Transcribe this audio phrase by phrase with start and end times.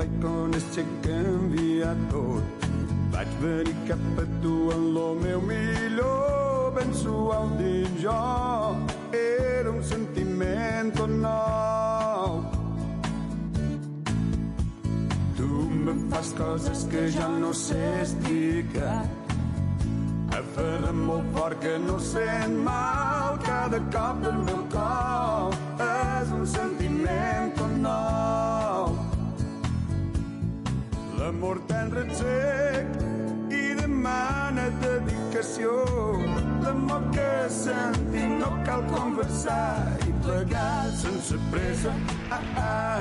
[0.00, 2.68] vaig conèixer que canvia tot.
[3.12, 8.16] Vaig venir cap a tu en lo meu millor, ben suau dins jo,
[9.12, 12.40] era un sentiment tot nou.
[15.36, 15.48] Tu
[15.84, 19.02] me fas coses que ja no sé explicar,
[20.30, 27.39] Aferra molt fort que no sent mal cada cop del meu cor és un sentiment
[31.40, 32.96] l'amor tan sec
[33.48, 35.72] i demana dedicació
[36.60, 41.94] l'amor que sentim no cal conversar i plegar sense pressa
[42.28, 43.00] ah, ah,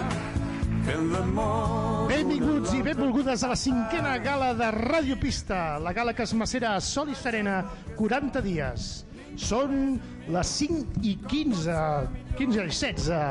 [2.08, 6.72] Benvinguts i benvolgudes a la cinquena gala de Ràdio Pista, la gala que es macera
[6.78, 7.60] a Sol i Serena
[8.00, 8.88] 40 dies.
[9.36, 10.00] Són
[10.32, 11.78] les 5 i 15,
[12.40, 13.22] 15 i 16.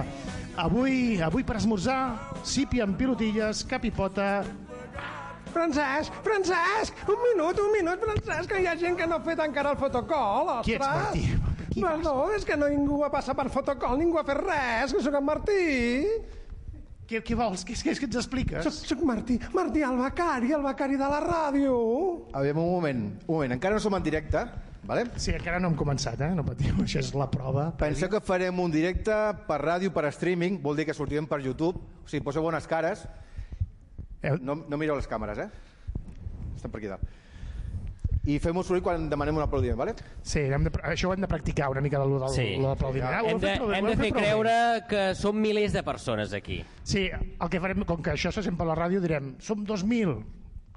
[0.69, 2.01] Avui, avui per esmorzar,
[2.47, 4.45] sípia amb pilotilles, capipota...
[5.55, 9.43] Francesc, Francesc, un minut, un minut, Francesc, que hi ha gent que no ha fet
[9.45, 10.67] encara el fotocol, ostres.
[10.67, 11.69] Qui ets, Martí?
[11.69, 15.05] Qui Perdó, és que no ningú va passar per fotocol, ningú ha fet res, que
[15.05, 15.63] sóc en Martí.
[17.09, 17.63] Què, què vols?
[17.65, 18.67] Què, què és que ens expliques?
[18.67, 21.77] Soc, soc Martí, Martí, el becari, el becari de la ràdio.
[22.37, 24.43] Aviam, un moment, un moment, encara no som en directe,
[24.85, 25.07] vale?
[25.17, 26.29] Sí, encara no hem començat, eh?
[26.37, 27.71] No patiu, això és la prova.
[27.81, 29.17] Penseu que farem un directe
[29.49, 33.07] per ràdio, per streaming, vol dir que sortirem per YouTube, o sigui, poseu bones cares,
[34.41, 35.49] no, no mireu les càmeres, eh?
[36.57, 37.17] Estan per aquí dalt.
[38.29, 39.95] I fem un soroll quan demanem un aplaudiment, vale?
[40.27, 42.49] Sí, hem de, això ho hem de practicar una mica, del, Sí.
[42.61, 42.75] Ah,
[43.23, 44.57] Hem hem de, prou hem de fer creure
[44.91, 46.59] que som milers de persones aquí.
[46.85, 50.19] Sí, el que farem, com que això se sent per la ràdio, direm, som 2.000,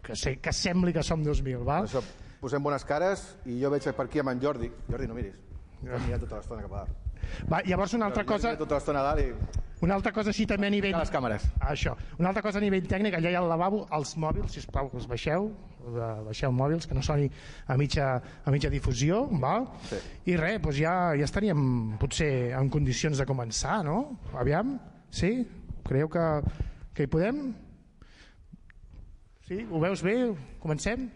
[0.06, 1.90] que, sé, que sembli que som 2.000, val?
[1.90, 2.00] Això,
[2.40, 4.72] posem bones cares i jo veig per aquí amb en Jordi.
[4.88, 5.36] Jordi, no miris.
[5.82, 7.11] Jo mira tota l'estona cap a dalt.
[7.52, 9.58] Va, llavors una altra cosa, Tota l'estona dalt i...
[9.86, 10.96] una altra cosa així també a nivell...
[10.96, 11.48] A les càmeres.
[11.74, 11.96] Això.
[12.20, 14.68] Una altra cosa a nivell tècnic, allà hi ha el lavabo, els mòbils, si us
[14.70, 15.50] plau, que els baixeu,
[15.88, 17.30] eh, baixeu mòbils, que no soni
[17.68, 18.12] a mitja,
[18.46, 19.66] a mitja difusió, val?
[19.90, 20.02] Sí.
[20.34, 24.20] I res, doncs ja, ja estaríem potser en condicions de començar, no?
[24.38, 24.78] Aviam,
[25.10, 25.34] sí?
[25.88, 26.28] Creieu que,
[26.94, 27.42] que hi podem?
[29.48, 29.66] Sí?
[29.72, 30.16] Ho veus bé?
[30.62, 31.10] Comencem?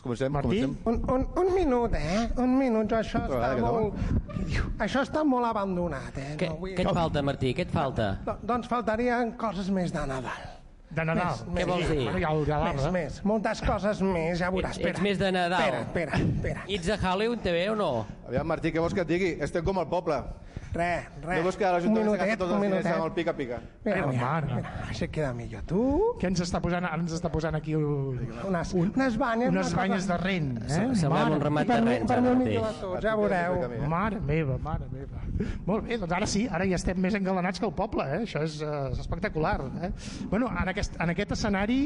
[0.00, 0.60] Comencem, Martí?
[0.62, 0.76] comencem.
[0.86, 2.28] Un, un, un minut, eh?
[2.40, 4.80] Un minut, això Però està que molt...
[4.82, 6.32] Això està molt abandonat, eh?
[6.40, 7.52] Què, No vull- què et falta, Martí?
[7.54, 8.06] Què et falta?
[8.26, 10.48] Do- Doncs faltarien coses més de Nadal.
[10.92, 11.38] De Nadal.
[11.48, 12.08] Més, Què vols dir?
[12.20, 12.90] Ja el Nadal, Més, eh?
[12.96, 14.76] més, moltes coses més, ja veuràs.
[14.80, 15.62] Ets- ets més de Nadal.
[15.62, 16.64] Espera, espera, espera.
[16.68, 17.90] Ets a Halloween també o no?
[18.26, 19.30] Aviam, Martí, què vols que et digui?
[19.44, 20.18] Estem com al poble.
[20.72, 21.36] Res, res.
[21.38, 23.58] No veus que l'Ajuntament s'ha gastat minutet, tots un els diners amb el pica-pica?
[23.84, 24.46] Mira, Eh, mira, mare.
[24.56, 25.62] mira, això queda millor.
[25.68, 25.80] Tu,
[26.20, 29.48] Què ens està posant, ara ens està posant aquí un, unes, unes banyes...
[29.52, 30.94] unes una banyes cosa- de ren, eh?
[30.94, 32.46] Semblem un ramat de rens per mi, mateix.
[32.48, 33.86] millor de tots, ja veureu.
[33.88, 35.20] Mare meva, mare meva.
[35.66, 38.22] Molt bé, doncs ara sí, ara ja estem més engalanats que el poble, eh?
[38.24, 39.92] Això és, uh, és espectacular, eh?
[40.30, 41.82] Bueno, en aquest, en aquest escenari,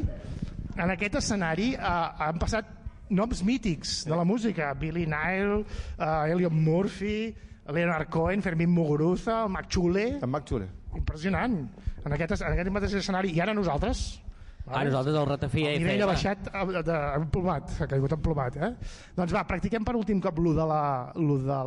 [0.76, 2.66] en aquest escenari uh, han passat
[3.10, 5.64] noms mítics de la música, Billy Nile,
[5.98, 7.34] uh, Elliot Murphy,
[7.72, 10.68] Leonard Cohen, Fermín Muguruza, el Mac Chule, En Mac Xule.
[10.96, 11.56] impressionant,
[12.04, 14.22] en aquest, en aquest mateix escenari, i ara nosaltres,
[14.68, 18.56] Ah, nosaltres el Ratafia el nivell ha baixat eh, de, de, emplomat, ha caigut emplomat
[18.58, 18.70] eh?
[19.14, 21.12] doncs va, practiquem per últim cop lo de la-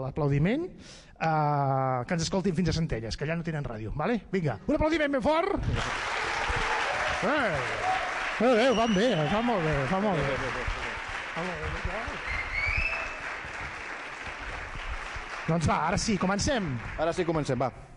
[0.02, 4.20] l'aplaudiment eh, que ens escoltin fins a Centelles que allà no tenen ràdio, vale?
[4.34, 5.64] vinga, un aplaudiment ben fort
[7.24, 7.56] eh,
[8.42, 10.36] eh, bé, fan bé, fa molt bé fa molt bé,
[11.38, 12.29] fa molt bé.
[15.50, 17.89] Doncs va, ara sí, comencem Ara sí, comencem, va.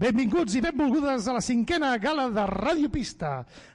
[0.00, 3.32] Benvinguts i benvolgudes a la cinquena gala de Ràdio Pista,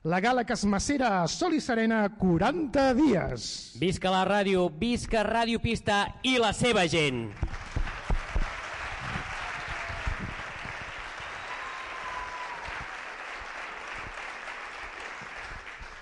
[0.09, 3.45] la gala que es macera a Sol i Serena 40 dies.
[3.83, 7.27] Visca la ràdio, visca Ràdio Pista i la seva gent.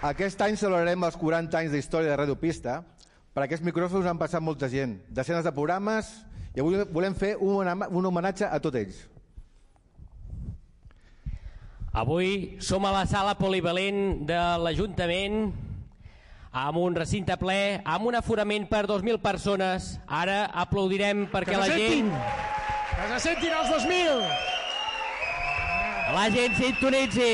[0.04, 2.82] Aquest any celebrarem els 40 anys d'història de Ràdio Pista.
[3.34, 6.10] Per aquests micròfons han passat molta gent, desenes de programes,
[6.54, 9.00] i avui volem fer un, home- un homenatge a tots ells.
[11.94, 15.52] Avui som a la sala polivalent de l'Ajuntament
[16.54, 19.92] amb un recinte ple, amb un aforament per 2.000 persones.
[20.08, 22.10] Ara aplaudirem perquè Que la gent,
[22.94, 24.26] Que se sentin els 2.000!
[26.14, 27.32] la gent sintonitzi.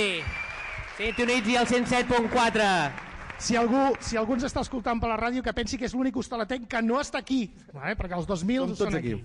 [0.99, 2.91] Sintonitzi el 107.4.
[3.39, 6.15] si algú, si algú ens està escoltant per la ràdio que pensi que és l'únic
[6.19, 7.95] hostaletenc que no està aquí, eh?
[7.95, 9.13] perquè els 2.000 Som tots són aquí.
[9.13, 9.23] aquí.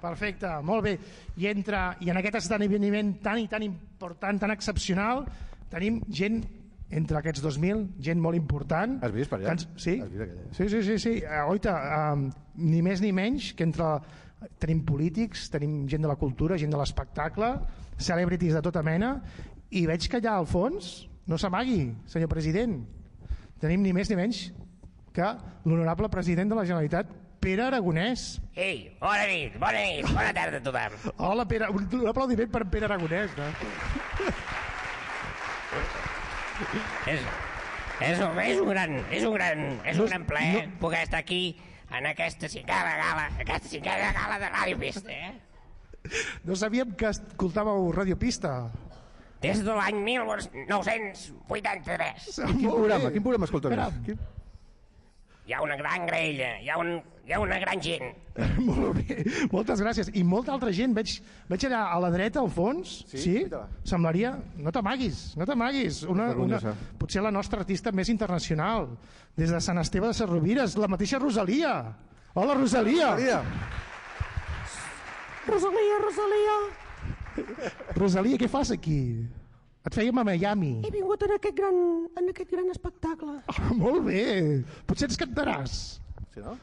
[0.00, 0.98] Perfecte, molt bé.
[1.40, 5.24] I, entre, I en aquest esdeveniment tan i tan important, tan excepcional,
[5.72, 6.42] tenim gent
[6.94, 8.98] entre aquests 2.000, gent molt important.
[9.02, 9.54] Has vist per allà?
[9.54, 9.96] ens- Sí?
[10.00, 10.50] Has vist aquella?
[10.52, 10.98] Sí, sí, sí.
[10.98, 11.14] sí.
[11.24, 11.72] Uh, oita,
[12.12, 13.96] um, ni més ni menys que entre...
[14.60, 17.46] Tenim polítics, tenim gent de la cultura, gent de l'espectacle,
[17.96, 19.14] celebrities de tota mena,
[19.72, 22.74] i veig que allà al fons, no s'amagui, senyor president,
[23.62, 24.42] tenim ni més ni menys
[25.16, 25.30] que
[25.64, 27.08] l'honorable president de la Generalitat,
[27.44, 28.40] Pere Aragonès.
[28.56, 30.94] Ei, bona nit, bona nit, bona tarda a tothom.
[31.28, 31.68] Hola, Pere.
[31.68, 33.34] Un, un aplaudiment per Pere Aragonès.
[33.36, 33.44] No?
[37.10, 37.20] És,
[38.00, 40.78] és, un, és, un gran, és un gran, és un gran plaer no.
[40.80, 41.56] poder estar aquí
[41.92, 45.34] en aquesta cinquena gala, aquesta cinquena gala de Ràdio Pista, eh?
[46.44, 48.70] no sabíem que escoltàveu Radio Pista.
[49.44, 52.40] Des de l'any 1983.
[52.40, 53.10] Quin programa?
[53.12, 53.52] Quin programa més?
[54.06, 54.16] Quin...
[55.46, 56.94] Hi ha una gran graella, hi ha, un,
[57.26, 58.14] hi ha una gran gent.
[58.64, 59.16] Molt bé,
[59.52, 60.08] moltes gràcies.
[60.16, 61.18] I molta altra gent, veig,
[61.50, 63.20] veig allà a la dreta, al fons, Sí?
[63.20, 63.34] sí?
[63.84, 64.32] Semblaria...
[64.56, 66.00] No t'amaguis, no t'amaguis.
[66.08, 66.60] Una, una,
[66.98, 68.88] potser la nostra artista més internacional,
[69.36, 71.74] des de Sant Esteve de Serrovires, la mateixa Rosalia.
[72.34, 73.12] Hola, Rosalia.
[73.12, 73.42] Maria,
[75.46, 76.56] Rosalia, Rosalia,
[78.00, 78.98] Rosalia, què fas aquí?
[79.84, 80.80] Et fèiem a Miami.
[80.86, 81.74] he vingut en aquest gran,
[82.16, 83.34] en aquest gran espectacle.
[83.52, 84.64] Ah, molt bé.
[84.88, 85.74] Potser ens cantaràs.
[86.32, 86.54] sí, no?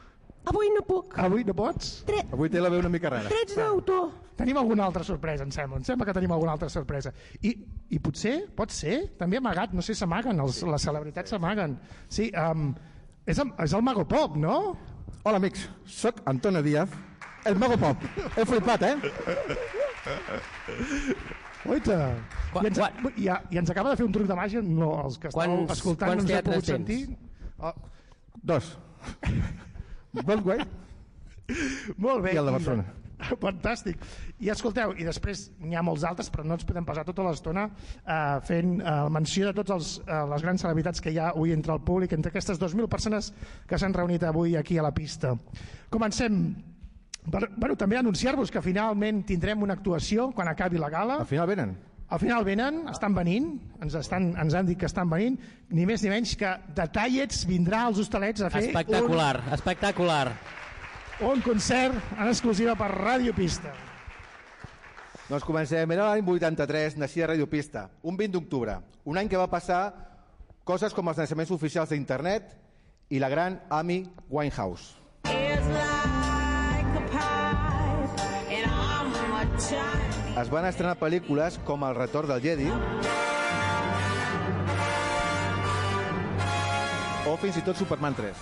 [0.50, 1.14] Avui no puc.
[1.22, 2.00] Avui no pots?
[2.04, 3.28] Tre Avui té la veu una mica rara.
[3.30, 4.08] drets d'autor.
[4.36, 5.76] Tenim alguna altra sorpresa, em sembla.
[5.78, 7.12] Em sembla que tenim alguna altra sorpresa.
[7.46, 7.52] I,
[7.94, 11.78] i potser, pot ser, també amagat, no sé, s'amaguen, els- les celebritats s'amaguen.
[12.08, 12.74] Sí, um,
[13.24, 14.74] és, el, és el Mago Pop, no?
[15.22, 15.68] Hola, amics.
[15.86, 16.90] Soc Antonio Díaz,
[17.46, 17.96] el Mago Pop.
[18.36, 18.96] He flipat, eh?
[21.70, 21.98] Oita!
[22.52, 24.88] Qua- I ens, qua- i, I ens acaba de fer un truc de màgia, no,
[25.04, 26.66] els que Quants- escoltant no ens heu pogut tens?
[26.66, 27.16] sentir.
[27.58, 27.72] Oh,
[28.42, 28.72] Dos.
[30.12, 30.58] Broadway
[31.96, 32.32] molt bé.
[32.34, 32.84] i el de Barcelona.
[33.38, 34.00] Fantàstic.
[34.42, 37.68] I escolteu, i després n'hi ha molts altres, però no ens podem passar tota l'estona
[37.70, 41.72] eh, fent eh, menció de totes eh, les grans celebritats que hi ha avui entre
[41.76, 43.30] el públic, entre aquestes 2.000 persones
[43.70, 45.36] que s'han reunit avui aquí a la pista.
[45.90, 46.42] Comencem.
[47.24, 51.20] Bueno, també anunciar-vos que finalment tindrem una actuació quan acabi la gala.
[51.22, 51.76] Al final venen.
[52.12, 55.38] Al final venen, estan venint, ens, estan, ens han dit que estan venint,
[55.72, 60.26] ni més ni menys que Detallets vindrà als hostalets a fer Espectacular, espectacular.
[61.22, 63.72] un, un concert en exclusiva per Ràdio Pista.
[65.30, 65.88] Doncs comencem.
[65.94, 68.76] Era l'any 83, naixia Radio Pista, un 20 d'octubre.
[69.08, 69.86] Un any que va passar
[70.68, 72.52] coses com els naixements oficials d'internet
[73.08, 74.98] i la gran Amy Winehouse.
[79.62, 82.66] Es van estrenar pel·lícules com El retorn del Jedi
[87.30, 88.40] o fins i tot Superman 3.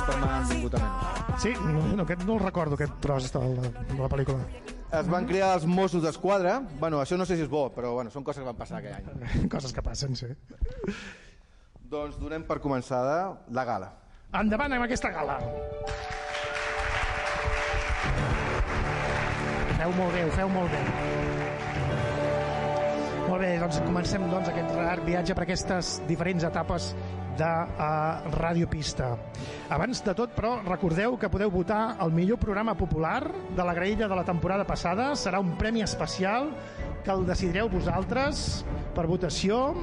[0.00, 1.38] Superman Butament.
[1.38, 4.42] Sí, no, no, aquest no el recordo, aquest tros de la, de la pel·lícula.
[4.94, 6.58] Es van crear els Mossos d'Esquadra.
[6.80, 8.98] Bueno, això no sé si és bo, però bueno, són coses que van passar aquell
[8.98, 9.48] any.
[9.54, 10.30] Coses que passen, sí.
[11.90, 13.16] Doncs donem per començada
[13.54, 13.94] la gala.
[14.34, 15.38] Endavant amb aquesta gala.
[15.42, 16.33] Ho
[19.84, 20.78] feu molt bé, ho feu molt bé.
[23.24, 26.86] Molt bé, doncs comencem doncs, aquest rar viatge per aquestes diferents etapes
[27.36, 29.10] de uh, Ràdio Pista.
[29.74, 34.08] Abans de tot, però, recordeu que podeu votar el millor programa popular de la graella
[34.08, 35.10] de la temporada passada.
[35.20, 36.48] Serà un premi especial
[37.04, 38.64] que el decidireu vosaltres
[38.96, 39.74] per votació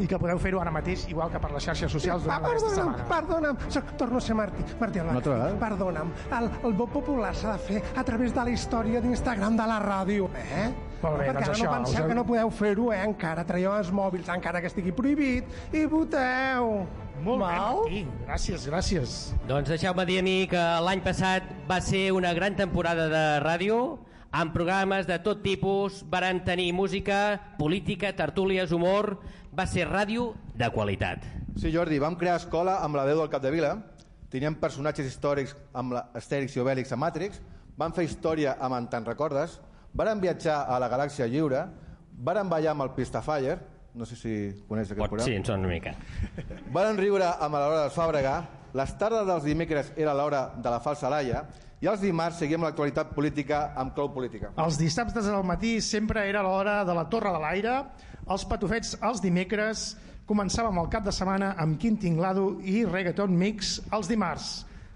[0.00, 2.94] i que podeu fer-ho ara mateix, igual que per les xarxes socials durant aquesta perdona'm,
[2.96, 3.08] setmana.
[3.10, 5.14] perdona'm, soc, torno a ser Martí, Martí Alba.
[5.20, 5.58] Vegada?
[5.60, 9.66] Perdona'm, el, el vot popular s'ha de fer a través de la història d'Instagram de
[9.66, 10.70] la ràdio, eh?
[11.00, 13.02] Molt bé, Perquè doncs això, no us penseu heu- que no podeu fer-ho, eh?
[13.06, 16.86] Encara traieu els mòbils, encara que estigui prohibit, i voteu.
[17.22, 17.80] Molt bé, Val?
[17.84, 18.06] Martí.
[18.26, 19.16] Gràcies, gràcies.
[19.48, 23.98] Doncs deixeu-me dir a mi que l'any passat va ser una gran temporada de ràdio
[24.32, 29.18] amb programes de tot tipus, varen tenir música, política, tertúlies, humor,
[29.56, 31.24] va ser ràdio de qualitat.
[31.58, 33.74] Sí, Jordi, vam crear escola amb la veu del Capdevila,
[34.30, 37.40] teníem personatges històrics amb l'Astèrix i Obèlix a Matrix,
[37.78, 39.58] vam fer història amb En Te'n recordes,
[39.94, 41.64] varen viatjar a la galàxia lliure,
[42.20, 43.58] varen ballar amb el Pistafire,
[43.94, 44.34] no sé si
[44.68, 45.96] coneix aquest Pot, programa, sí, en són una mica.
[46.76, 48.36] varen riure amb l'hora del Fàbrega,
[48.78, 51.42] les tardes dels dimecres era l'hora de la falsa laia,
[51.80, 54.52] i els dimarts seguíem l'actualitat política amb clau política.
[54.60, 57.76] Els dissabtes al matí sempre era l'hora de la Torre de l'Aire,
[58.28, 59.94] els patufets els dimecres,
[60.28, 64.50] començàvem el cap de setmana amb Quin Tinglado i Reggaeton Mix els dimarts.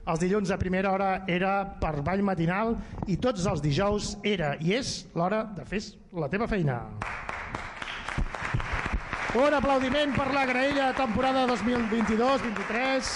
[0.04, 2.74] Els dilluns a primera hora era per ball matinal
[3.08, 5.80] i tots els dijous era i és l'hora de fer
[6.12, 6.82] la teva feina.
[9.34, 13.08] Un aplaudiment per la graella temporada 2022-23.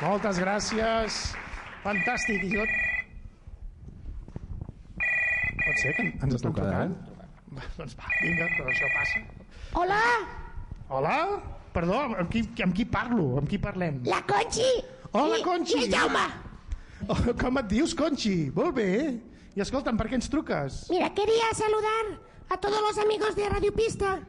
[0.00, 1.18] Moltes gràcies.
[1.82, 2.46] Fantàstic.
[2.46, 2.64] I jo...
[5.66, 6.96] Pot ser que ens estan trucant?
[7.76, 9.22] Doncs va, vinga, però això passa.
[9.74, 10.00] Hola,
[10.88, 11.14] Hola?
[11.74, 13.24] Perdó, amb qui, amb qui parlo?
[13.40, 13.98] Amb qui parlem?
[14.06, 14.68] la Conchi.
[15.12, 15.78] Hola, I- Conchi.
[15.80, 16.26] I el Jaume.
[17.08, 18.50] Oh, com et dius, Conchi?
[18.54, 18.88] Molt bé.
[19.56, 20.86] I escolta'm, per què ens truques?
[20.90, 24.20] Mira, quería saludar a todos los amigos de Radio Pista,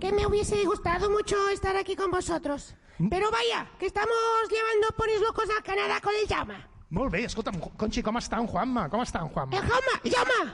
[0.00, 2.74] que me hubiese gustado mucho estar aquí con vosotros.
[2.98, 3.08] ¿Mm?
[3.08, 4.16] Pero vaya, que estamos
[4.48, 6.56] llevando ponis locos a Canadá con el Jaume.
[6.90, 8.88] Molt bé, escolta'm, Conchi, com està en Juanma?
[8.88, 9.56] Com està en Juanma?
[9.56, 9.94] ¿El Jaume?
[10.04, 10.52] ¿El Jaume?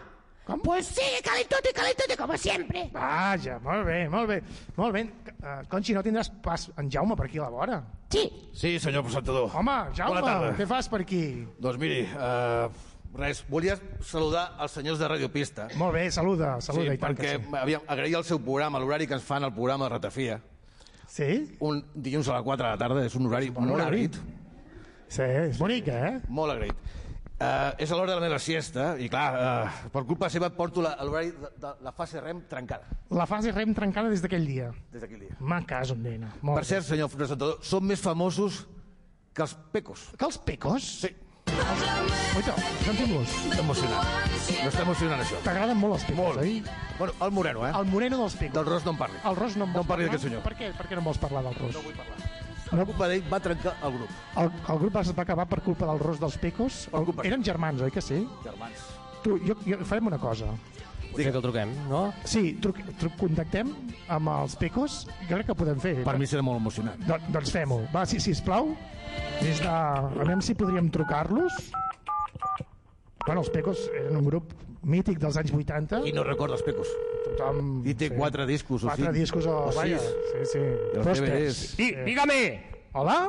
[0.51, 0.61] Com?
[0.61, 2.91] Pues sigue calentote, calentote, como siempre.
[2.93, 4.43] Vaja, molt bé, molt bé.
[4.77, 5.05] Molt bé.
[5.39, 7.77] Uh, Conchi, no tindràs pas en Jaume per aquí a la vora?
[8.11, 8.25] Sí.
[8.53, 9.51] Sí, senyor presentador.
[9.55, 10.23] Home, Jaume,
[10.59, 11.23] què fas per aquí?
[11.63, 12.67] Doncs miri, uh,
[13.21, 15.69] res, volia saludar els senyors de Radio Pista.
[15.79, 17.57] Molt bé, saluda, saluda, sí, i tant perquè sí.
[17.63, 20.41] aviam, agrair el seu programa, l'horari que ens fan el programa de Ratafia.
[21.11, 21.31] Sí?
[21.63, 24.09] Un dilluns a les 4 de la tarda, és un horari bon molt horari.
[24.11, 24.19] agraït.
[25.11, 26.19] Sí, és bonic, eh?
[26.29, 26.99] Molt agraït.
[27.41, 30.83] Uh, és a l'hora de la meva siesta i clar, uh, per culpa seva porto
[30.85, 32.85] l'horari de, de la fase REM trencada
[33.17, 34.67] La fase rem trencada des d'aquell dia.
[34.93, 35.39] des d'aquell dia.
[35.41, 36.35] Ma casa, on nena.
[36.43, 38.67] Molt Per cert, senyor presentador, som més famosos
[39.33, 40.11] que els pecos.
[40.21, 40.91] Que els pecos?
[41.07, 41.15] Sí,
[42.37, 42.55] Oita,
[42.85, 43.33] sentim-los.
[43.59, 44.13] emocionant.
[44.61, 45.41] No està emocionant, això.
[45.45, 46.39] T'agraden molt els pecos, Molt.
[46.45, 46.63] oi?
[46.99, 47.73] Bueno, el moreno, eh?
[47.81, 48.55] El moreno dels pecos.
[48.55, 49.17] Del ros no en parli.
[49.25, 50.45] El ros no en No en parli d'aquest senyor.
[50.45, 50.71] Per què?
[50.77, 51.75] Per què no vols parlar del ros?
[51.75, 52.30] No vull parlar.
[52.71, 54.19] Culpa d'ell va trencar el grup.
[54.39, 56.85] El, el grup es va acabar per culpa del ros dels pecos.
[56.93, 58.21] Culpa Eren germans, oi que sí?
[58.45, 58.85] Germans.
[59.25, 60.53] Tu, jo, jo, farem una cosa.
[61.11, 62.05] Potser que el truquem, no?
[62.29, 63.73] Sí, truc, truc, contactem
[64.15, 65.01] amb els pecos.
[65.27, 65.97] Jo crec que podem fer.
[66.07, 67.03] Per mi serà molt emocionant.
[67.09, 67.81] Do, doncs fem-ho.
[67.95, 68.71] Va, si, sisplau.
[69.41, 69.71] Des de...
[69.71, 71.59] A veure si podríem trucar-los.
[73.27, 74.55] Bueno, els pecos eren un grup
[74.87, 76.05] mític dels anys 80.
[76.07, 76.95] I no recorda els pecos.
[77.41, 77.83] Tothom...
[77.89, 79.17] I té quatre discos, o Quatre cinc.
[79.17, 79.59] discos o...
[79.69, 80.17] O Vaja, sis.
[80.33, 80.65] sí, sí.
[80.95, 81.29] els Pròspers.
[81.29, 81.77] DVDs.
[81.77, 82.41] Dí, dígame,
[82.93, 83.21] Hola?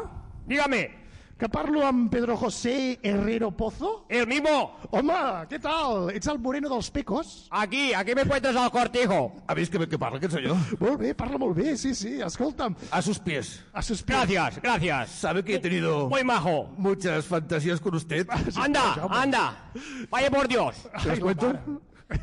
[0.48, 1.00] dígame,
[1.42, 4.06] Que parlo amb Pedro José Herrero Pozo?
[4.10, 5.16] el mismo, Home,
[5.50, 6.12] què tal?
[6.14, 7.48] Ets el moreno dels pecos?
[7.50, 9.34] aquí, aquí me encuentras al cortijo.
[9.48, 10.56] Ha vist que, que parla aquest senyor?
[10.80, 12.22] Molt bé, parla molt bé, sí, sí.
[12.22, 13.64] Escolta'm, A sus pies.
[13.74, 14.20] a sus pies.
[14.20, 15.10] Gracias, gracias.
[15.18, 16.70] Sabe que he tenido Muy majo.
[16.78, 18.28] muchas fantasías con usted.
[18.56, 19.72] Anda, anda.
[20.12, 20.76] Vaya por Dios.
[21.02, 21.60] ¿Te das cuenta?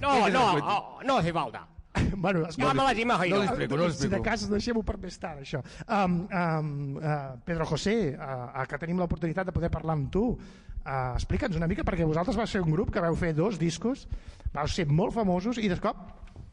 [0.00, 1.66] No, no, no, no hace falta.
[2.16, 3.36] Bueno, escolta, me las imagino.
[3.36, 5.62] No li explico, no li si de cas deixem-ho per més tard, això.
[5.86, 10.24] Um, um, uh, Pedro José, uh, uh, que tenim l'oportunitat de poder parlar amb tu,
[10.34, 14.08] uh, explica'ns una mica, perquè vosaltres va ser un grup que vau fer dos discos,
[14.54, 16.06] vau ser molt famosos i de cop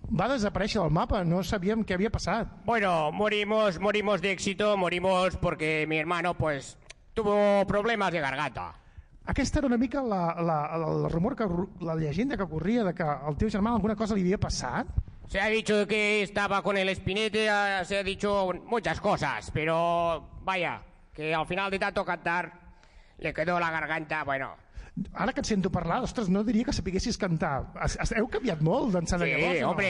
[0.06, 2.50] va desaparèixer del mapa, no sabíem què havia passat.
[2.66, 6.78] Bueno, morimos, morimos de éxito, morimos porque mi hermano, pues,
[7.14, 8.74] tuvo problemas de garganta.
[9.26, 11.46] Aquesta era una mica la, la, la, el rumor, que,
[11.82, 14.86] la llegenda que corria de que al teu germà alguna cosa li havia passat.
[15.28, 17.48] Se ha dicho que estaba con el espinete,
[17.86, 20.82] se ha dicho muchas cosas, pero vaya,
[21.14, 22.52] que al final de tanto cantar
[23.18, 24.56] le quedó la garganta, bueno.
[25.14, 27.66] Ara que et sento parlar, ostres, no diria que sapiguessis cantar.
[28.16, 29.70] Heu canviat molt d'ençà de Sí, llavors, o no?
[29.72, 29.90] hombre,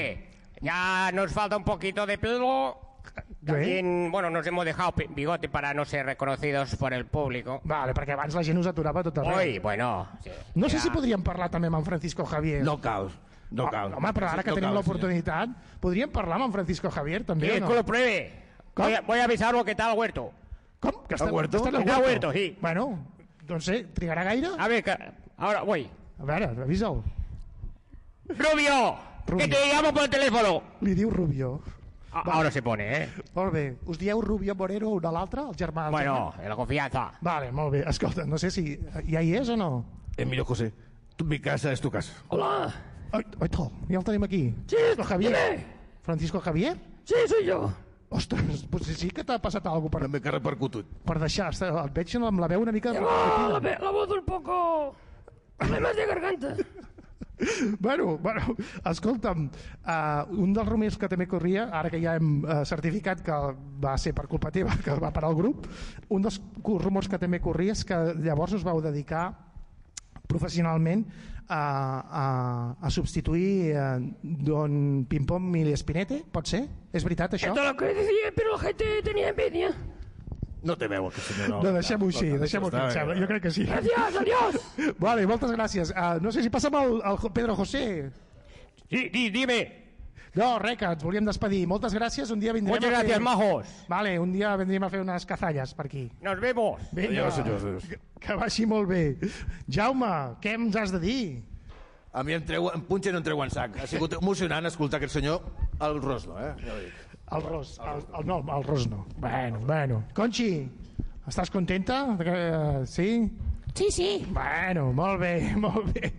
[0.61, 2.81] ya nos falta un poquito de pelo.
[3.45, 7.61] También, bueno, nos hemos dejado bigote para no ser reconocidos por el público.
[7.65, 9.37] Vale, perquè abans la gent us aturava tot arreu.
[9.37, 10.07] Hoy, bueno.
[10.23, 12.63] sí, No sé ya- si podríem parlar també amb en Francisco Javier.
[12.63, 13.11] No cal.
[13.55, 13.93] No cal.
[13.93, 17.61] Home, però ara que No tenim l'oportunitat, podríem parlar amb en Francisco Javier, també, Sí,
[17.63, 17.85] o que lo no?
[17.85, 18.33] pruebe.
[18.75, 20.31] Voy a, voy a avisarlo que está el huerto.
[20.79, 20.91] Com?
[21.07, 21.57] Que Al huerto?
[21.57, 22.27] Està en el Està al huerto?
[22.27, 22.57] huerto, sí.
[22.61, 22.99] Bueno,
[23.47, 24.49] doncs sé, trigarà gaire?
[24.59, 24.97] A ver, que-
[25.37, 25.89] ahora voy.
[26.19, 27.01] A veure, avisa'l.
[28.27, 28.97] Rubio,
[29.27, 29.37] Rubio.
[29.37, 30.61] que te llamo por el teléfono.
[30.81, 31.61] Li diu Rubio.
[32.11, 33.09] A- Ahora se pone, ¿eh?
[33.35, 33.77] Molt bé.
[33.85, 35.87] Us dieu Rubio Moreno un a l'altre, el germà?
[35.87, 36.47] el Bueno, germà?
[36.49, 37.11] la confianza.
[37.21, 37.83] Vale, molt bé.
[37.89, 38.79] Escolta, no sé si
[39.11, 39.85] ja hi és o no.
[40.15, 40.71] Emilio José,
[41.17, 42.13] tu, mi casa es tu casa.
[42.29, 42.73] Hola.
[43.15, 44.41] Oi, oi, tol, ja el tenim aquí.
[44.67, 45.59] Sí, Francisco Javier.
[46.03, 46.77] Francisco Javier?
[47.05, 47.59] Sí, soy yo.
[48.15, 50.85] Ostres, potser sí que t'ha passat alguna cosa No per, me que ha repercutit.
[51.05, 51.51] per deixar.
[51.53, 52.91] Et veig amb la veu una mica...
[52.93, 53.07] Llevo
[53.53, 54.95] la, ve- la voz un poco...
[55.57, 56.55] Problemas de garganta.
[57.81, 58.55] Bueno, bueno,
[58.87, 59.49] escolta'm,
[59.83, 63.39] uh, un dels rumors que també corria, ara que ja hem uh, certificat que
[63.83, 65.67] va ser per culpa teva, que va parar el grup,
[66.15, 69.25] un dels rumors que també corria és que llavors us vau dedicar
[70.35, 71.05] professionalment
[71.47, 71.59] a,
[72.21, 72.25] a,
[72.81, 76.63] a substituir uh, Don Pimpom Mili Espinete, pot ser?
[76.93, 77.51] És veritat això?
[77.53, 79.71] Esto es lo que decía, pero la gente tenía envidia.
[80.65, 81.49] No te veu, aquest senyor.
[81.51, 83.15] No, No, deixem-ho així, deixem-ho em sembla.
[83.21, 83.65] Jo crec que sí.
[83.69, 84.55] Gracias, adiós.
[84.97, 85.91] Vale, moltes gràcies.
[85.93, 87.83] Uh, no sé si passem al, al Pedro José.
[88.89, 89.84] Sí, di- dime.
[90.35, 91.61] No, res, que ens volíem despedir.
[91.67, 93.05] Moltes gràcies, un dia vindrem Muchas a fer...
[93.07, 93.73] gracias, majos.
[93.87, 96.05] Vale, un dia vendríem a fer unes cazalles per aquí.
[96.21, 96.81] Nos vemos.
[96.91, 97.85] Vinga, Adiós, senyors, adiós.
[97.87, 99.03] que, que vagi molt bé.
[99.71, 100.11] Jaume,
[100.43, 101.21] què ens has de dir?
[102.15, 103.79] A mi em, treu, em punxa i no em treu en sac.
[103.79, 105.41] Ha sigut emocionant escoltar aquest senyor
[105.83, 106.53] al Rosno, eh?
[106.63, 107.01] Ja ho dic.
[107.35, 109.05] El Ros, el, el, no, el Ros no.
[109.17, 110.03] Bueno, bueno.
[110.13, 110.67] Conxi,
[111.27, 112.03] estàs contenta?
[112.85, 113.07] Sí?
[113.73, 114.09] Sí, sí.
[114.31, 116.11] Bueno, molt bé, molt bé.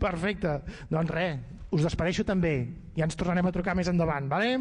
[0.00, 0.60] Perfecte.
[0.88, 1.40] Doncs res,
[1.74, 2.54] us despedeixo també.
[2.96, 4.58] Ja ens tornarem a trucar més endavant, vale?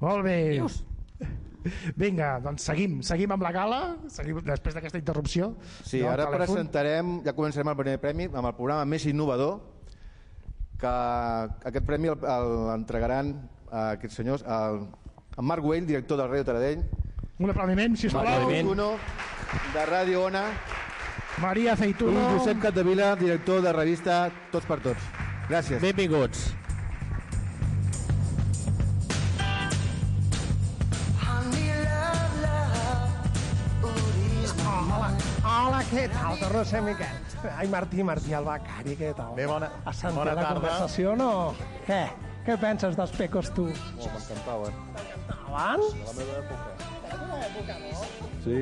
[0.00, 0.36] Molt bé.
[0.58, 0.82] Adiós.
[1.96, 3.78] Vinga, doncs seguim, seguim amb la gala,
[4.12, 5.54] seguim després d'aquesta interrupció.
[5.82, 6.44] Sí, del ara telèfon.
[6.58, 9.62] presentarem, ja començarem el primer premi amb el programa més innovador,
[10.78, 10.86] que
[11.70, 13.30] aquest premi el- el- l'entregaran
[13.72, 14.82] a aquests senyors, el,
[15.38, 16.84] en Marc Güell, director del Ràdio Taradell,
[17.38, 18.26] Un aplaudiment, sisplau.
[18.26, 18.90] Aceituno,
[19.72, 20.44] de Ràdio Ona,
[21.40, 22.28] Maria i Aceituno.
[22.38, 25.00] Josep Capdevila, director de revista Tots per Tots.
[25.48, 25.80] Gràcies.
[25.80, 26.52] Benvinguts.
[35.66, 36.38] Hola, què tal?
[36.40, 37.50] Torno a ser Miquel.
[37.56, 39.34] Ai, Martí, Martí, el becari, què tal?
[39.36, 40.54] Bé, bona- Has sentit bona la tarda.
[40.60, 41.54] conversació, no?
[41.86, 42.02] Què?
[42.46, 43.64] Què penses dels pecos, tu?
[43.64, 44.74] Oh, m'encantaven.
[45.46, 45.92] Abans?
[45.94, 46.66] De la meva època.
[47.04, 48.04] De la meva època, no?
[48.44, 48.56] Sí,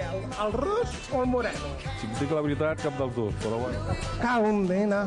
[0.00, 1.68] El, el rus o el moreno?
[2.00, 3.78] si em dic la veritat, cap dels dos, però bueno.
[4.20, 5.02] Cau un dina.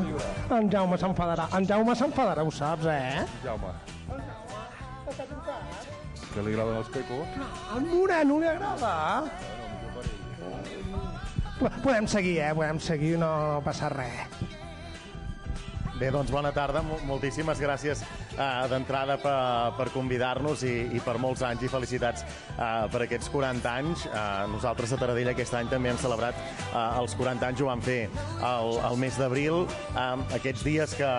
[0.50, 1.50] En Jaume s'enfadarà.
[1.58, 3.26] En Jaume s'enfadarà, ho saps, eh?
[3.44, 3.74] Jaume.
[6.34, 7.28] Que li agraden els pecos?
[7.76, 9.24] El moreno li agrada.
[11.84, 12.54] Podem seguir, eh?
[12.54, 14.63] Podem seguir, no passa res.
[16.04, 21.14] Bé, doncs bona tarda, Mol- moltíssimes gràcies uh, d'entrada per, per convidar-nos i, i per
[21.16, 22.26] molts anys i felicitats
[22.58, 24.04] uh, per aquests 40 anys.
[24.10, 26.36] Uh, nosaltres a Taradell aquest any també hem celebrat
[26.74, 29.62] uh, els 40 anys, ho vam fer el, el mes d'abril.
[29.94, 31.12] Um, aquests dies que,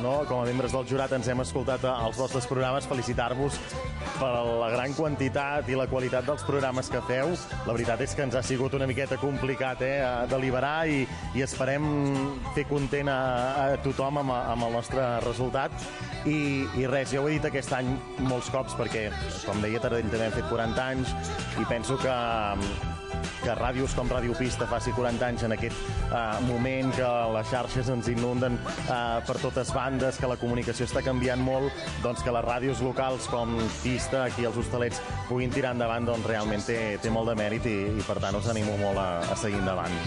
[0.00, 3.60] no, com a membres del jurat, ens hem escoltat uh, els vostres programes, felicitar-vos
[4.16, 7.34] per la gran quantitat i la qualitat dels programes que feu.
[7.66, 11.04] La veritat és que ens ha sigut una miqueta complicat eh, a deliberar i,
[11.36, 11.84] i esperem
[12.56, 13.20] fer content a,
[13.66, 15.74] a tothom amb, amb el nostre resultat.
[16.24, 17.90] I, I res, jo ho he dit aquest any
[18.30, 19.08] molts cops perquè,
[19.44, 21.14] com deia, Taradell també hem fet 40 anys
[21.60, 22.16] i penso que
[23.42, 25.78] que ràdios com Ràdio Pista faci 40 anys en aquest
[26.10, 31.02] uh, moment que les xarxes ens inunden uh, per totes bandes, que la comunicació està
[31.04, 31.72] canviant molt,
[32.04, 36.62] doncs que les ràdios locals com Pista, aquí als Hostalets, puguin tirar endavant, doncs realment
[36.66, 39.62] té, té molt de mèrit i, i per tant us animo molt a, a seguir
[39.62, 39.98] endavant.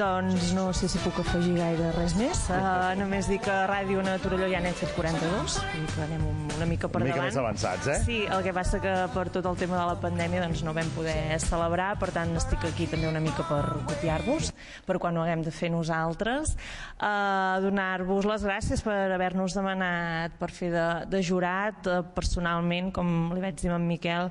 [0.00, 2.38] Doncs no sé si puc afegir gaire res més.
[2.48, 6.22] Uh, només dir que a Ràdio Ona Torelló ja n'hem fet 42, i que anem
[6.24, 7.28] un- una mica per Una mica davant.
[7.28, 7.98] més avançats, eh?
[8.06, 10.88] Sí, el que passa que per tot el tema de la pandèmia doncs, no vam
[10.96, 14.54] poder celebrar, per tant estic aquí també una mica per copiar-vos,
[14.86, 16.56] per quan ho haguem de fer nosaltres.
[16.96, 21.86] Uh, Donar-vos les gràcies per haver-nos demanat per fer de, de jurat.
[21.86, 24.30] Uh, personalment, com li vaig dir a en Miquel,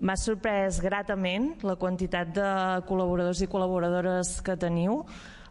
[0.00, 2.48] M'ha sorprès gratament la quantitat de
[2.88, 5.02] col·laboradors i col·laboradores que teniu,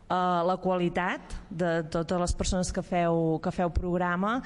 [0.09, 0.15] eh,
[0.49, 4.39] la qualitat de totes les persones que feu, que feu programa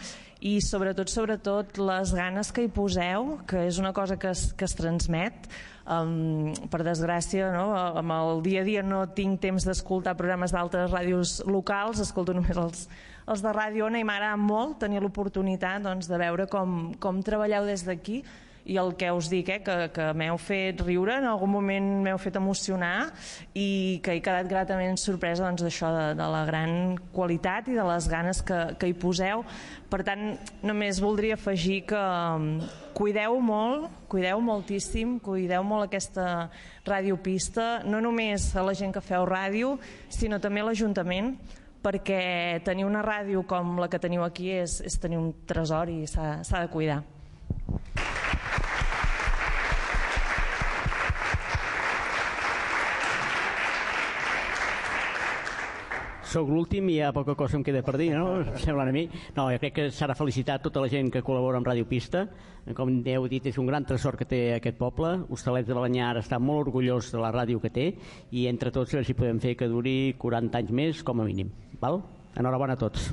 [0.44, 4.68] i sobretot, sobretot les ganes que hi poseu, que és una cosa que es, que
[4.68, 5.48] es transmet.
[5.84, 7.66] Um, per desgràcia, no?
[7.76, 12.56] amb el dia a dia no tinc temps d'escoltar programes d'altres ràdios locals, escolto només
[12.56, 12.86] els,
[13.28, 17.68] els de Ràdio Ona i m'agrada molt tenir l'oportunitat doncs, de veure com, com treballeu
[17.68, 18.22] des d'aquí
[18.66, 22.20] i el que us dic, eh, que, que m'heu fet riure, en algun moment m'heu
[22.22, 23.10] fet emocionar
[23.60, 27.88] i que he quedat gratament sorpresa doncs, d'això, de, de la gran qualitat i de
[27.88, 29.44] les ganes que, que hi poseu.
[29.92, 32.62] Per tant, només voldria afegir que um,
[32.96, 36.48] cuideu molt, cuideu moltíssim, cuideu molt aquesta
[36.88, 39.76] radiopista, no només a la gent que feu ràdio,
[40.14, 41.36] sinó també a l'Ajuntament,
[41.84, 46.06] perquè tenir una ràdio com la que teniu aquí és, és tenir un tresor i
[46.08, 47.04] s'ha de cuidar.
[56.34, 58.40] Soc l'últim i hi ha poca cosa em queda per dir, no?
[58.42, 59.04] Em Sembla a mi.
[59.36, 62.24] No, jo crec que s'ha de felicitar tota la gent que col·labora amb Ràdio Pista.
[62.74, 65.12] Com heu dit, és un gran tresor que té aquest poble.
[65.30, 67.86] Hostalets de Balanyar està molt orgullós de la ràdio que té
[68.32, 71.54] i entre tots veure si podem fer que duri 40 anys més, com a mínim.
[71.84, 72.02] Val?
[72.34, 73.12] Enhorabona a tots.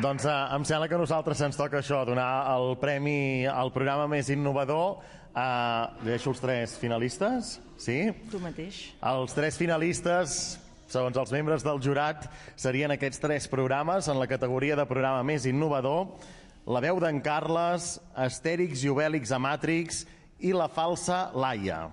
[0.00, 4.06] Doncs eh, em sembla que a nosaltres ens toca això, donar el premi al programa
[4.10, 5.02] més innovador.
[5.30, 8.00] Eh, deixo els tres finalistes, sí?
[8.32, 8.80] Tu mateix.
[9.12, 10.58] Els tres finalistes,
[10.90, 12.26] segons els membres del jurat,
[12.58, 16.08] serien aquests tres programes en la categoria de programa més innovador,
[16.68, 20.02] La veu d'en Carles, Astèrix i Obèlix a Matrix
[20.44, 21.86] i La falsa Laia.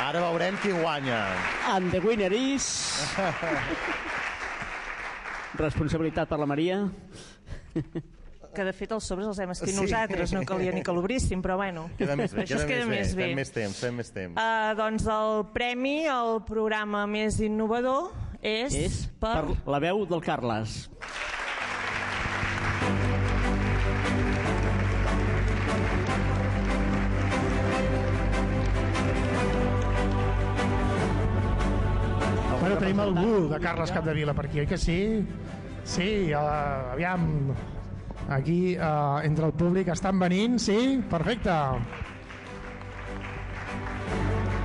[0.00, 1.20] Ara veurem qui guanya.
[1.68, 2.64] And the winner is...
[5.58, 6.86] Responsabilitat per la Maria.
[8.54, 9.80] Que de fet els sobres els hem escrit Sí.
[9.80, 12.86] nosaltres, no calia ni que l'obríssim, però bueno, Queda més bé, això queda, es queda
[12.86, 13.22] més, més bé.
[13.22, 13.28] bé.
[13.28, 14.34] Fem més temps, fem més temps.
[14.40, 18.10] Uh, doncs el premi, el programa més innovador,
[18.42, 19.34] és, És per...
[19.44, 20.88] per la veu del Carles.
[32.60, 34.98] Bueno, tenim algú de Carles Capdevila per aquí, oi que sí?
[35.88, 37.52] Sí, uh, aviam,
[38.28, 41.00] aquí uh, entre el públic estan venint, sí?
[41.10, 41.54] Perfecte.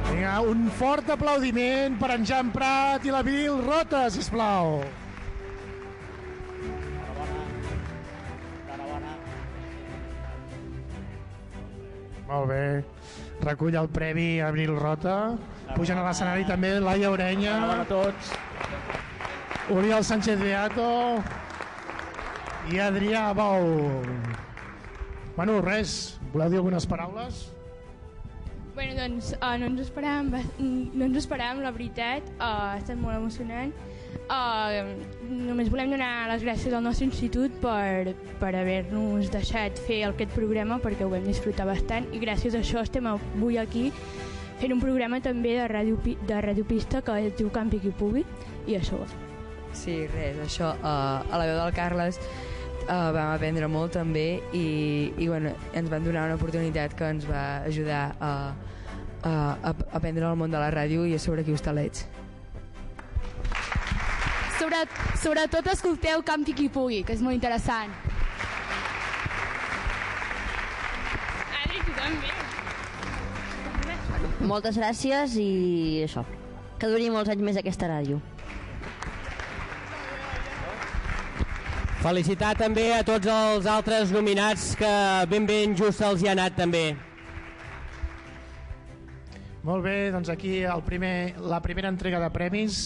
[0.09, 4.83] Vinga, un fort aplaudiment per en Jan Prat i la Viril Rota, sisplau.
[12.27, 12.65] Molt bé.
[13.43, 15.35] Recull el premi Abril Rota.
[15.73, 17.57] Pugen a l'escenari també Laia Orenya.
[17.57, 18.33] Enhorabona a tots.
[19.73, 20.91] Oriol Sánchez Beato
[22.71, 23.65] i Adrià Bou.
[25.35, 27.47] Bueno, res, voleu dir algunes paraules?
[28.73, 30.29] Bueno, doncs uh, no, ens esperàvem,
[30.93, 32.29] no ens esperàvem, la veritat.
[32.37, 33.73] Uh, ha estat molt emocionant.
[34.29, 34.93] Uh,
[35.27, 40.77] només volem donar les gràcies al nostre institut per, per haver-nos deixat fer aquest programa
[40.81, 43.89] perquè ho vam disfrutar bastant i gràcies a això estem avui aquí
[44.61, 45.97] fent un programa també de ràdio,
[46.29, 48.23] de ràdio pista que es diu Campi qui pugui
[48.69, 49.01] i això
[49.73, 52.21] Sí, res, això, uh, a la veu del Carles
[52.83, 54.65] uh, vam aprendre molt també i,
[55.17, 58.31] i bueno, ens van donar una oportunitat que ens va ajudar a,
[59.23, 62.07] a, a aprendre el món de la ràdio i a sobre aquí hostalets.
[64.59, 64.83] Sobre,
[65.19, 67.91] sobretot escolteu Campi qui pugui, que és molt interessant.
[71.63, 72.31] Adri, tu també.
[74.47, 75.49] Moltes gràcies i
[76.05, 76.23] això.
[76.79, 78.21] Que duri molts anys més aquesta ràdio.
[82.03, 84.89] Felicitar també a tots els altres nominats que
[85.31, 86.81] ben ben just els hi ha anat també.
[89.63, 92.81] Molt bé, doncs aquí el primer, la primera entrega de premis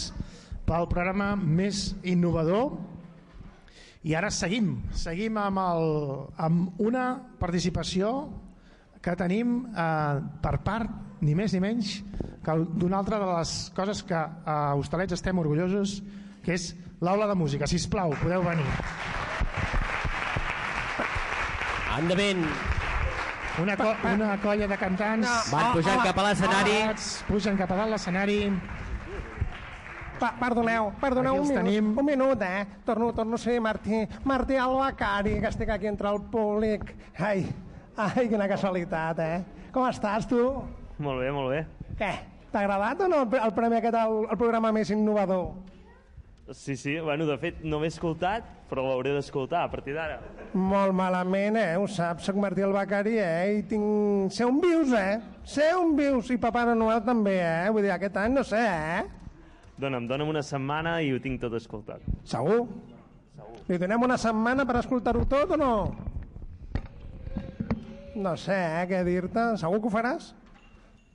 [0.69, 2.75] pel programa més innovador.
[4.05, 5.89] I ara seguim, seguim amb, el,
[6.37, 7.09] amb una
[7.41, 8.13] participació
[9.01, 10.93] que tenim eh, per part,
[11.25, 12.03] ni més ni menys,
[12.45, 16.03] que d'una altra de les coses que a Hostalets estem orgullosos,
[16.45, 17.67] que és l'aula de música.
[17.67, 18.65] Si plau, podeu venir.
[21.97, 22.43] Endavant.
[23.57, 25.57] Una, co una colla de cantants No.
[25.57, 26.75] Van pujant cap a l'escenari.
[27.27, 28.51] pugen cap a dalt l'escenari
[30.19, 31.89] Pa perdoneu, perdoneu un minut, tenim.
[31.97, 32.65] un minut, eh?
[32.85, 36.95] Torno, torno a ser Martí, Martí Albacari, que estic aquí entre el públic.
[37.19, 37.45] Ai,
[37.95, 39.43] ai, quina casualitat, eh?
[39.71, 40.39] Com estàs, tu?
[40.97, 41.65] Molt bé, molt bé.
[41.99, 42.11] Què?
[42.51, 45.51] T'ha agradat o no el, el premi aquest, el, el programa més innovador?
[46.51, 50.21] Sí, sí, bueno, de fet no m'he escoltat, però l'hauré d'escoltar a partir d'ara.
[50.55, 51.73] Molt malament, eh?
[51.75, 53.57] Ho saps, soc Martí Albacari, eh?
[53.57, 54.31] I tinc...
[54.31, 55.19] Ser un vius, eh?
[55.43, 57.67] Ser un vius i Papa Noel també, eh?
[57.75, 59.03] Vull dir, aquest any no sé, eh?
[59.77, 62.07] Dóna'm, dóna'm una setmana i ho tinc tot escoltat.
[62.23, 62.63] Segur?
[63.35, 63.59] Segur.
[63.67, 65.73] Li donem una setmana per escoltar-ho tot o no?
[68.15, 69.49] No sé, eh, què dir-te.
[69.59, 70.31] Segur que ho faràs?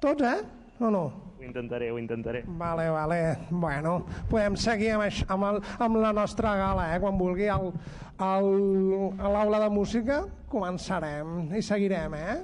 [0.04, 0.42] Tots, eh?
[0.78, 1.06] O no?
[1.42, 2.44] Ho intentaré, ho intentaré.
[2.46, 3.36] Vale, vale.
[3.50, 3.96] Bueno,
[4.30, 7.00] podem seguir amb, això, amb, el, amb la nostra gala, eh?
[7.02, 7.72] Quan vulgui el,
[8.22, 8.46] el,
[9.18, 10.20] a l'aula de música
[10.52, 12.36] començarem i seguirem, eh?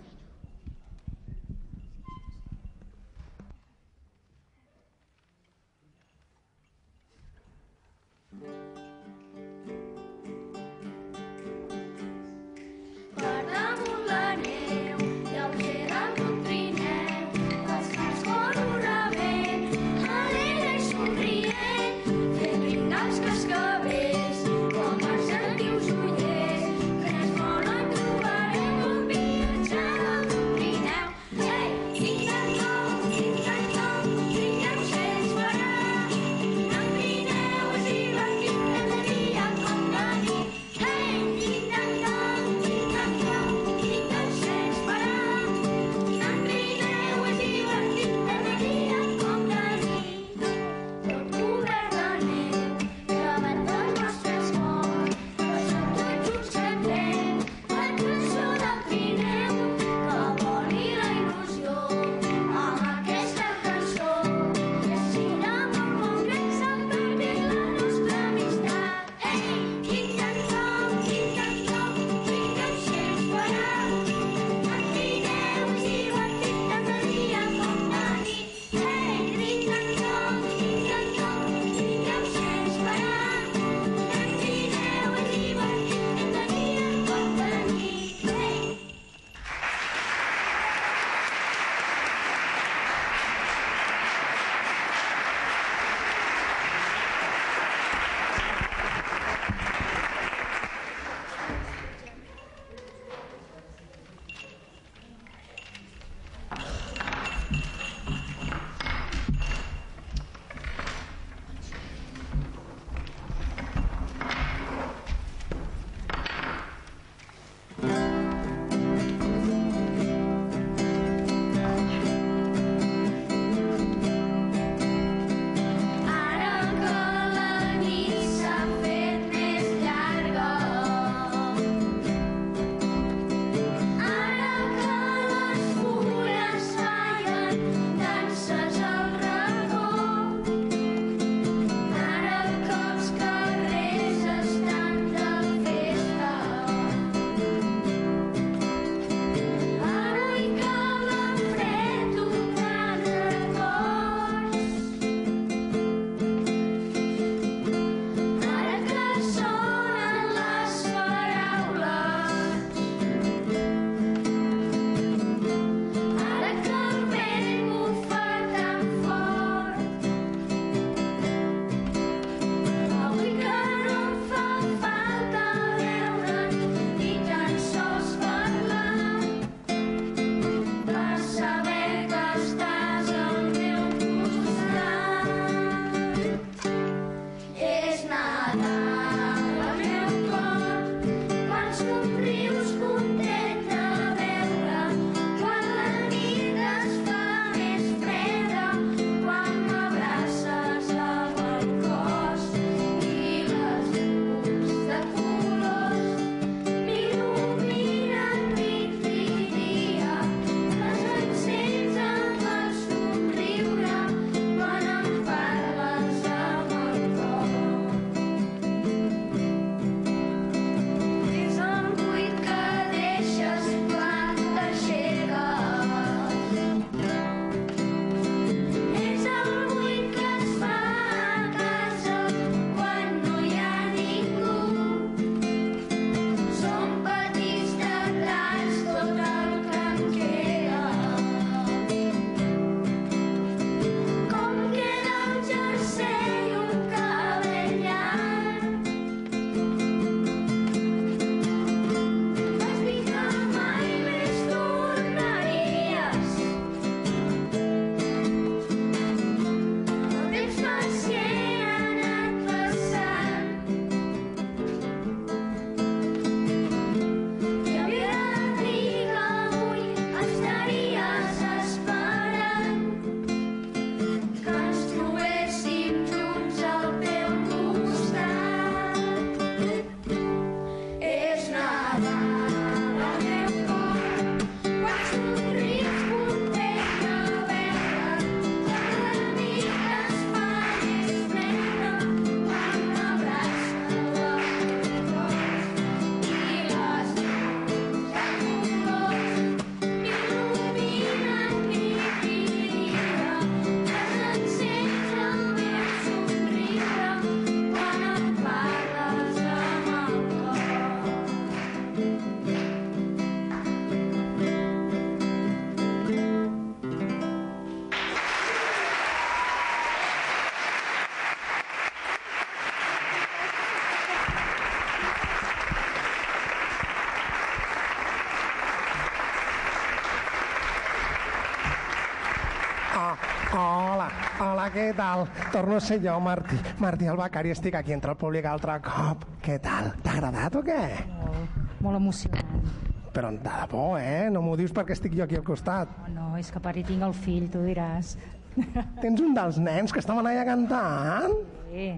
[334.79, 335.27] Què tal?
[335.53, 336.59] Torno a ser jo, Martí.
[336.79, 339.27] Martí el Becari, estic aquí entre el públic altre cop.
[339.43, 339.91] Què tal?
[340.05, 340.83] T'ha agradat o què?
[341.19, 342.69] Molt, molt emocionant.
[343.15, 344.29] Però de debò, eh?
[344.31, 345.91] No m'ho dius perquè estic jo aquí al costat.
[346.05, 348.15] Oh, no, és que pare tinc el fill, tu diràs.
[349.03, 351.35] Tens un dels nens que estaven allà cantant?
[351.69, 351.91] Sí.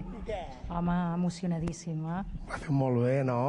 [0.71, 2.23] Home, emocionadíssim, eh?
[2.47, 3.41] Ho ha fet molt bé, no?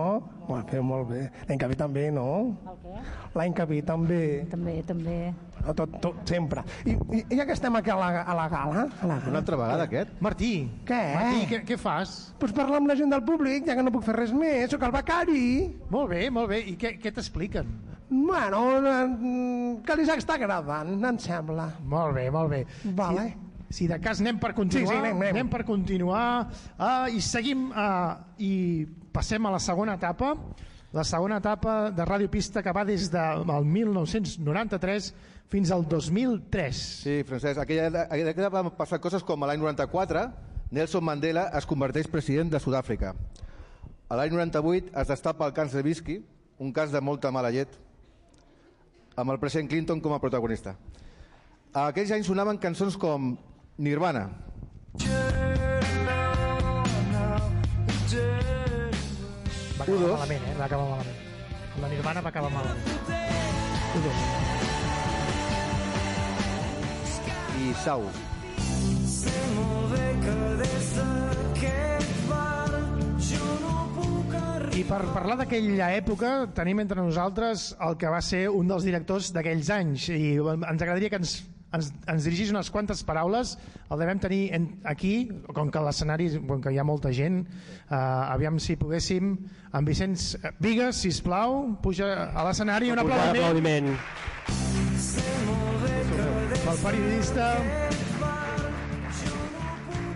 [0.47, 1.25] Ho ha fet molt bé.
[1.49, 2.29] L'any que ve també, no?
[2.69, 3.03] El què?
[3.39, 4.23] L'any que ve també.
[4.53, 5.19] També, també.
[5.63, 6.65] No, tot, tot, sempre.
[6.85, 8.87] I, i, ja que estem aquí a la, a la gala...
[9.01, 10.17] A la gala Una altra vegada, aquest?
[10.25, 10.53] Martí,
[10.89, 11.01] Què?
[11.15, 12.17] Martí, què, què fas?
[12.41, 14.67] Pues parlar amb la gent del públic, ja que no puc fer res més.
[14.75, 15.45] Sóc el becari.
[15.93, 16.65] Molt bé, molt bé.
[16.73, 17.71] I què, què t'expliquen?
[18.13, 18.65] Bueno,
[19.87, 21.71] que li està agradant, em sembla.
[21.89, 22.61] Molt bé, molt bé.
[22.99, 23.31] Vale.
[23.71, 25.49] Si, si de cas anem per continuar, Sí, sí, anem, anem.
[25.49, 28.53] per continuar uh, i seguim uh, i
[29.15, 30.35] passem a la segona etapa,
[30.93, 35.09] la segona etapa de Ràdio Pista que va des del 1993
[35.51, 36.77] fins al 2003.
[37.03, 40.27] Sí, Francesc, aquella, aquella dècada van passar coses com a l'any 94
[40.73, 43.13] Nelson Mandela es converteix president de Sud-àfrica.
[44.09, 46.17] A l'any 98 es destapa el càncer de whisky,
[46.59, 47.69] un cas de molta mala llet,
[49.17, 50.77] amb el president Clinton com a protagonista.
[51.75, 53.35] A aquells anys sonaven cançons com
[53.77, 54.31] Nirvana,
[59.79, 60.13] Va acabar U2.
[60.13, 60.57] malament, eh?
[60.59, 61.17] Va acabar malament.
[61.83, 62.85] La Nirvana va acabar malament.
[63.97, 64.62] U2.
[67.61, 68.05] I Sau.
[74.73, 79.31] I per parlar d'aquella època tenim entre nosaltres el que va ser un dels directors
[79.37, 81.35] d'aquells anys i ens agradaria que ens,
[81.77, 83.57] ens, ens dirigís unes quantes paraules
[83.93, 88.33] el devem tenir en, aquí com que l'escenari com que hi ha molta gent uh,
[88.33, 89.37] aviam si poguéssim
[89.73, 90.33] en Vicenç
[90.65, 95.72] Vigues, sisplau puja a l'escenari un aplaudiment aplaudiment.
[96.73, 97.47] Pel periodista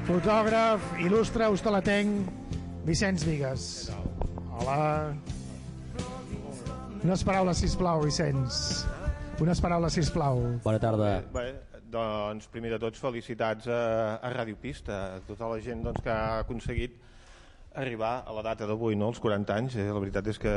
[0.06, 2.30] fotògraf, il·lustre, hostalatenc
[2.86, 3.64] Vicenç Vigues
[4.56, 5.12] Hola
[7.04, 8.86] unes paraules sisplau Vicenç
[9.42, 11.10] unes paraules sisplau Bona tarda.
[11.34, 11.44] Bé,
[11.92, 13.82] doncs, primer de tots, felicitats a,
[14.16, 16.96] a Ràdio Pista, a tota la gent doncs, que ha aconseguit
[17.76, 19.12] arribar a la data d'avui, no?
[19.12, 19.76] els 40 anys.
[19.76, 19.90] Eh?
[19.92, 20.56] La veritat és que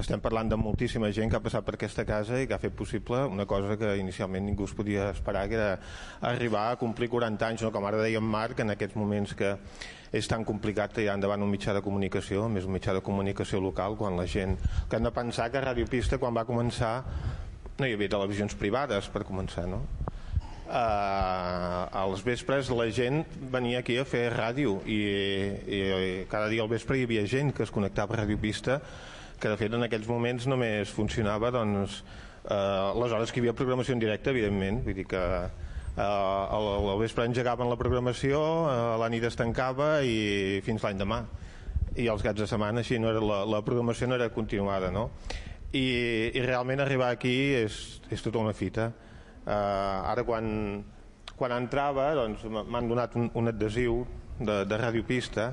[0.00, 2.74] estem parlant de moltíssima gent que ha passat per aquesta casa i que ha fet
[2.76, 5.78] possible una cosa que inicialment ningú es podia esperar, que era
[6.20, 7.72] arribar a complir 40 anys, no?
[7.74, 9.52] com ara deia en Marc, en aquests moments que
[10.12, 13.96] és tan complicat tirar endavant un mitjà de comunicació, més un mitjà de comunicació local,
[13.96, 14.58] quan la gent...
[14.88, 16.94] Que hem de pensar que Ràdio Pista, quan va començar,
[17.78, 19.80] no hi havia televisions privades, per començar, no?
[20.72, 25.00] Uh, als vespres la gent venia aquí a fer ràdio i,
[25.68, 28.78] i, i cada dia al vespre hi havia gent que es connectava a Ràdio Pista
[29.42, 32.00] que de fet en aquells moments només funcionava doncs,
[32.46, 34.82] uh, les hores que hi havia programació en directe evidentment.
[34.86, 39.96] Vull dir que uh, al, al vespre engegaven la programació uh, la nit es tancava
[40.06, 41.24] i fins l'any demà.
[41.98, 45.10] I els gats de setmana així no era la, la programació no era continuada no?
[45.72, 45.84] I,
[46.32, 47.76] i realment arribar aquí és,
[48.12, 48.90] és tota una fita.
[49.42, 49.50] Uh,
[50.12, 50.46] ara quan,
[51.36, 54.04] quan entrava doncs, m'han donat un, un adhesiu
[54.38, 55.50] de, de Ràdio Pista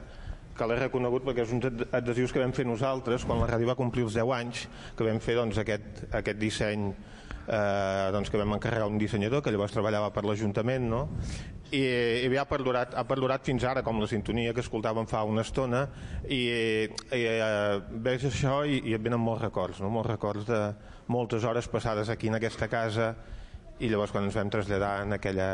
[0.59, 3.69] que l'he reconegut perquè és uns ad- adhesius que vam fer nosaltres quan la ràdio
[3.71, 4.67] va complir els 10 anys
[4.97, 9.53] que vam fer doncs, aquest, aquest disseny eh, doncs, que vam encarregar un dissenyador que
[9.55, 11.01] llavors treballava per l'Ajuntament no?
[11.71, 11.81] i,
[12.25, 15.45] i bé, ha, perdurat, ha perdurat fins ara com la sintonia que escoltàvem fa una
[15.45, 15.83] estona
[16.27, 16.43] i,
[16.89, 19.91] i eh, veig això i, i et venen molts records no?
[19.93, 20.63] molts records de
[21.09, 23.13] moltes hores passades aquí en aquesta casa
[23.79, 25.49] i llavors quan ens vam traslladar en aquella,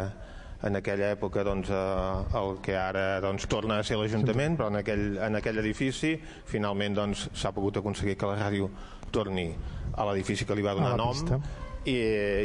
[0.66, 4.82] en aquella època doncs, eh, el que ara doncs, torna a ser l'Ajuntament però en
[4.82, 6.16] aquell, en aquell edifici
[6.50, 8.72] finalment doncs, s'ha pogut aconseguir que la ràdio
[9.14, 9.52] torni
[9.96, 11.14] a l'edifici que li va donar nom.
[11.14, 11.40] pista.
[11.86, 11.96] i,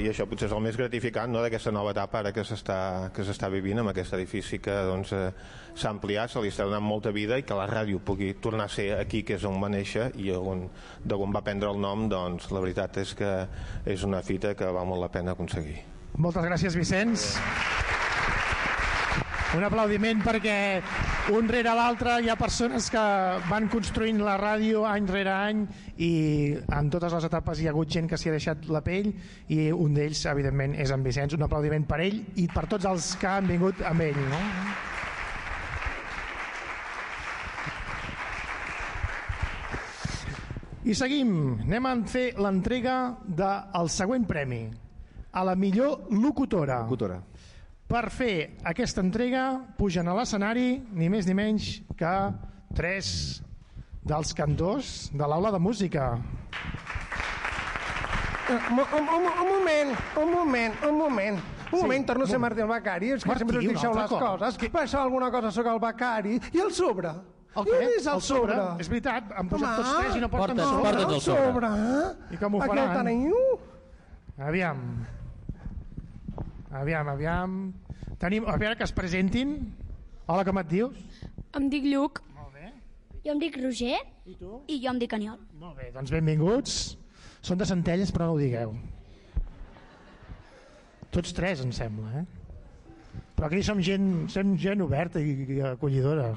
[0.04, 3.80] i això potser és el més gratificant no, d'aquesta nova etapa ara que s'està vivint
[3.80, 5.30] amb aquest edifici que doncs, eh,
[5.74, 8.74] s'ha ampliat, se li està donant molta vida i que la ràdio pugui tornar a
[8.74, 10.68] ser aquí que és on va néixer i on,
[11.04, 13.32] d'on va prendre el nom doncs la veritat és que
[13.86, 15.80] és una fita que val molt la pena aconseguir.
[16.20, 17.30] Moltes gràcies Vicenç
[19.56, 20.56] un aplaudiment perquè
[21.34, 23.00] un rere l'altre hi ha persones que
[23.48, 25.64] van construint la ràdio any rere any
[25.98, 26.10] i
[26.76, 29.10] en totes les etapes hi ha hagut gent que s'hi ha deixat la pell
[29.50, 33.10] i un d'ells evidentment és en Vicenç un aplaudiment per ell i per tots els
[33.18, 34.44] que han vingut amb ell no?
[40.80, 41.34] I seguim,
[41.66, 42.94] anem a fer l'entrega
[43.26, 44.62] del següent premi
[45.36, 46.80] a la millor locutora.
[46.86, 47.20] locutora.
[47.90, 48.34] Per fer
[48.70, 49.44] aquesta entrega
[49.78, 52.12] pugen a l'escenari ni més ni menys que
[52.78, 53.40] tres
[54.06, 56.12] dels cantors de l'aula de música.
[58.50, 59.90] Un, un, un, un moment,
[60.22, 61.42] un moment, un moment.
[61.70, 64.08] Un moment, torno a ser Martí el becari, és que Martí, sempre us deixeu les
[64.10, 64.22] cop.
[64.24, 64.56] coses.
[64.58, 64.70] Que...
[64.74, 66.40] Passeu alguna cosa sobre el becari.
[66.50, 67.12] I el sobre?
[67.54, 67.76] El I què?
[67.76, 68.56] on és el, El sobre?
[68.56, 68.82] sobre?
[68.82, 70.90] És veritat, han posat tots tres i no porten Porta't- sobre.
[70.90, 71.70] porta't el sobre.
[72.34, 73.06] I com ho Aquí el faran?
[73.06, 73.38] teniu?
[74.50, 74.82] Aviam.
[76.70, 77.54] Aviam, aviam.
[78.22, 79.56] Tenim, a veure que es presentin.
[80.30, 80.98] Hola, com et dius?
[81.58, 82.20] Em dic Lluc.
[82.36, 82.70] Molt bé.
[83.24, 83.98] Jo em dic Roger.
[84.30, 84.60] I tu?
[84.70, 85.40] I jo em dic Aniol.
[85.58, 86.76] Molt bé, doncs benvinguts.
[87.42, 88.76] Són de Centelles, però no ho digueu.
[91.10, 93.18] Tots tres, em sembla, eh?
[93.34, 96.30] Però aquí som gent, som gent oberta i, i acollidora.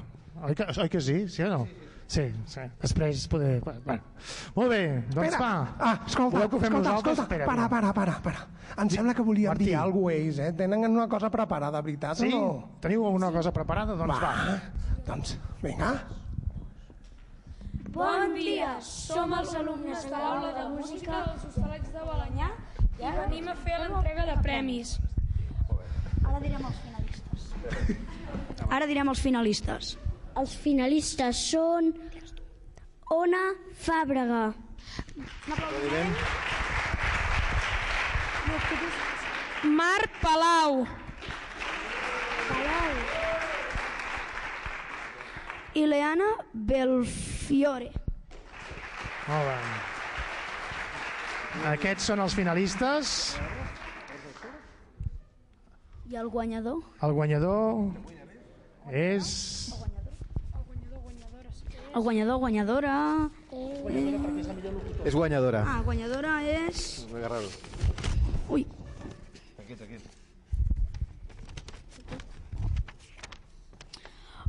[0.48, 1.20] Oi que, oi que sí?
[1.30, 1.64] Sí o no?
[1.70, 1.83] Sí, sí.
[2.06, 3.60] Després poder...
[3.64, 4.02] Bueno.
[4.54, 4.80] Molt bé,
[5.10, 5.38] doncs Espera.
[5.40, 5.76] va.
[5.80, 7.12] Ah, escolta, Voleu que ho fem escolta, nosaltres?
[7.18, 7.34] escolta.
[7.34, 8.46] Espera, para, para, para, para.
[8.82, 9.64] Em sembla que volien Martí.
[9.70, 10.52] dir alguna cosa ells, eh?
[10.52, 12.28] Tenen una cosa preparada, veritat Sí?
[12.32, 12.68] o no?
[12.80, 13.94] Teniu alguna cosa preparada?
[13.96, 14.30] Doncs va.
[14.34, 14.60] Va.
[15.06, 15.90] Doncs, vinga.
[17.94, 22.48] Bon dia, som els alumnes de l'aula de música dels Hostalets de Balanyà
[22.98, 24.96] i venim a fer l'entrega de premis.
[26.24, 27.52] Ara direm els finalistes.
[28.70, 29.92] Ara direm els finalistes.
[30.40, 31.92] Els finalistes són
[33.14, 33.42] Ona
[33.84, 34.42] Fàbrega.
[39.64, 40.84] Marc Palau.
[45.74, 47.90] I Leana Belfiore.
[49.28, 49.58] Molt bé.
[51.72, 53.14] Aquests són els finalistes.
[56.10, 56.82] I el guanyador?
[57.02, 57.86] El guanyador
[58.92, 59.30] és...
[61.94, 63.30] El guanyador, guanyadora...
[65.04, 65.60] És guanyadora.
[65.62, 67.06] Ah, guanyadora és...
[67.14, 67.46] Agarrar-ho.
[68.50, 68.64] Ui.
[69.60, 70.00] Aquí, aquí.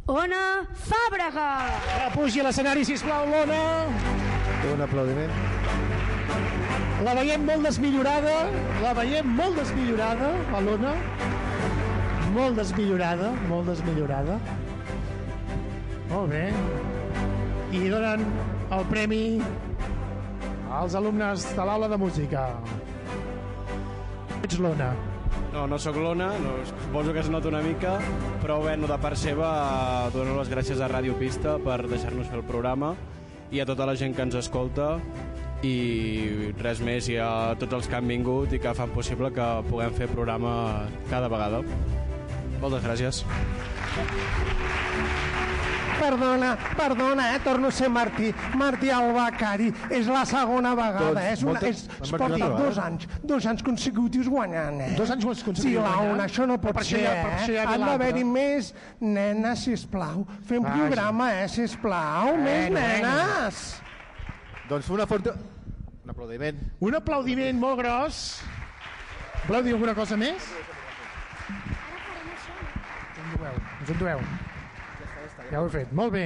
[0.10, 0.42] Ona
[0.88, 1.46] Fàbrega!
[1.86, 3.62] Que pugi a l'escenari, sisplau, l'Ona.
[4.74, 5.38] Un aplaudiment.
[7.06, 8.36] La veiem molt desmillorada,
[8.82, 10.98] la veiem molt desmillorada, a l'Ona.
[12.34, 14.42] Molt desmillorada, molt desmillorada.
[16.10, 16.46] Molt bé.
[17.76, 18.22] I donen
[18.72, 19.24] el premi
[20.72, 22.46] als alumnes de l'aula de música.
[24.46, 24.94] Ets l'Ona.
[25.52, 27.98] No, no sóc l'Ona, no, suposo que es nota una mica,
[28.42, 32.40] però bueno, de part seva eh, dono les gràcies a Ràdio Pista per deixar-nos fer
[32.40, 32.94] el programa
[33.52, 34.96] i a tota la gent que ens escolta
[35.64, 39.48] i res més, i a tots els que han vingut i que fan possible que
[39.68, 40.56] puguem fer programa
[41.12, 41.64] cada vegada.
[42.62, 43.26] Moltes gràcies.
[46.00, 47.40] Perdona, perdona, eh?
[47.44, 48.34] Torno a ser Martí.
[48.56, 49.70] Martí el becari.
[49.90, 51.32] És la segona vegada, Tots, eh?
[51.34, 52.86] És una, moltes- és, porta una dos vegada.
[52.88, 54.90] anys, dos anys consecutius guanyant, eh?
[54.98, 55.96] Dos anys consecutius Sí, guanyant?
[56.12, 57.66] Launa, això no pot Per això ser, ja- per això eh?
[57.66, 60.26] ja d'haver-hi més nenes, sisplau.
[60.46, 60.76] Fem Vaja.
[60.76, 62.36] programa, eh, sisplau.
[62.38, 63.82] més Bueno, nenes.
[64.70, 65.34] Doncs una forta...
[66.04, 66.58] Un aplaudiment.
[66.82, 68.42] Un aplaudiment molt gros.
[69.48, 70.44] Voleu dir alguna cosa més?
[73.26, 74.20] Endueu, us endueu.
[75.52, 76.26] Ja ho he fet, molt bé.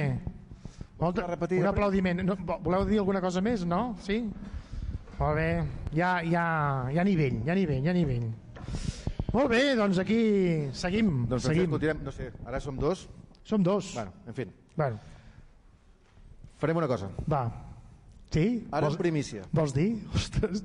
[1.00, 1.18] Molt,
[1.56, 2.20] un aplaudiment.
[2.26, 3.96] No, vo- voleu dir alguna cosa més, no?
[4.04, 4.18] Sí?
[5.18, 5.48] Molt bé.
[5.96, 6.44] Hi ha, hi ha,
[6.92, 8.26] hi ha nivell, hi ha nivell, hi ha nivell.
[9.32, 10.20] Molt bé, doncs aquí
[10.76, 11.24] seguim.
[11.30, 11.70] Doncs seguim.
[11.70, 12.02] Continuem.
[12.04, 13.06] No sé, ara som dos.
[13.44, 13.92] Som dos.
[13.94, 14.46] Bueno, en fi.
[14.76, 14.98] Bueno,
[16.60, 17.08] Farem una cosa.
[17.30, 17.44] va.
[18.30, 18.68] Sí?
[18.70, 19.42] Ara en primícia.
[19.50, 20.04] Vols dir?
[20.14, 20.60] Ostres,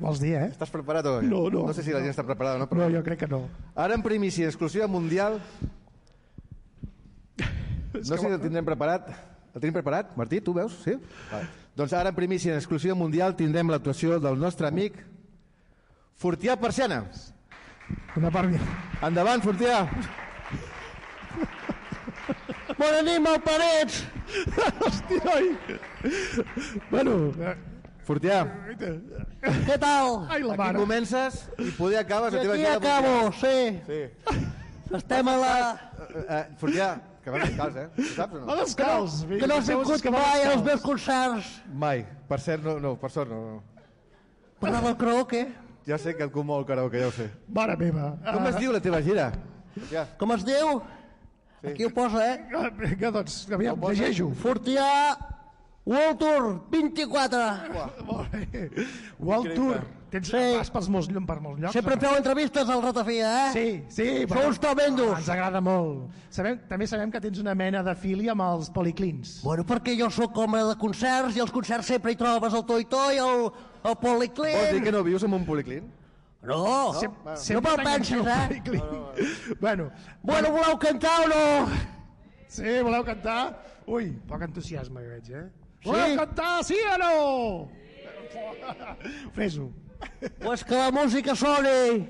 [0.00, 0.48] vols dir, eh?
[0.50, 1.28] Estàs preparat o què?
[1.30, 1.62] No, no.
[1.70, 2.82] No sé si la gent està preparada o no, però...
[2.82, 3.44] No, jo crec que no.
[3.74, 5.38] Ara en primícia, exclusiva mundial...
[8.04, 9.08] No sé si el tindrem preparat.
[9.54, 10.12] El tenim preparat?
[10.16, 10.76] Martí, tu veus?
[10.84, 10.94] Sí?
[11.32, 11.48] Vale.
[11.78, 14.98] Doncs ara en primícia, en exclusiva mundial, tindrem l'actuació del nostre amic
[16.18, 17.04] Fortià Persiana.
[18.18, 18.50] Una part...
[19.06, 19.84] Endavant, Fortià.
[22.78, 24.02] Bona nit, malparets!
[24.84, 25.56] Hòstia, oi!
[26.90, 27.16] Bueno...
[28.08, 28.38] Fortià,
[28.72, 30.22] Què tal?
[30.32, 30.78] Ai, la aquí mare.
[30.80, 33.56] comences i poder acabes I la teva aquí acabo, sí.
[33.84, 34.38] Sí.
[34.96, 35.50] Estem a la...
[36.06, 36.86] Eh, eh, Fortià,
[37.28, 37.86] que vas descalç, eh?
[37.98, 38.58] Ho saps o Va no?
[38.62, 39.16] descalç.
[39.28, 41.54] Que no has vingut mai als meus concerts.
[41.72, 42.04] Mai.
[42.28, 43.40] Per cert, no, no per sort no.
[43.54, 43.82] no.
[44.60, 45.46] M'agrada el karaoke.
[45.88, 47.30] Ja sé que et comou el karaoke, ja ho sé.
[47.54, 48.12] Mare meva.
[48.28, 49.30] Com es diu la teva gira?
[49.92, 50.04] Ja.
[50.20, 50.80] Com es diu?
[51.64, 52.36] Aquí ho posa, eh?
[52.78, 54.28] Vinga, doncs, aviam, llegeixo.
[54.42, 54.86] Fortià
[55.88, 57.38] World Tour 24.
[58.04, 58.68] Molt bé.
[59.18, 59.78] World Tour.
[60.08, 60.40] Tens, Sí.
[60.56, 61.74] Vas pels molts, per molts llocs?
[61.76, 62.00] Sempre no?
[62.00, 63.50] feu entrevistes al Ratafia, eh?
[63.52, 64.06] Sí, sí.
[64.30, 65.18] Sou uns tremendos.
[65.18, 66.06] Ens agrada molt.
[66.32, 69.34] Sabem, també sabem que tens una mena de fili amb els policlins.
[69.44, 73.20] Bueno, perquè jo sóc home de concerts i als concerts sempre hi trobes el toi-toi,
[73.20, 73.44] el,
[73.84, 74.56] el policlin.
[74.56, 75.92] Vols dir que no vius en un policlín?
[76.48, 76.64] No,
[76.96, 78.32] Sem- no sempre me'l pensis, t'enganxeu eh?
[78.32, 79.56] al policlín.
[79.60, 79.90] Bueno,
[80.22, 81.68] Bueno, voleu cantar o no?
[82.48, 83.58] sí, voleu cantar?
[83.88, 85.48] Ui, poc entusiasme que veig, eh?
[85.78, 85.88] Sí?
[85.90, 87.70] Voleu cantar, sí o no?
[89.36, 89.70] Fes-ho.
[90.40, 92.06] Pues que la música soni!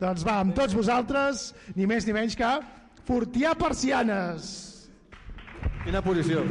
[0.00, 2.50] Doncs va, amb tots vosaltres, ni més ni menys que
[3.08, 4.52] Fortià Persianes.
[5.84, 6.44] Quina posició?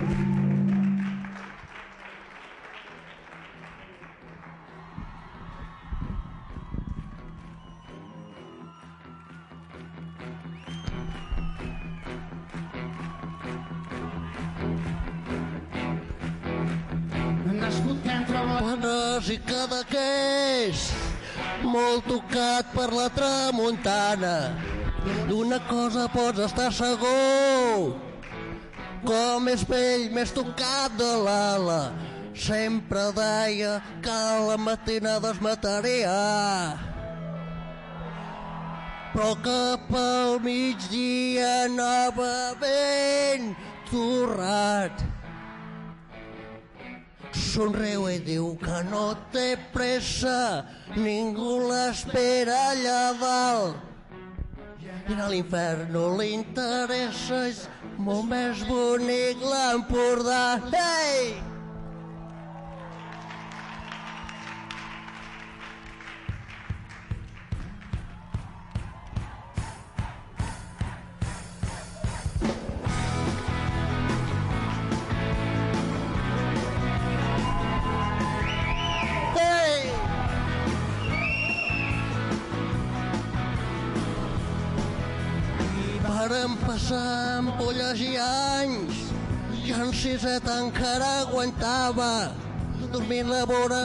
[18.60, 20.86] Bones i cadaqués,
[21.64, 24.36] molt tocat per la tramuntana.
[25.30, 27.95] D'una cosa pots estar segur,
[29.08, 31.82] com és vell més tocat de l'ala.
[32.34, 36.16] Sempre deia que a la matinada es mataria.
[39.12, 43.52] Però cap al migdia anava ben
[43.91, 45.11] torrat.
[47.52, 50.64] Somriu i diu que no té pressa,
[50.95, 53.76] ningú l'espera allà dalt.
[55.12, 57.66] I a l'infern no li interessa, és
[57.99, 60.43] molt més bonic l'Empordà.
[60.72, 61.51] Ei!
[86.72, 88.99] Passar ampolles i anys
[89.59, 92.32] i en Siset encara aguantava
[92.93, 93.82] dormint a vora,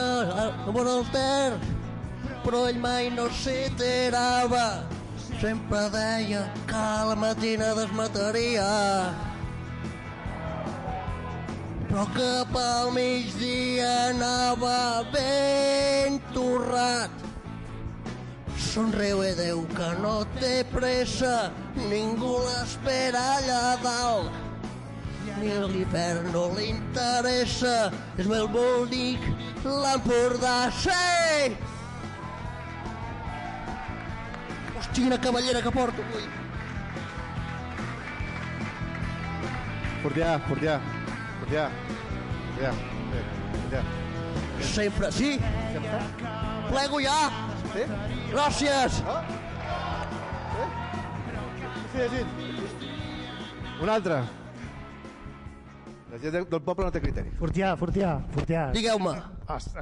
[0.67, 1.57] a vora el ter
[2.45, 4.85] però ell mai no s'hi tirava.
[5.41, 8.69] Sempre deia que a la matina desmataria.
[11.89, 17.26] Però cap al migdia anava ben torrat
[18.77, 21.49] Somriu i diu que no té pressa,
[21.89, 24.35] ningú l'espera allà dalt.
[25.39, 27.71] Ni a l'hivern no li interessa,
[28.21, 29.25] és molt bonic
[29.65, 30.69] l'Empordà.
[30.77, 31.57] Sí!
[34.75, 36.29] Hosti, quina cavallera que porto avui.
[40.05, 40.77] Fortià, Fortià,
[41.41, 41.67] Fortià,
[42.53, 42.77] Fortià,
[43.09, 43.85] bé, Fortià.
[44.69, 45.33] Sempre, sí?
[46.69, 47.21] Plego ja.
[47.77, 47.83] Sí?
[48.33, 48.95] Gràcies.
[51.93, 52.25] Sí, sí.
[53.81, 54.17] Un altre.
[56.11, 57.29] La gent del poble no té criteri.
[57.37, 58.63] Fortià, Fortià, Fortià.
[58.73, 59.13] Digueu-me.
[59.55, 59.77] Est-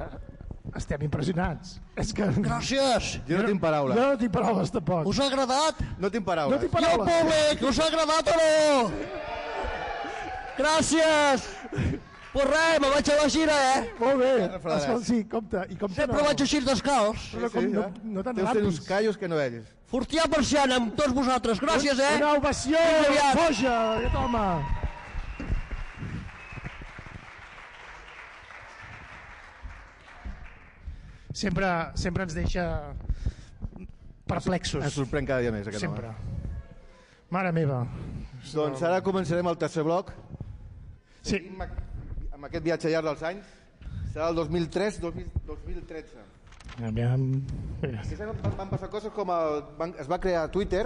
[0.76, 1.76] Estem impressionats.
[1.96, 2.26] És que...
[2.44, 3.12] Gràcies.
[3.28, 3.94] Jo no tinc paraula.
[3.96, 5.06] Jo no tinc paraules, tampoc.
[5.08, 5.78] Us ha agradat?
[6.02, 6.52] No tinc paraules.
[6.52, 7.06] No tinc I el paraules.
[7.14, 8.90] públic, us ha agradat o no?
[10.58, 11.46] Gràcies.
[12.36, 13.84] Pues res, me vaig a la gira, eh?
[13.96, 14.32] Molt bé.
[15.06, 15.62] sí, compte.
[15.72, 17.30] I compte Sempre vaig així descalç.
[17.32, 19.70] Però com no, no te'n Deus tenir uns callos que no vells.
[19.88, 21.62] Fortià Persiana amb tots vosaltres.
[21.64, 22.10] Gràcies, eh?
[22.18, 22.82] Una ovació,
[23.38, 24.42] boja, aquest home.
[31.40, 31.72] Sempre,
[32.04, 32.68] sempre ens deixa
[34.28, 34.84] perplexos.
[34.84, 36.12] Ens sorprèn cada dia més, aquest Sempre.
[36.12, 36.52] home.
[37.32, 37.80] Mare meva.
[38.52, 40.12] Doncs ara començarem el tercer bloc.
[41.22, 41.38] Sí.
[41.38, 41.85] Seguim
[42.36, 43.52] Amb, aquest viatge llarg dels anys.
[44.12, 46.24] Serà el 2003-2013.
[46.84, 47.22] Aviam.
[47.86, 50.82] Aquest any van, van passar coses com el, van, es va crear Twitter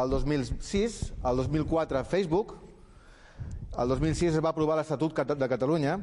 [0.00, 2.54] el 2006, el 2004 Facebook,
[3.76, 5.98] el 2006 es va aprovar l'Estatut de Catalunya,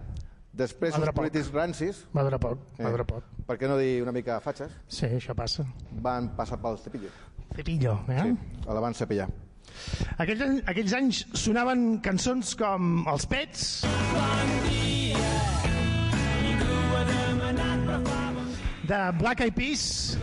[0.54, 1.22] després els durar poc.
[1.24, 3.24] polítics rancis, Va durar poc, va durar poc.
[3.48, 5.66] per què no dir una mica fatxes, Sí, això passa.
[6.04, 7.10] van passar pel cepillo.
[7.56, 8.22] Cepillo, eh?
[8.22, 8.38] Sí,
[8.68, 9.30] el van cepillar.
[10.20, 13.86] Aquells, aquells anys sonaven cançons com Els Pets,
[18.92, 20.18] de Black Eyed Peas,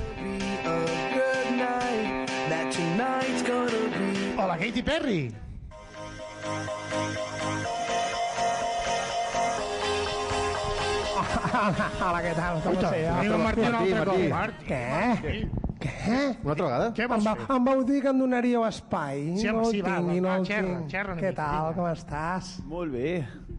[4.37, 5.35] o la Katy Perry.
[12.05, 12.61] Hola, què tal?
[12.63, 13.17] Com Uita, esteu?
[13.17, 14.29] tenim en Martí un altre Martí.
[14.69, 14.77] cop.
[15.25, 15.68] Martí.
[15.79, 15.91] Què?
[16.05, 16.21] Què?
[16.43, 16.87] Una altra vegada?
[16.97, 17.47] Què Em, vols va, fer?
[17.57, 19.21] em vau dir que em donaríeu espai.
[19.39, 20.91] Sí, home, no sí, el va, tinc, va, i no va, el xerra, tinc.
[20.91, 21.69] xerra Què mica, tal?
[21.69, 21.77] vinga.
[21.77, 22.49] Com estàs?
[22.67, 23.13] Molt bé.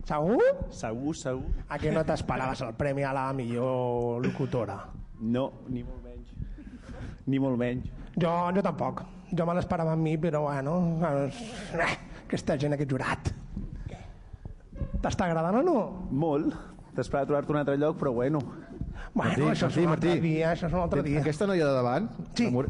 [0.10, 0.50] Segur?
[0.82, 1.54] Segur, segur.
[1.70, 4.80] A que no t'esperaves el premi a la millor locutora?
[5.22, 6.36] No, ni molt menys.
[7.28, 7.88] Ni molt menys.
[8.20, 9.04] Jo, jo tampoc.
[9.32, 10.76] Jo me l'esperava amb mi, però bueno...
[11.06, 11.90] Eh,
[12.26, 13.32] aquesta gent, aquest jurat.
[15.00, 15.78] T'està agradant o no?
[16.12, 16.56] Molt.
[16.98, 18.42] T'esperava trobar-te un altre lloc, però bueno.
[19.14, 20.22] Bueno, Martí, això és Martí, un altre Martí.
[20.22, 21.20] dia, això és un altre dia.
[21.22, 22.50] Aquesta noia de davant, Sí.
[22.52, 22.64] no,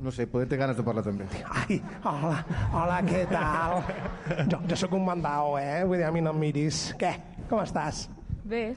[0.00, 1.24] no sé, poder té ganes de parlar també.
[1.48, 3.82] Ai, hola, hola, què tal?
[4.50, 5.84] Jo, jo sóc un mandao, eh?
[5.84, 6.94] Vull dir, a mi no em miris.
[6.98, 7.14] Què?
[7.48, 8.08] Com estàs?
[8.44, 8.76] Bé,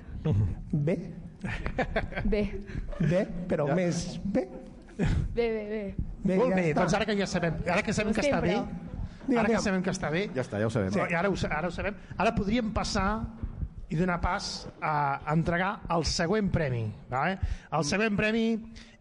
[0.72, 0.98] Bé?
[2.24, 2.42] Bé,
[3.00, 3.76] Bé, però Ja.
[3.76, 4.48] més bé.
[4.98, 5.96] bé, bé, bé.
[6.24, 6.80] Bé, Molt ja bé, està.
[6.82, 9.62] doncs ara que ja sabem, ara que sabem que està bé, Digue'm, ara que digue'm.
[9.64, 10.92] sabem que està bé, Ja està, ja ho sabem.
[10.94, 11.00] Sí.
[11.00, 11.96] Ara, ho, sa- ara ho sabem.
[12.18, 13.24] Ara podríem passar
[13.92, 14.46] i donar pas
[14.80, 16.86] a entregar el següent premi.
[17.12, 17.38] Vale?
[17.76, 18.46] El següent premi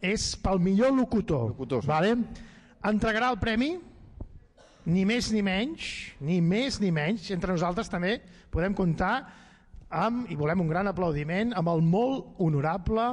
[0.02, 1.52] és pel millor locutor.
[1.52, 1.90] locutor sí.
[1.90, 2.16] vale?
[2.90, 3.76] Entregarà el premi
[4.90, 5.86] ni més ni menys,
[6.24, 8.16] ni més ni menys, entre nosaltres també
[8.50, 9.14] podem comptar
[9.90, 13.06] amb, i volem un gran aplaudiment, amb el molt honorable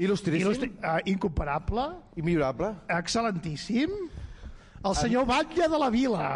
[0.00, 0.46] Il·lustríssim.
[0.46, 1.84] il·lustri, uh, incomparable
[2.16, 2.72] Immillorable.
[2.88, 3.92] excel·lentíssim
[4.82, 6.30] el senyor Batlle de la Vila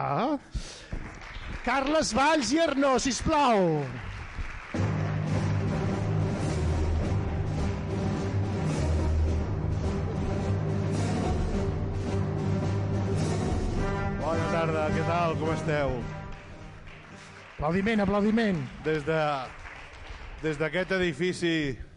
[1.64, 3.80] Carles Valls i Arnó, sisplau
[14.26, 15.92] Bona tarda, què tal, com esteu?
[17.56, 19.18] aplaudiment, aplaudiment Des de
[20.42, 21.52] des d'aquest edifici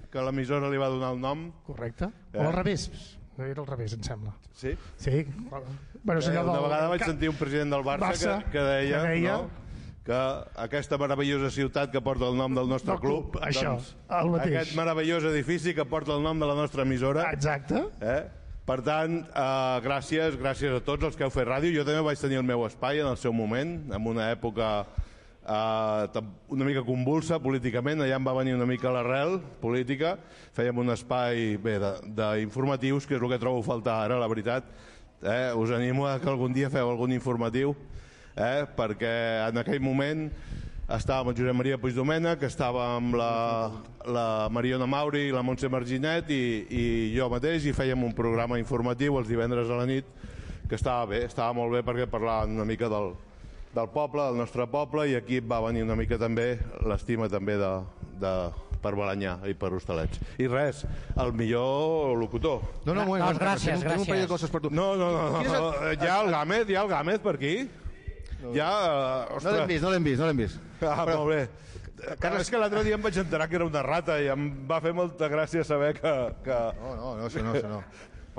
[0.10, 1.50] que l'emissora li va donar el nom.
[1.66, 2.38] correcte, Eh?
[2.40, 4.76] o al revés era al revés, em sembla Sí?
[4.96, 5.66] sí, bueno,
[6.22, 9.08] Eh, una del- vegada vaig sentir un president del Barça, Barça, que, que, deia, que
[9.10, 9.50] deia- no?
[10.06, 13.96] que aquesta meravellosa ciutat que porta el nom del nostre Del club, club, això, doncs,
[14.10, 14.56] el mateix.
[14.56, 17.32] aquest meravellós edifici que porta el nom de la nostra emissora.
[17.32, 17.84] Exacte.
[18.02, 18.28] Eh?
[18.70, 21.72] Per tant, eh, gràcies, gràcies a tots els que heu fet ràdio.
[21.74, 26.22] Jo també vaig tenir el meu espai en el seu moment, en una època eh,
[26.54, 30.20] una mica convulsa políticament, allà em va venir una mica l'arrel política,
[30.54, 34.70] fèiem un espai bé d'informatius, que és el que trobo faltar ara, la veritat.
[35.24, 35.50] Eh?
[35.58, 37.74] Us animo a que algun dia feu algun informatiu,
[38.38, 38.68] eh?
[38.78, 39.16] perquè
[39.50, 40.30] en aquell moment
[40.90, 43.32] estava amb el Josep Maria Puigdomènech, estava amb la,
[44.10, 46.84] la Mariona Mauri i la Montse Marginet i, i
[47.16, 50.06] jo mateix i fèiem un programa informatiu els divendres a la nit
[50.70, 53.12] que estava bé, estava molt bé perquè parlaven una mica del,
[53.76, 57.72] del poble, del nostre poble i aquí va venir una mica també l'estima també de,
[58.22, 58.34] de,
[58.82, 60.22] per Balanyà i per Hostalets.
[60.42, 60.86] I res,
[61.20, 62.62] el millor locutor.
[62.86, 64.34] No, no, un moment, que gràcies, tenim- tenim un parell de gràcies.
[64.38, 64.70] coses per tu.
[64.74, 65.60] No, no, no, no.
[65.90, 67.56] el- Hi ha el Gámez, hi ha el Gámez per aquí.
[68.56, 68.70] Ja,
[69.28, 70.62] uh, No l'hem vist, no l'hem vist, no l'hem vist.
[70.86, 71.42] Ah, molt bé.
[72.20, 74.78] Carles, és que l'altre dia em vaig enterar que era una rata i em va
[74.84, 76.14] fer molta gràcia saber que...
[76.46, 76.60] que...
[76.80, 77.82] No, no, no, això no, això no.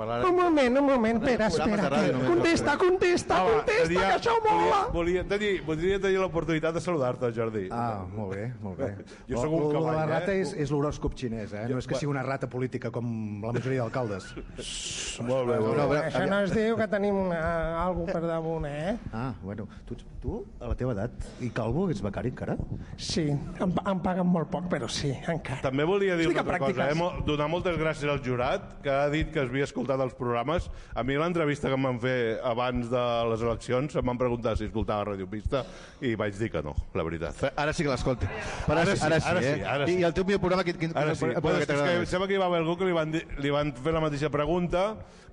[0.01, 1.89] Un moment, un moment, espera, espera.
[1.89, 2.29] ràdio només.
[2.31, 4.79] Contesta, contesta, contesta, que això mola.
[4.91, 7.67] Volia, volia tenir, volia tenir l'oportunitat de saludar-te, Jordi.
[7.71, 8.91] Ah, molt bé, molt bé.
[9.31, 10.41] Jo sóc un cavall, la rata eh?
[10.45, 11.65] és, és l'horòscop xinès, eh?
[11.69, 13.05] No és que sigui una rata política com
[13.45, 14.31] la majoria d'alcaldes.
[15.21, 15.97] Molt bé, molt bé.
[16.07, 17.41] Això no es diu que tenim una,
[17.83, 18.95] algo per damunt, eh?
[19.13, 19.93] Ah, bueno, tu,
[20.23, 21.11] tu, a la teva edat,
[21.43, 22.55] i calvo, ets becari encara?
[22.97, 25.59] Sí, em, em paguen molt poc, però sí, encara.
[25.67, 26.95] També volia dir Explica una altra cosa, pràctiques.
[26.95, 26.99] eh?
[27.19, 30.69] Mo- donar moltes gràcies al jurat, que ha dit que havia escoltat els programes.
[30.95, 34.69] A mi l'entrevista que em van fer abans de les eleccions em van preguntar si
[34.69, 35.65] escoltava Radio Pista
[35.99, 37.41] i vaig dir que no, la veritat.
[37.57, 38.25] Ara sí que l'escolti.
[38.67, 39.53] Ara, Ara sí, sí, ara sí, ara eh?
[39.55, 39.99] sí, ara I, sí.
[39.99, 42.27] I el teu millor programa, quin, quin, Ara sí, quin, bueno, que és que sembla
[42.29, 44.85] que hi va haver algú que li van, dir, li van fer la mateixa pregunta,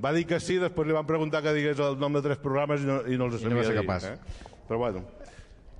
[0.03, 2.83] va dir que sí, després li van preguntar que digués el nom de tres programes
[2.83, 3.87] i no, i no els I no va sabia ser dir.
[3.87, 4.09] capaç.
[4.11, 4.57] Eh?
[4.69, 5.05] Però bueno,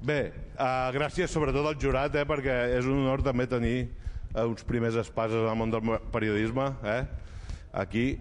[0.01, 3.77] bé, uh, gràcies sobretot al jurat, eh, perquè és un honor també tenir
[4.35, 5.83] uh, uns primers espases en el món del
[6.15, 7.03] periodisme, eh?
[7.73, 8.19] aquí,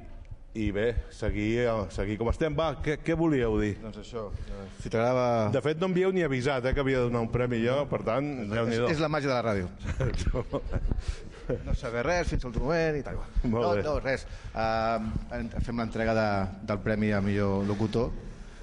[0.58, 2.56] i bé, seguir, eh, seguir com estem.
[2.58, 3.76] Va, què, què volíeu dir?
[3.84, 5.52] Doncs això, eh, si t'agrada...
[5.54, 8.02] De fet, no m'havíeu ni avisat eh, que havia de donar un premi jo, per
[8.08, 9.70] tant, déu nhi És, és la màgia de la ràdio.
[11.64, 13.22] No saber res fins al moment i tal.
[13.46, 13.84] Molt no, bé.
[13.86, 14.26] no, res.
[14.52, 16.26] Uh, fem l'entrega de,
[16.68, 18.10] del Premi a millor locutor.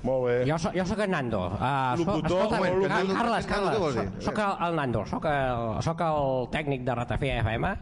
[0.04, 0.34] Molt bé.
[0.44, 1.46] Jo, so, jo sóc en Nando.
[1.54, 3.14] Uh, Locutor escolta, o locutor?
[3.16, 4.06] Carles, Carles, vols dir?
[4.18, 7.72] soc, soc el, el Nando, soc el, soc el tècnic de Ratafia FM.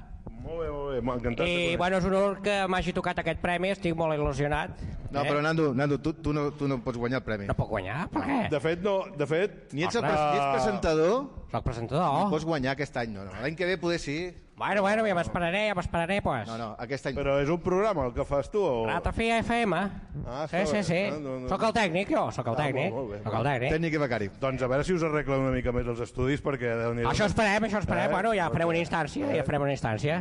[0.53, 1.49] Molt bé, molt bé, encantat.
[1.49, 4.77] I, bueno, és un honor que m'hagi tocat aquest premi, estic molt il·lusionat.
[5.13, 5.29] No, eh?
[5.29, 7.47] però Nando, Nando tu, tu, no, tu no pots guanyar el premi.
[7.47, 8.07] No puc guanyar?
[8.13, 8.39] Per què?
[8.53, 9.59] De fet, no, de fet...
[9.77, 11.19] Ni ets, el, ni ets presentador,
[11.53, 12.25] Soc presentador.
[12.25, 13.13] ni pots guanyar aquest any.
[13.13, 13.35] No, no.
[13.43, 14.17] L'any que ve poder sí.
[14.57, 16.47] Bueno, bueno, ja m'esperaré, ja m'esperaré, pues.
[16.47, 17.17] No, no, aquest any...
[17.17, 18.61] Però és un programa el que fas tu?
[18.63, 18.85] O...
[18.87, 19.81] Ratafia FM.
[20.29, 21.01] Ah, sí, sí, sí.
[21.11, 21.49] Ah, no, no.
[21.51, 22.93] Soc el tècnic, jo, soc el Ah, tècnic.
[22.93, 23.23] molt, molt bé.
[23.25, 23.73] Soc el tècnic.
[23.75, 24.31] Tècnic i becari.
[24.45, 26.77] Doncs a veure si us arreglen una mica més els estudis, perquè...
[27.11, 28.07] Això esperem, això esperem.
[28.07, 28.13] Eh?
[28.15, 30.21] Bueno, ja farem una instància, ja farem una instància.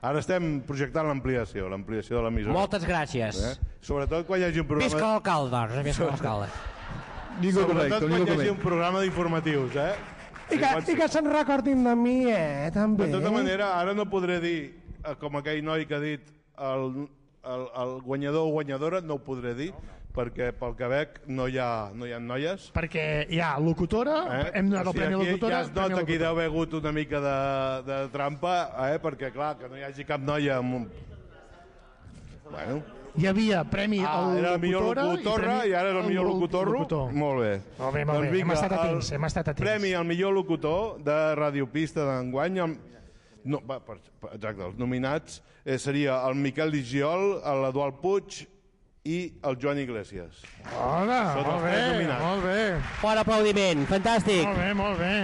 [0.00, 2.54] Ara estem projectant l'ampliació, l'ampliació de l'emissora.
[2.56, 3.36] Moltes gràcies.
[3.44, 3.74] Eh?
[3.84, 4.88] Sobretot quan hi hagi un programa...
[4.88, 6.48] Visca l'alcalde, doncs, visca l'alcalde.
[7.40, 9.92] Ningú Sobretot quan ningú hi hagi un programa d'informatius, eh?
[10.50, 13.10] I que, i que se'n recordin de mi, eh, també.
[13.12, 14.58] De tota manera, ara no podré dir,
[15.04, 16.88] eh, com aquell noi que ha dit el,
[17.44, 19.72] el, el guanyador o guanyadora, no ho podré dir,
[20.14, 22.70] perquè pel que veig no hi ha, no hi ha noies.
[22.74, 24.50] perquè hi ha locutora, eh?
[24.58, 25.54] hem donat el O sigui, premi a aquí locutora.
[25.56, 27.36] Ja es premi nota que hi deu haver hagut una mica de,
[27.92, 28.56] de trampa,
[28.92, 28.98] eh?
[29.02, 30.88] perquè clar, que no hi hagi cap noia amb un...
[32.50, 32.82] Bueno,
[33.18, 36.24] Hi havia premi ah, al era el millor locutora i, premi ara és el millor
[36.28, 36.72] lo- locutorro.
[36.78, 37.12] locutor.
[37.12, 37.52] Molt bé.
[37.78, 38.38] Molt bé, molt bé.
[38.40, 39.64] Hem estat el atents, hem estat atents.
[39.66, 42.60] Premi al millor locutor de Radiopista d'enguany.
[42.62, 42.76] El-
[43.44, 48.42] No, va, per, per, exacte, els nominats eh, seria el Miquel Digiol, l'Eduard Puig
[49.08, 49.18] i
[49.48, 50.42] el Joan Iglesias.
[50.76, 52.24] Hola, Són molt bé, nominats.
[52.26, 52.58] molt bé.
[53.00, 54.44] Fort aplaudiment, fantàstic.
[54.44, 55.14] Molt bé, molt bé.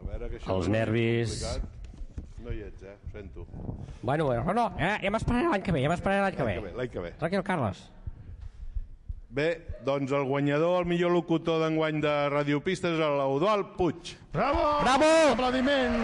[0.00, 1.36] A veure, que això Els nervis.
[1.42, 1.68] complicat.
[2.42, 2.96] No hi ets, eh?
[3.06, 3.46] Ho sento.
[4.02, 6.54] Bueno, bueno, no, no, ja, ja m'esperaré l'any que ve, ja m'esperaré l'any que ve.
[6.56, 7.12] L'any que ve, l'any que ve.
[7.20, 7.82] Tranquil, Carles.
[9.32, 14.10] Bé, doncs el guanyador, el millor locutor d'enguany de Radio Pista és l'Eudald Puig.
[14.34, 14.64] Bravo!
[14.84, 15.06] Bravo!
[15.32, 15.96] Aplaudiment!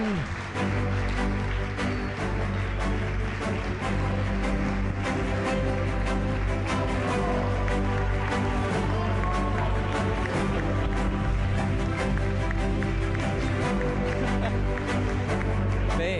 [15.98, 16.14] Bé,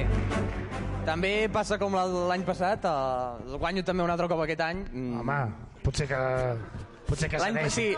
[1.08, 4.84] també passa com l'any passat, eh, guanyo també un altre cop aquest any.
[4.92, 5.24] Mm.
[5.24, 5.40] Home,
[5.88, 6.22] potser que...
[7.08, 7.92] Potser que L'any sí.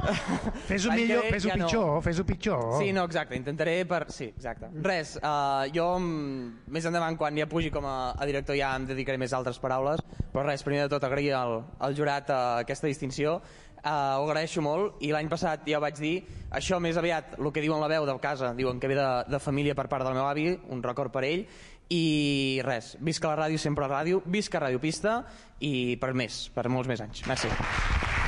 [0.68, 1.66] Fes-ho millor, fes-ho ja no.
[1.66, 2.62] pitjor, fes-ho pitjor.
[2.80, 4.04] Sí, no, exacte, intentaré per...
[4.12, 4.70] Sí, exacte.
[4.84, 8.86] Res, uh, jo mm, més endavant, quan ja pugi com a, a director, ja em
[8.88, 12.38] dedicaré més a altres paraules, però res, primer de tot agrair al, al jurat uh,
[12.64, 16.14] aquesta distinció, uh, ho agraeixo molt, i l'any passat ja ho vaig dir,
[16.56, 19.42] això més aviat, el que diuen la veu de casa, diuen que ve de, de
[19.42, 21.44] família per part del meu avi, un record per ell,
[21.90, 25.20] i res, visca la ràdio, sempre la ràdio, visca Radio Pista,
[25.58, 27.26] i per més, per molts més anys.
[27.26, 27.50] Merci.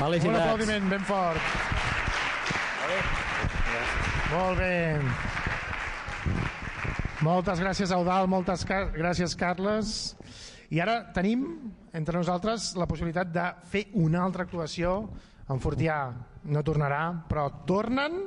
[0.03, 1.39] Un aplaudiment ben fort.
[4.33, 4.99] Molt bé.
[7.23, 9.93] Moltes gràcies, Eudal, moltes gràcies, Carles.
[10.73, 11.45] I ara tenim
[11.95, 14.97] entre nosaltres la possibilitat de fer una altra actuació.
[15.47, 15.97] En Fortià
[16.51, 18.19] no tornarà, però tornen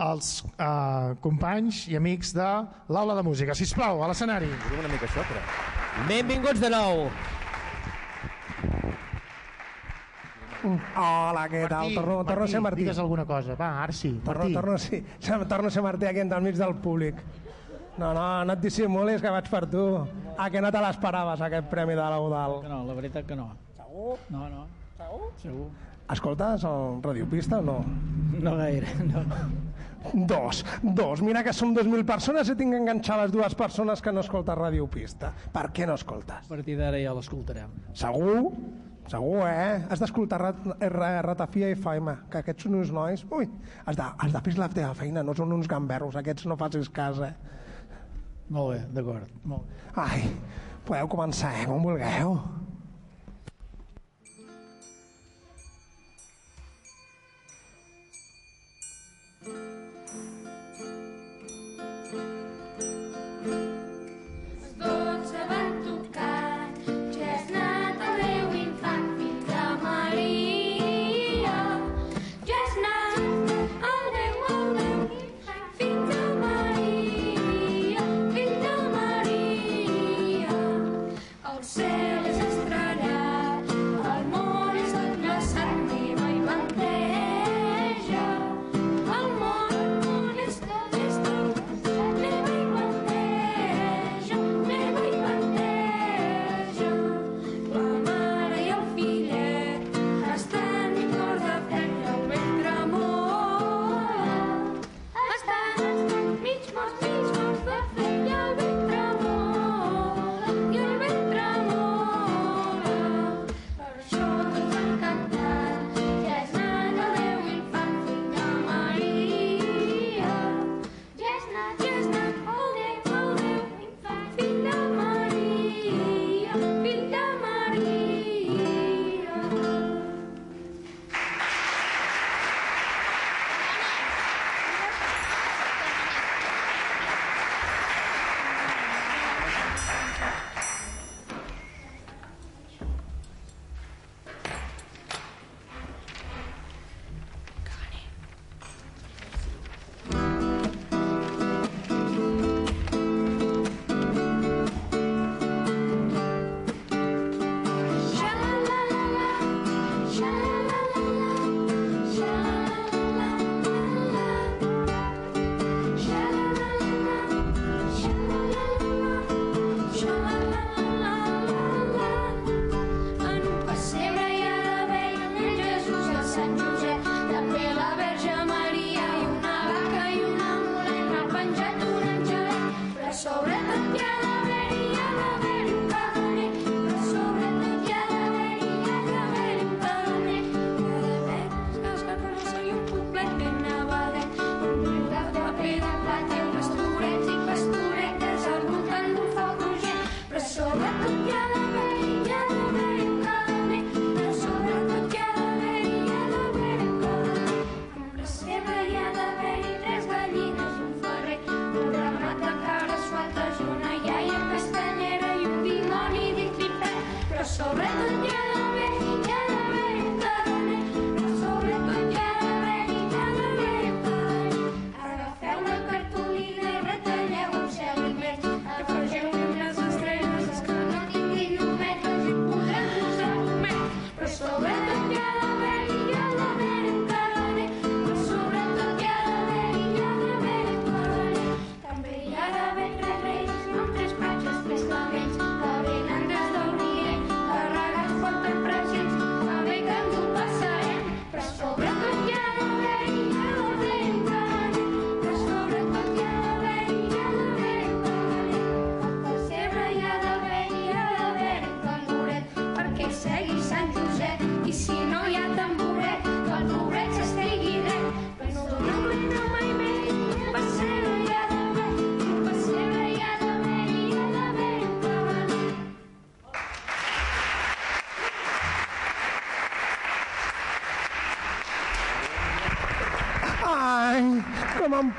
[0.00, 2.48] els eh, companys i amics de
[2.94, 3.58] l'Aula de Música.
[3.58, 4.50] Si plau, a l'escenari.
[4.78, 5.42] Una mica això, però...
[6.06, 7.08] Benvinguts de nou.
[10.62, 11.94] Hola, què tal?
[11.94, 12.82] Torno, torno a ser Martí.
[12.84, 13.56] Digues alguna cosa.
[13.56, 14.12] Va, ara sí.
[14.24, 14.54] Torno, Martí.
[14.54, 15.04] torno, a ser,
[15.48, 17.22] torno a ser Martí aquí enmig del públic.
[17.98, 19.84] No, no, no et dissimulis que vaig per tu.
[20.38, 22.60] A que no te l'esperaves, aquest premi de l'Eudal?
[22.68, 23.50] No, la veritat que no.
[23.76, 24.18] Segur?
[24.30, 24.66] No, no.
[24.96, 25.32] Segur?
[25.42, 25.66] Segur.
[26.10, 27.80] Escoltes el radiopista o no?
[28.40, 29.24] No gaire, no.
[30.14, 31.20] Dos, dos.
[31.22, 35.34] Mira que som 2.000 persones i tinc les dues persones que no escolten radiopista.
[35.52, 36.46] Per què no escoltes?
[36.46, 37.70] A partir d'ara ja l'escoltarem.
[37.92, 38.50] Segur?
[39.10, 39.82] Segur, eh?
[39.90, 43.24] Has d'escoltar rat, R, Ratafia i Faima, que aquests són uns nois...
[43.34, 43.48] Ui,
[43.82, 46.90] has de, has de fer la teva feina, no són uns gamberros, aquests no facis
[46.94, 47.32] cas, eh?
[48.54, 49.34] Molt bé, d'acord.
[49.98, 50.30] Ai,
[50.86, 52.38] podeu començar, eh, com vulgueu.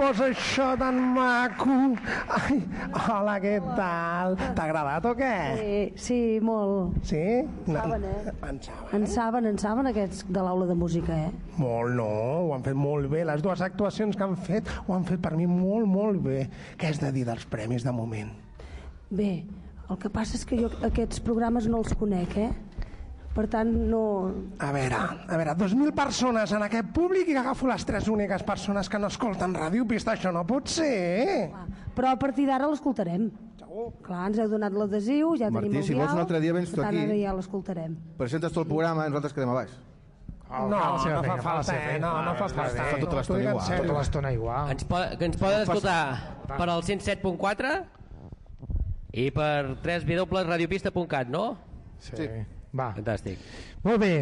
[0.02, 1.76] Posa això tan maco.
[2.34, 2.58] Ai,
[3.06, 4.36] hola, què tal?
[4.58, 5.34] T'ha agradat o què?
[5.60, 5.76] Sí,
[6.06, 6.98] sí, molt.
[7.08, 7.22] Sí?
[7.68, 8.34] En saben, eh?
[8.50, 8.90] En saben.
[8.98, 11.32] En saben, en saben aquests de l'aula de música, eh?
[11.62, 12.10] Molt no,
[12.48, 13.24] ho han fet molt bé.
[13.30, 16.48] Les dues actuacions que han fet ho han fet per mi molt, molt bé.
[16.82, 18.34] Què has de dir dels premis de moment?
[19.12, 19.32] Bé,
[19.92, 22.50] el que passa és que jo aquests programes no els conec, eh?
[23.32, 24.02] Per tant, no...
[24.60, 28.90] A veure, a veure, 2.000 persones en aquest públic i agafo les tres úniques persones
[28.92, 31.48] que no escolten Ràdio Pista, això no pot ser.
[31.96, 33.30] Però a partir d'ara l'escoltarem.
[33.62, 33.86] Segur.
[34.04, 36.74] Clar, ens heu donat l'adhesiu, ja Martí, tenim el si vols un altre dia vens
[36.74, 37.08] tu per tant, aquí.
[37.08, 37.96] Ara ja l'escoltarem.
[38.20, 39.80] Presentes tot el programa i nosaltres quedem a baix.
[40.52, 42.00] No, no fa falta, eh?
[42.04, 42.84] No, no fa falta.
[42.92, 43.68] Fa tota l'estona igual.
[43.72, 44.72] Tota l'estona igual.
[44.76, 46.02] Ens, po que ens poden escoltar
[46.52, 47.76] per al 107.4
[49.24, 51.46] i per www.radiopista.cat, no?
[52.04, 52.28] Sí.
[52.78, 52.92] Va.
[52.96, 53.40] Fantàstic.
[53.84, 54.14] Molt bé.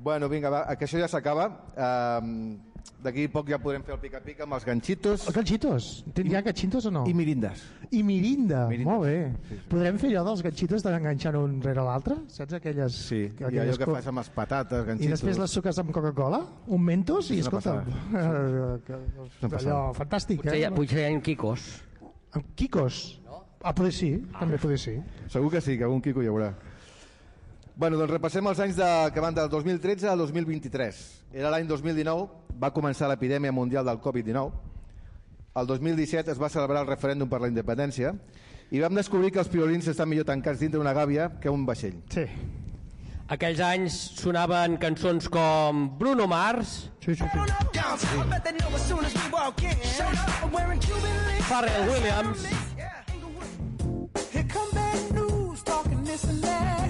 [0.00, 1.50] Bueno, vinga, va, que això ja s'acaba.
[1.76, 2.58] Um,
[3.00, 5.22] D'aquí poc ja podrem fer el pica-pica amb els ganxitos.
[5.28, 5.86] Els ganxitos?
[6.20, 7.06] Hi ha ganxitos o no?
[7.08, 7.62] I mirindes.
[7.96, 8.90] I mirinda, Mirinda.
[8.90, 9.58] molt bé.
[9.72, 12.18] Podrem fer allò dels ganxitos d'enganxant un rere l'altre?
[12.32, 12.96] Saps aquelles...
[13.08, 15.14] Sí, i allò que fas amb les patates, I ganxitos.
[15.16, 16.42] després les suques amb Coca-Cola?
[16.76, 17.30] Un Mentos?
[17.32, 17.78] I escolta,
[18.20, 20.76] eh, allò fantàstic, Potser, hi ha, eh?
[20.76, 21.70] potser hi ha quicos.
[22.36, 23.00] Amb Kikos?
[23.62, 24.98] Ah, poder sí, també poder sí.
[25.28, 26.52] Segur que sí, que algun quico hi haurà.
[27.76, 31.00] Bueno, doncs repassem els anys de, que van del 2013 al 2023.
[31.32, 32.28] Era l'any 2019,
[32.60, 34.50] va començar l'epidèmia mundial del Covid-19.
[35.60, 38.14] El 2017 es va celebrar el referèndum per la independència
[38.70, 41.98] i vam descobrir que els piolins estan millor tancats dintre una gàbia que un vaixell.
[42.14, 42.26] Sí.
[43.30, 47.26] Aquells anys sonaven cançons com Bruno Mars, sí, sí,
[51.50, 52.46] Pharrell Williams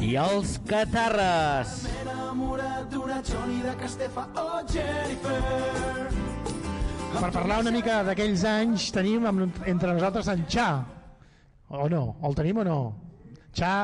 [0.00, 1.84] i els Catarres.
[7.10, 10.68] Per parlar una mica d'aquells anys tenim amb, entre nosaltres en Xa.
[11.68, 12.04] O no?
[12.24, 12.80] El tenim o no?
[13.56, 13.74] Xa,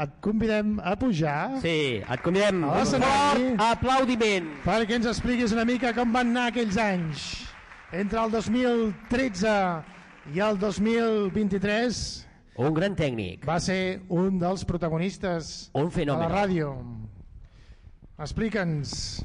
[0.00, 1.58] et convidem a pujar.
[1.62, 2.64] Sí, et convidem.
[2.64, 3.48] a l'escenari.
[3.52, 4.52] Fort aplaudiment.
[4.64, 7.26] Perquè ens expliquis una mica com van anar aquells anys.
[7.92, 9.56] Entre el 2013
[10.34, 12.25] i el 2023
[12.58, 13.44] Un gran tècnic.
[13.46, 16.26] va ser un dels protagonistes Un fenomen.
[16.28, 16.70] de la ràdio.
[18.18, 19.22] Explica'ns.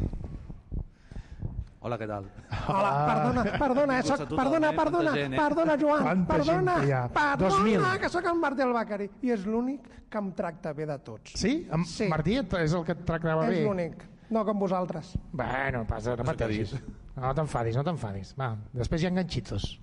[1.81, 2.27] Hola, què tal?
[2.69, 5.37] Hola, perdona, perdona, eh, soc, perdona, perdona, gent, eh?
[5.39, 6.75] perdona, Joan, Quanta perdona,
[7.15, 7.99] perdona, 2.000.
[8.03, 11.33] que sóc en Martí el Becari i és l'únic que em tracta bé de tots.
[11.41, 11.55] Sí?
[11.89, 12.07] Sí.
[12.11, 13.61] Martí és el que et tractava bé?
[13.63, 15.15] És l'únic, no com vosaltres.
[15.31, 16.75] Bueno, passa, no pateixis.
[17.15, 18.35] No t'enfadis, no t'enfadis.
[18.37, 19.79] Va, després hi ha enganxitos.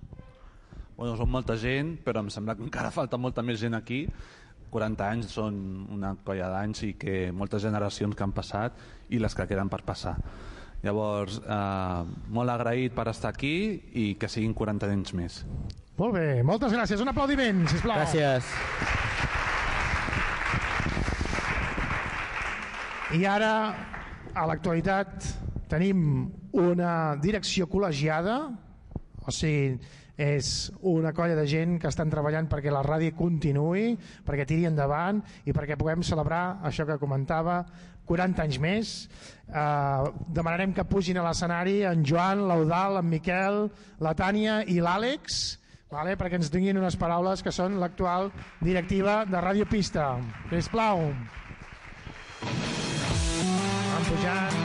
[0.99, 4.01] Bueno, som molta gent, però em sembla que encara falta molta més gent aquí.
[4.69, 5.59] 40 anys són
[5.95, 8.75] una colla d'anys i que moltes generacions que han passat
[9.07, 10.17] i les que queden per passar.
[10.83, 12.01] Llavors, eh,
[12.35, 15.37] molt agraït per estar aquí i que siguin 40 anys més.
[15.95, 16.99] Molt bé, moltes gràcies.
[16.99, 18.01] Un aplaudiment, sisplau.
[18.03, 18.51] Gràcies.
[23.15, 23.53] I ara,
[24.35, 25.31] a l'actualitat,
[25.71, 28.37] tenim una direcció col·legiada,
[29.23, 29.79] o sigui,
[30.19, 33.93] és una colla de gent que estan treballant perquè la ràdio continuï,
[34.27, 37.61] perquè tiri endavant i perquè puguem celebrar això que comentava,
[38.09, 38.91] 40 anys més.
[39.47, 43.67] Eh, demanarem que pugin a l'escenari en Joan, l'Eudal, en Miquel,
[44.03, 45.59] la Tània i l'Àlex,
[45.93, 46.17] vale?
[46.17, 48.31] perquè ens tinguin unes paraules que són l'actual
[48.65, 50.11] directiva de Ràdio Pista.
[50.51, 51.05] Sisplau.
[53.89, 54.59] Van pujant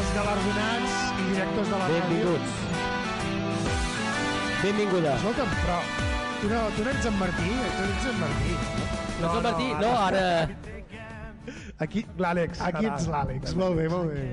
[0.00, 2.69] els galardonats i directors de la Benvinguts.
[4.60, 5.14] Benvinguda.
[5.16, 5.76] Escolta'm, però
[6.42, 8.56] tu no, tu no ets en Martí, tu ets en Martí.
[9.20, 9.68] No ets en Martí?
[9.80, 10.24] No, ara...
[11.80, 12.60] Aquí, l'Àlex.
[12.66, 13.54] Aquí ets l'Àlex.
[13.56, 14.26] Molt bé, molt bé.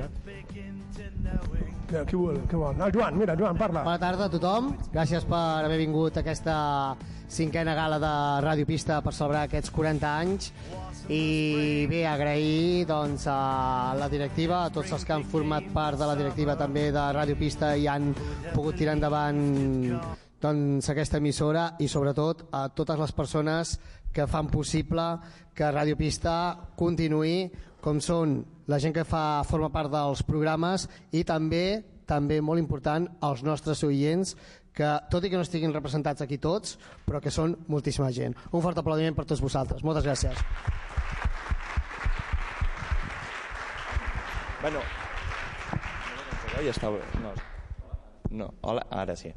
[1.94, 2.76] Ja, qui vol, qui vol?
[2.76, 3.86] No, Joan, mira, Joan, parla.
[3.88, 4.74] Bona tarda a tothom.
[4.92, 6.58] Gràcies per haver vingut a aquesta
[7.32, 8.14] cinquena gala de
[8.44, 10.52] Ràdio Pista per celebrar aquests 40 anys
[11.10, 16.08] i bé, agrair doncs, a la directiva, a tots els que han format part de
[16.08, 18.10] la directiva també de Ràdio Pista i han
[18.52, 19.40] pogut tirar endavant
[20.44, 23.78] doncs, aquesta emissora i sobretot a totes les persones
[24.12, 25.06] que fan possible
[25.56, 26.34] que Ràdio Pista
[26.76, 27.48] continuï
[27.80, 33.08] com són la gent que fa forma part dels programes i també també molt important
[33.24, 34.36] els nostres oients
[34.76, 36.76] que tot i que no estiguin representats aquí tots
[37.08, 38.36] però que són moltíssima gent.
[38.52, 40.44] Un fort aplaudiment per tots vosaltres, moltes gràcies
[44.62, 44.80] Bueno,
[46.66, 47.02] ja està bé.
[47.22, 47.34] No,
[48.40, 49.30] no, hola, ara sí.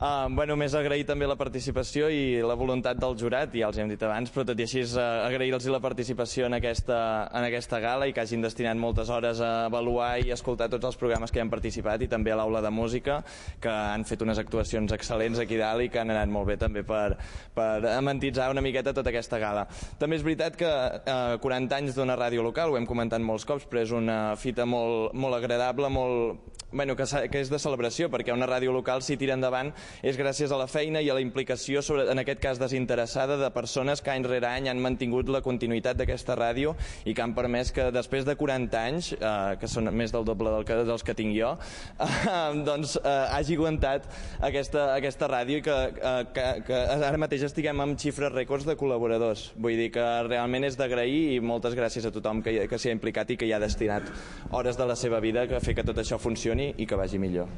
[0.00, 3.90] Uh, bueno, més agrair també la participació i la voluntat del jurat, ja els hem
[3.90, 7.00] dit abans, però tot i així uh, agrair-los la participació en aquesta,
[7.36, 10.96] en aquesta gala i que hagin destinat moltes hores a avaluar i escoltar tots els
[10.96, 13.18] programes que hi han participat i també a l'aula de música,
[13.60, 16.80] que han fet unes actuacions excel·lents aquí dalt i que han anat molt bé també
[16.80, 17.18] per,
[17.52, 19.66] per amentitzar una miqueta tota aquesta gala.
[20.00, 20.72] També és veritat que
[21.02, 24.64] uh, 40 anys d'una ràdio local, ho hem comentat molts cops, però és una fita
[24.64, 29.20] molt, molt agradable, molt, bueno, que, que és de celebració, perquè una ràdio local, si
[29.20, 32.60] tira endavant, és gràcies a la feina i a la implicació, sobre, en aquest cas
[32.60, 36.74] desinteressada, de persones que any rere any han mantingut la continuïtat d'aquesta ràdio
[37.04, 40.52] i que han permès que després de 40 anys, eh, que són més del doble
[40.54, 41.52] del que, dels que tinc jo,
[42.00, 44.08] eh, doncs eh, hagi aguantat
[44.46, 46.80] aquesta, aquesta ràdio i que, eh, que, que
[47.10, 49.50] ara mateix estiguem amb xifres rècords de col·laboradors.
[49.60, 52.96] Vull dir que realment és d'agrair i moltes gràcies a tothom que, que s'hi ha
[52.96, 54.08] implicat i que hi ha destinat
[54.50, 57.48] hores de la seva vida a fer que tot això funcioni i que vagi millor.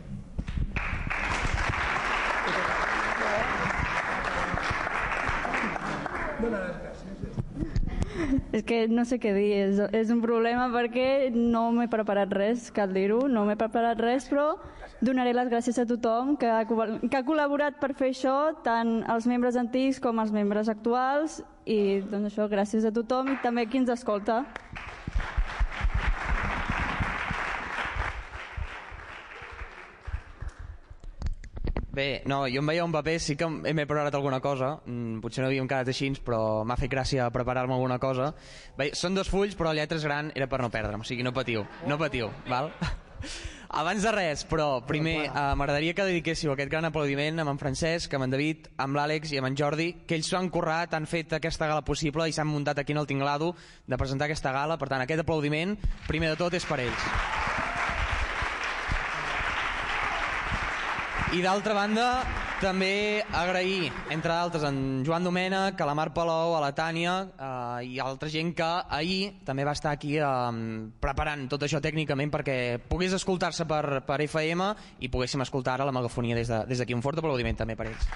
[8.52, 12.68] És que no sé què dir, és, és un problema perquè no m'he preparat res,
[12.74, 14.52] cal dir-ho, no m'he preparat res, però
[15.02, 18.36] donaré les gràcies a tothom que ha, que ha col·laborat per fer això,
[18.66, 23.38] tant els membres antics com els membres actuals, i doncs això, gràcies a tothom i
[23.42, 24.42] també a qui ens escolta.
[31.92, 35.42] Bé, no, jo em veia un paper, sí que m'he preparat alguna cosa, mm, potser
[35.44, 38.32] no havíem quedat així, però m'ha fet gràcia preparar-me alguna cosa.
[38.78, 41.22] Bé, són dos fulls, però la lletra és gran, era per no perdre'm, o sigui,
[41.22, 42.72] no patiu, no patiu, val?
[43.72, 48.12] Abans de res, però primer eh, m'agradaria que dediquéssiu aquest gran aplaudiment amb en Francesc,
[48.16, 51.08] amb en David, amb l'Àlex i amb en Jordi, que ells s'ho han currat, han
[51.08, 53.54] fet aquesta gala possible i s'han muntat aquí en el tinglado
[53.86, 55.76] de presentar aquesta gala, per tant, aquest aplaudiment,
[56.08, 57.51] primer de tot, és per ells.
[61.32, 62.06] I d'altra banda,
[62.60, 67.86] també agrair, entre d'altres, en Joan Domènech, a la Mar Palou, a la Tània eh,
[67.88, 70.28] i altra gent que ahir també va estar aquí eh,
[71.00, 74.68] preparant tot això tècnicament perquè pogués escoltar-se per, per FM
[75.00, 76.68] i poguéssim escoltar ara la megafonia des d'aquí.
[76.68, 78.12] De, des Un fort aplaudiment també per ells.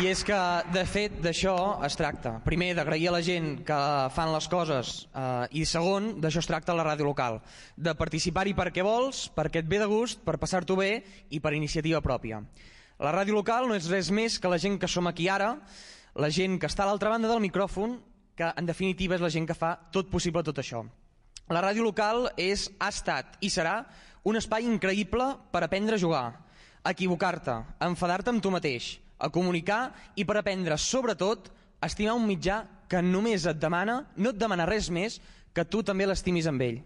[0.00, 0.36] I és que,
[0.72, 1.52] de fet, d'això
[1.84, 2.38] es tracta.
[2.46, 3.80] Primer, d'agrair a la gent que
[4.14, 7.36] fan les coses eh, i segon, d'això es tracta la ràdio local.
[7.76, 12.00] De participar-hi perquè vols, perquè et ve de gust, per passar-t'ho bé i per iniciativa
[12.00, 12.40] pròpia.
[13.04, 15.58] La ràdio local no és res més que la gent que som aquí ara,
[16.16, 17.98] la gent que està a l'altra banda del micròfon,
[18.32, 20.86] que en definitiva és la gent que fa tot possible tot això.
[21.52, 23.82] La ràdio local és, ha estat i serà
[24.24, 26.26] un espai increïble per aprendre a jugar,
[26.88, 32.64] equivocar-te, enfadar-te amb tu mateix, a comunicar i per aprendre, sobretot, a estimar un mitjà
[32.90, 35.20] que només et demana, no et demana res més,
[35.54, 36.82] que tu també l'estimis amb ell.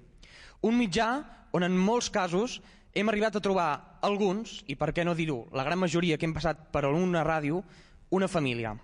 [0.62, 1.08] Un mitjà
[1.56, 2.60] on en molts casos
[2.96, 3.70] hem arribat a trobar
[4.06, 7.62] alguns, i per què no dir-ho, la gran majoria que hem passat per una ràdio,
[8.10, 8.76] una família.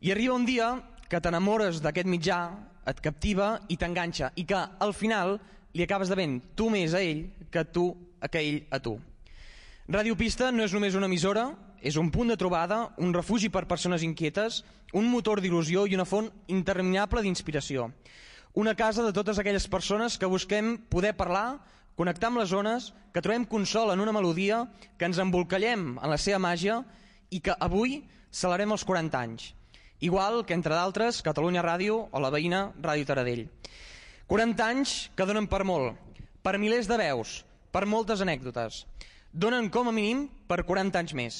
[0.00, 0.70] I arriba un dia
[1.08, 2.40] que t'enamores d'aquest mitjà,
[2.86, 5.36] et captiva i t'enganxa, i que al final
[5.74, 8.96] li acabes devent tu més a ell que tu a que ell a tu.
[9.88, 11.50] Ràdio Pista no és només una emissora,
[11.82, 14.62] és un punt de trobada, un refugi per persones inquietes,
[14.92, 17.90] un motor d'il·lusió i una font interminable d'inspiració.
[18.54, 21.60] Una casa de totes aquelles persones que busquem poder parlar,
[21.96, 24.64] connectar amb les zones, que trobem consol en una melodia,
[24.96, 26.82] que ens embolcallem en la seva màgia
[27.30, 29.50] i que avui celebrem els 40 anys.
[30.00, 33.46] Igual que, entre d'altres, Catalunya Ràdio o la veïna Ràdio Taradell.
[34.28, 35.96] 40 anys que donen per molt,
[36.44, 38.84] per milers de veus, per moltes anècdotes.
[39.32, 41.38] Donen com a mínim per 40 anys més.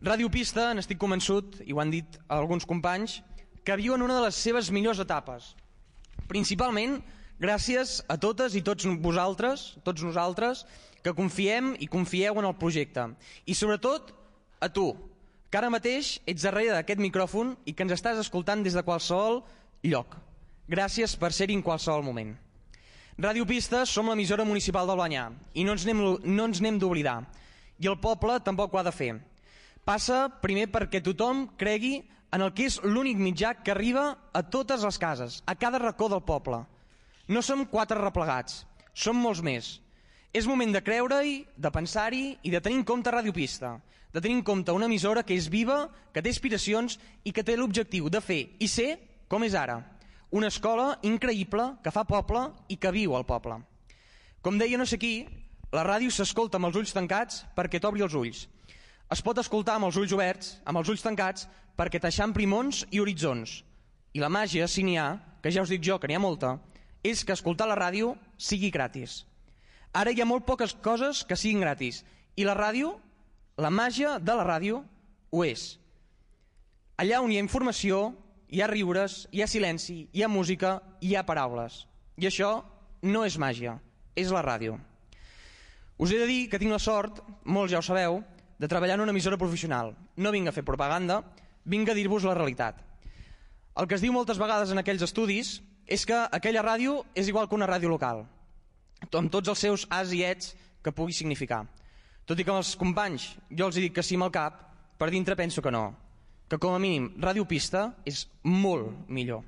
[0.00, 3.18] Ràdio Pista, n'estic convençut, i ho han dit alguns companys,
[3.60, 5.50] que viuen una de les seves millors etapes.
[6.30, 7.02] Principalment
[7.40, 10.64] gràcies a totes i tots vosaltres, tots nosaltres,
[11.04, 13.10] que confiem i confieu en el projecte.
[13.44, 14.14] I sobretot
[14.64, 14.88] a tu,
[15.52, 19.42] que ara mateix ets darrere d'aquest micròfon i que ens estàs escoltant des de qualsevol
[19.84, 20.16] lloc.
[20.64, 22.38] Gràcies per ser-hi en qualsevol moment.
[23.20, 27.20] Ràdio Pista som l'emissora municipal del Banyà i no ens n'hem no d'oblidar.
[27.76, 29.18] I el poble tampoc ho ha de fer.
[29.90, 31.96] Passa primer perquè tothom cregui
[32.30, 36.06] en el que és l'únic mitjà que arriba a totes les cases, a cada racó
[36.12, 36.60] del poble.
[37.26, 38.60] No som quatre replegats,
[38.94, 39.70] som molts més.
[40.30, 43.72] És moment de creure-hi, de pensar-hi i de tenir en compte Ràdio Pista,
[44.14, 45.80] de tenir en compte una emissora que és viva,
[46.14, 48.92] que té aspiracions i que té l'objectiu de fer i ser
[49.26, 49.80] com és ara.
[50.30, 53.58] Una escola increïble que fa poble i que viu al poble.
[54.38, 55.26] Com deia no sé qui,
[55.74, 58.46] la ràdio s'escolta amb els ulls tancats perquè t'obri els ulls.
[59.10, 63.00] Es pot escoltar amb els ulls oberts, amb els ulls tancats, perquè t'eixampli mons i
[63.02, 63.56] horitzons.
[64.14, 66.58] I la màgia, si n'hi ha, que ja us dic jo que n'hi ha molta,
[67.02, 69.24] és que escoltar la ràdio sigui gratis.
[69.92, 72.04] Ara hi ha molt poques coses que siguin gratis.
[72.38, 72.94] I la ràdio,
[73.58, 74.84] la màgia de la ràdio,
[75.30, 75.80] ho és.
[77.00, 78.12] Allà on hi ha informació,
[78.46, 81.84] hi ha riures, hi ha silenci, hi ha música, hi ha paraules.
[82.20, 82.60] I això
[83.02, 83.80] no és màgia,
[84.14, 84.78] és la ràdio.
[85.98, 88.22] Us he de dir que tinc la sort, molts ja ho sabeu,
[88.60, 89.94] de treballar en una emissora professional.
[90.20, 91.22] No vinc a fer propaganda,
[91.64, 92.82] vinc a dir-vos la realitat.
[93.80, 95.54] El que es diu moltes vegades en aquells estudis
[95.88, 98.26] és que aquella ràdio és igual que una ràdio local,
[99.08, 100.52] amb tots els seus as i ets
[100.84, 101.62] que pugui significar.
[102.28, 104.60] Tot i que els companys jo els dic que sí amb el cap,
[105.00, 105.94] per dintre penso que no,
[106.46, 109.40] que com a mínim Ràdio Pista és molt millor.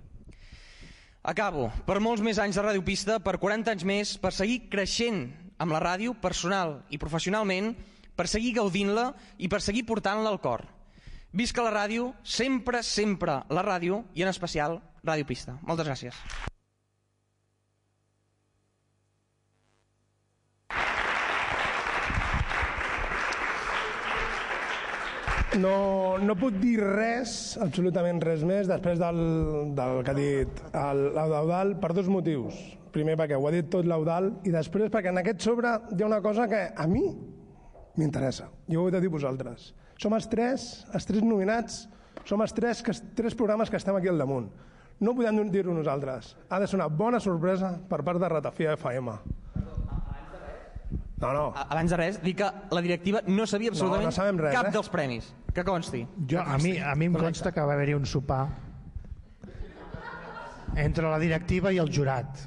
[1.23, 1.69] Acabo.
[1.87, 5.27] Per molts més anys de Ràdio Pista, per 40 anys més, per seguir creixent
[5.61, 7.77] amb la ràdio, personal i professionalment,
[8.17, 10.67] per seguir gaudint-la i per seguir portant-la al cor.
[11.33, 15.57] Visca la ràdio, sempre, sempre la ràdio i en especial Ràdio Pista.
[15.67, 16.19] Moltes gràcies.
[25.61, 29.19] No, no puc dir res, absolutament res més, després del,
[29.77, 32.57] del que ha dit l'Eudal, per dos motius.
[32.93, 36.09] Primer, perquè ho ha dit tot l'Eudal, i després perquè en aquest sobre hi ha
[36.09, 37.05] una cosa que a mi
[37.97, 38.49] m'interessa.
[38.69, 39.73] Jo ho he de dir vosaltres.
[40.01, 41.87] Som els tres, els tres nominats,
[42.29, 44.51] som els tres, que, tres programes que estem aquí al damunt.
[45.03, 46.37] No podem dir-ho nosaltres.
[46.49, 49.15] Ha de ser una bona sorpresa per part de Ratafia FM.
[51.23, 51.45] No, no.
[51.55, 54.73] Abans de res, dic que la directiva no sabia absolutament No, no res, cap eh?
[54.75, 55.29] dels premis.
[55.55, 56.03] Que consti.
[56.29, 58.49] Jo, a, mi, a mi em consta que va haver-hi un sopar
[60.83, 62.43] entre la directiva i el jurat.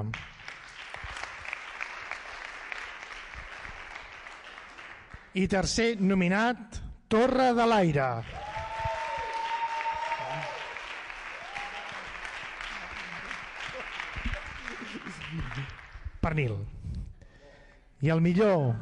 [5.34, 6.75] I tercer nominat,
[7.09, 8.07] Torre de l'Aire.
[16.21, 16.53] Pernil.
[18.05, 18.75] I el millor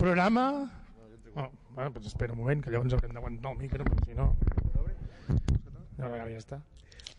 [0.00, 0.46] programa...
[1.36, 4.32] Oh, bueno, doncs espera un moment, que llavors haurem d'aguantar el micro, perquè si no...
[6.00, 6.62] No, ja està.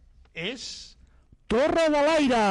[0.50, 0.62] és
[1.52, 2.46] Torre de l'Aire!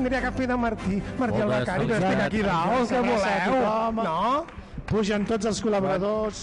[0.00, 3.98] Tindria que fer de Martí, Martí el Becari, que estic aquí dalt, què voleu?
[4.00, 4.20] No?
[4.88, 6.38] Pugen tots els col·laboradors.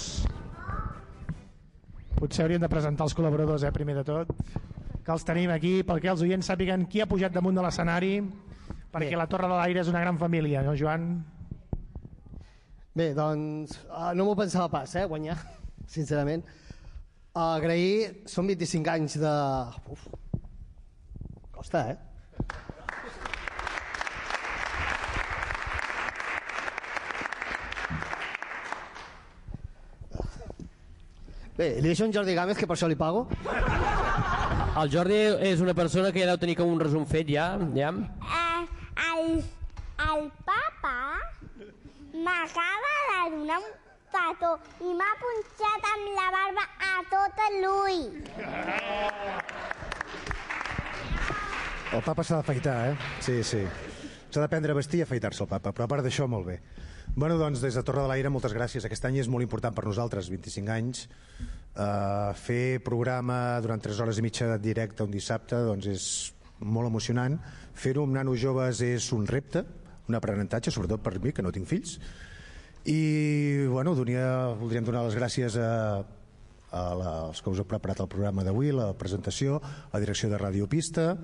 [2.17, 4.29] Potser hauríem de presentar els col·laboradors, eh, primer de tot.
[5.01, 8.13] Que els tenim aquí, perquè els oients sàpiguen qui ha pujat damunt de l'escenari,
[8.93, 11.09] perquè la Torre de l'Aire és una gran família, no, Joan?
[12.97, 15.39] Bé, doncs uh, no m'ho pensava pas, eh, guanyar,
[15.97, 16.45] sincerament.
[17.33, 19.35] Uh, agrair, són 25 anys de...
[19.93, 20.07] Uf,
[21.57, 22.66] costa, eh?
[31.57, 33.25] Bé, li deixo en Jordi Gámez, que per això li pago.
[34.77, 35.17] El Jordi
[35.49, 37.89] és una persona que ja deu tenir com un resum fet ja, ja.
[38.37, 38.61] Eh,
[39.07, 39.39] el,
[40.05, 40.93] el papa
[42.13, 43.73] m'acaba de donar un
[44.13, 44.53] petó
[44.85, 48.05] i m'ha punxat amb la barba a tot l'ull.
[51.97, 52.95] El papa s'ha d'afaitar, eh?
[53.25, 53.63] Sí, sí.
[54.29, 56.61] S'ha de prendre a vestir i afaitar-se el papa, però a part d'això, molt bé.
[57.17, 58.85] Bueno, doncs, des de Torre de l'Aire, moltes gràcies.
[58.85, 61.07] Aquest any és molt important per nosaltres, 25 anys.
[61.73, 66.05] Uh, fer programa durant 3 hores i mitja directe un dissabte doncs és
[66.61, 67.39] molt emocionant.
[67.73, 69.65] Fer-ho amb nanos joves és un repte,
[70.05, 71.95] un aprenentatge, sobretot per mi, que no tinc fills.
[72.85, 75.73] I, bueno, donia, voldríem donar les gràcies a,
[76.69, 80.29] a la, als que us heu preparat el programa d'avui, la presentació, a la direcció
[80.29, 81.15] de Ràdio Pista,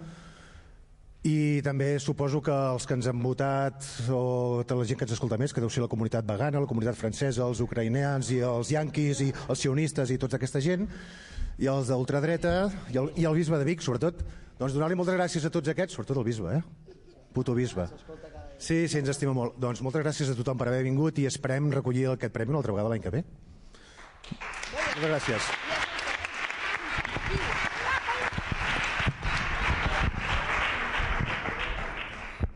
[1.23, 5.15] i també suposo que els que ens han votat o tota la gent que ens
[5.15, 8.73] escolta més, que deu ser la comunitat vegana, la comunitat francesa, els ucraïneans i els
[8.75, 10.83] yanquis i els sionistes i tota aquesta gent
[11.63, 14.19] i els d'ultradreta i, el, i el bisbe de Vic, sobretot
[14.59, 16.61] doncs donar-li moltes gràcies a tots aquests, sobretot el bisbe eh?
[17.33, 17.87] puto bisbe.
[18.59, 19.55] Sí, sí, ens estima molt.
[19.59, 22.75] Doncs moltes gràcies a tothom per haver vingut i esperem recollir aquest premi una altra
[22.75, 23.23] vegada l'any que ve.
[24.29, 25.51] Moltes gràcies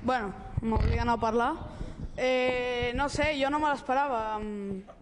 [0.08, 0.32] Bueno,
[0.64, 1.52] m'obliguen a parlar.
[2.16, 4.40] Eh, no sé, jo no me l'esperava.
[4.40, 4.96] Mm,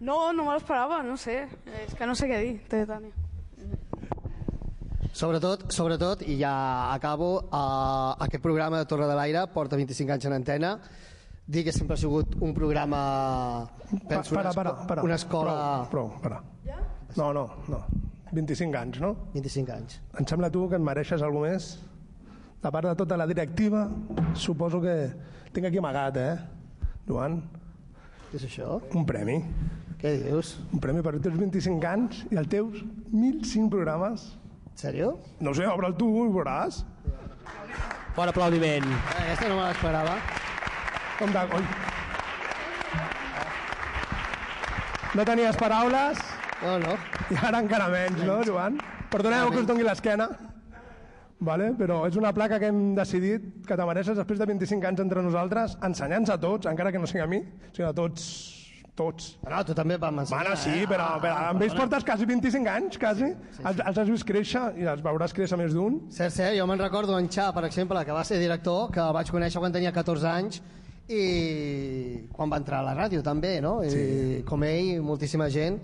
[0.00, 1.46] No, no me l'esperava, no sé.
[1.86, 3.14] És que no sé què dir, té Tània.
[5.16, 6.52] Sobretot, sobretot, i ja
[6.92, 10.74] acabo, uh, aquest programa de Torre de l'Aire porta 25 anys en antena.
[11.46, 13.00] Dir que sempre ha sigut un programa...
[14.08, 15.02] Penso, para, para, para.
[15.02, 15.56] una escola...
[15.88, 16.42] Prou, prou, para.
[17.16, 17.80] No, no, no.
[18.36, 19.14] 25 anys, no?
[19.32, 20.00] 25 anys.
[20.20, 21.70] Em sembla tu que et mereixes alguna més?
[22.66, 23.84] De part de tota la directiva,
[24.34, 24.94] suposo que
[25.54, 26.32] tinc aquí amagat, eh?
[27.06, 27.36] Joan?
[28.26, 28.80] Què és això?
[28.98, 29.36] Un premi.
[30.00, 30.56] Què dius?
[30.74, 32.80] Un premi per els teus 25 anys i els teus
[33.12, 34.24] 1.005 programes.
[34.72, 35.12] En sèrio?
[35.38, 36.80] No sé, obre'l tu i ho veuràs.
[38.18, 38.90] Fort aplaudiment.
[38.90, 40.18] Eh, aquesta no me l'esperava.
[41.20, 41.46] Com de...
[41.60, 41.62] Oi.
[45.14, 46.26] No tenies paraules?
[46.66, 46.98] No, no.
[47.30, 48.82] I ara encara menys, no, Joan?
[49.14, 50.32] Perdoneu que us doni l'esquena.
[51.38, 51.72] Vale?
[51.76, 55.22] Però és una placa que hem decidit que te mereixes després de 25 anys entre
[55.22, 57.42] nosaltres, ensenyant-nos a tots, encara que no sigui a mi,
[57.76, 58.28] sinó a tots
[58.96, 59.34] tots.
[59.44, 60.46] No, tu també vam ensenyar.
[60.46, 60.86] Bueno, sí, eh?
[60.88, 63.28] però, però amb ells portes quasi 25 anys, quasi.
[63.60, 65.98] Els, els has vist créixer i els veuràs créixer més d'un.
[66.16, 69.12] Cert, cert, jo me'n recordo en Xa, per exemple, que va ser director, que el
[69.12, 70.62] vaig conèixer quan tenia 14 anys
[71.12, 71.22] i
[72.32, 73.78] quan va entrar a la ràdio també, no?
[73.84, 74.42] I, Sí.
[74.48, 75.78] com ell, moltíssima gent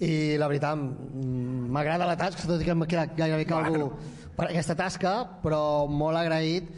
[0.00, 3.90] i la veritat mm, m'agrada la tasca, tot i que m'ha quedat gairebé calvo
[4.36, 6.70] per aquesta tasca, però molt agraït.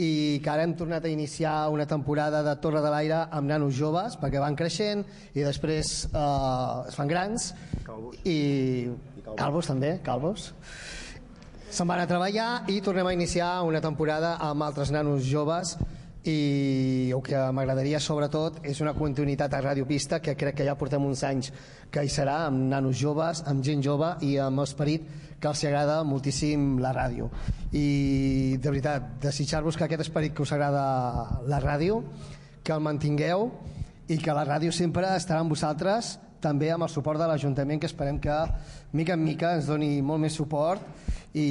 [0.00, 3.74] I que ara hem tornat a iniciar una temporada de Torre de l'Aire amb nanos
[3.76, 5.02] joves perquè van creixent
[5.36, 7.50] i després eh, es fan grans.
[8.24, 8.88] I,
[9.36, 10.54] calvos també, calvos.
[11.70, 15.76] Se'n van a treballar i tornem a iniciar una temporada amb altres nanos joves.
[16.26, 20.74] I el que m'agradaria sobretot és una continuïtat a Ràdio Pista que crec que ja
[20.80, 21.52] portem uns anys
[21.92, 25.06] que hi serà amb nanos joves, amb gent jove i amb esperit
[25.40, 27.30] que els agrada moltíssim la ràdio.
[27.72, 32.02] I de veritat, desitjar-vos que aquest esperit que us agrada la ràdio
[32.62, 33.48] que el mantingueu
[34.10, 37.88] i que la ràdio sempre estarà amb vosaltres també amb el suport de l'Ajuntament que
[37.88, 38.36] esperem que
[38.96, 40.82] mica en mica ens doni molt més suport
[41.36, 41.48] i,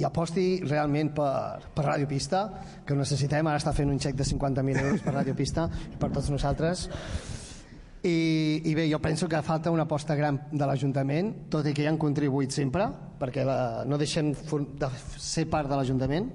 [0.00, 2.46] i aposti realment per, per Ràdio Pista
[2.86, 6.10] que necessitem, ara està fent un xec de 50.000 euros per Ràdio Pista i per
[6.10, 6.88] tots nosaltres
[8.02, 11.82] i, i bé, jo penso que falta una aposta gran de l'Ajuntament tot i que
[11.84, 12.86] hi han contribuït sempre
[13.20, 14.88] perquè la, no deixen for- de
[15.20, 16.30] ser part de l'Ajuntament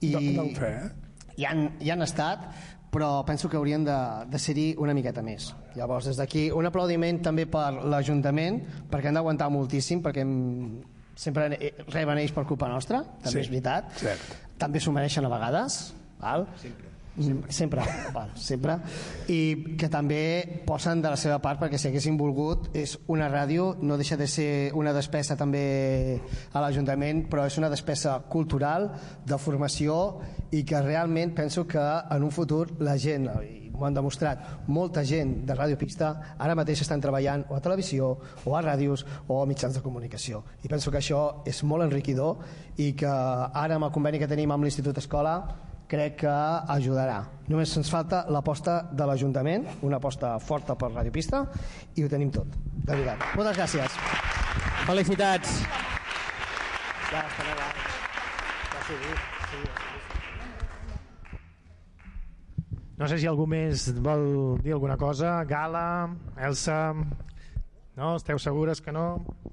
[0.00, 0.90] i d'en fer, eh?
[1.36, 2.46] hi han, hi han estat
[2.90, 3.96] però penso que haurien de,
[4.26, 5.52] de ser-hi una miqueta més.
[5.78, 8.56] Llavors, des d'aquí, un aplaudiment també per l'Ajuntament,
[8.90, 10.80] perquè han d'aguantar moltíssim, perquè hem,
[11.14, 13.92] sempre eh, reben ells per culpa nostra, també Sí, és veritat.
[14.00, 14.34] cert.
[14.58, 15.78] També s'ho mereixen a vegades,
[16.18, 16.48] val?
[16.58, 16.89] Sempre.
[17.18, 17.82] Sempre, sempre,
[18.14, 18.76] val, sempre.
[19.28, 23.74] I que també posen de la seva part perquè si haguessin volgut és una ràdio,
[23.82, 26.20] no deixa de ser una despesa també
[26.54, 28.92] a l'Ajuntament, però és una despesa cultural,
[29.26, 30.20] de formació
[30.54, 35.02] i que realment penso que en un futur la gent, i m'ho han demostrat, molta
[35.08, 38.12] gent de Ràdio Pista ara mateix estan treballant o a televisió,
[38.44, 40.44] o a ràdios, o a mitjans de comunicació.
[40.64, 42.44] I penso que això és molt enriquidor
[42.78, 45.40] i que ara amb el conveni que tenim amb l'Institut Escola
[45.90, 46.32] crec que
[46.76, 47.18] ajudarà.
[47.50, 51.42] Només ens falta l'aposta de l'Ajuntament, una aposta forta per Ràdio Pista,
[51.98, 53.24] i ho tenim tot, de veritat.
[53.34, 53.98] Moltes gràcies.
[54.86, 55.60] Felicitats.
[57.10, 57.54] Ja, està bé.
[58.70, 58.98] Ja sí,
[59.50, 59.62] sí,
[63.00, 65.40] No sé si algú més vol dir alguna cosa.
[65.48, 65.84] Gala,
[66.36, 66.94] Elsa...
[67.96, 68.14] No?
[68.16, 69.06] Esteu segures que no?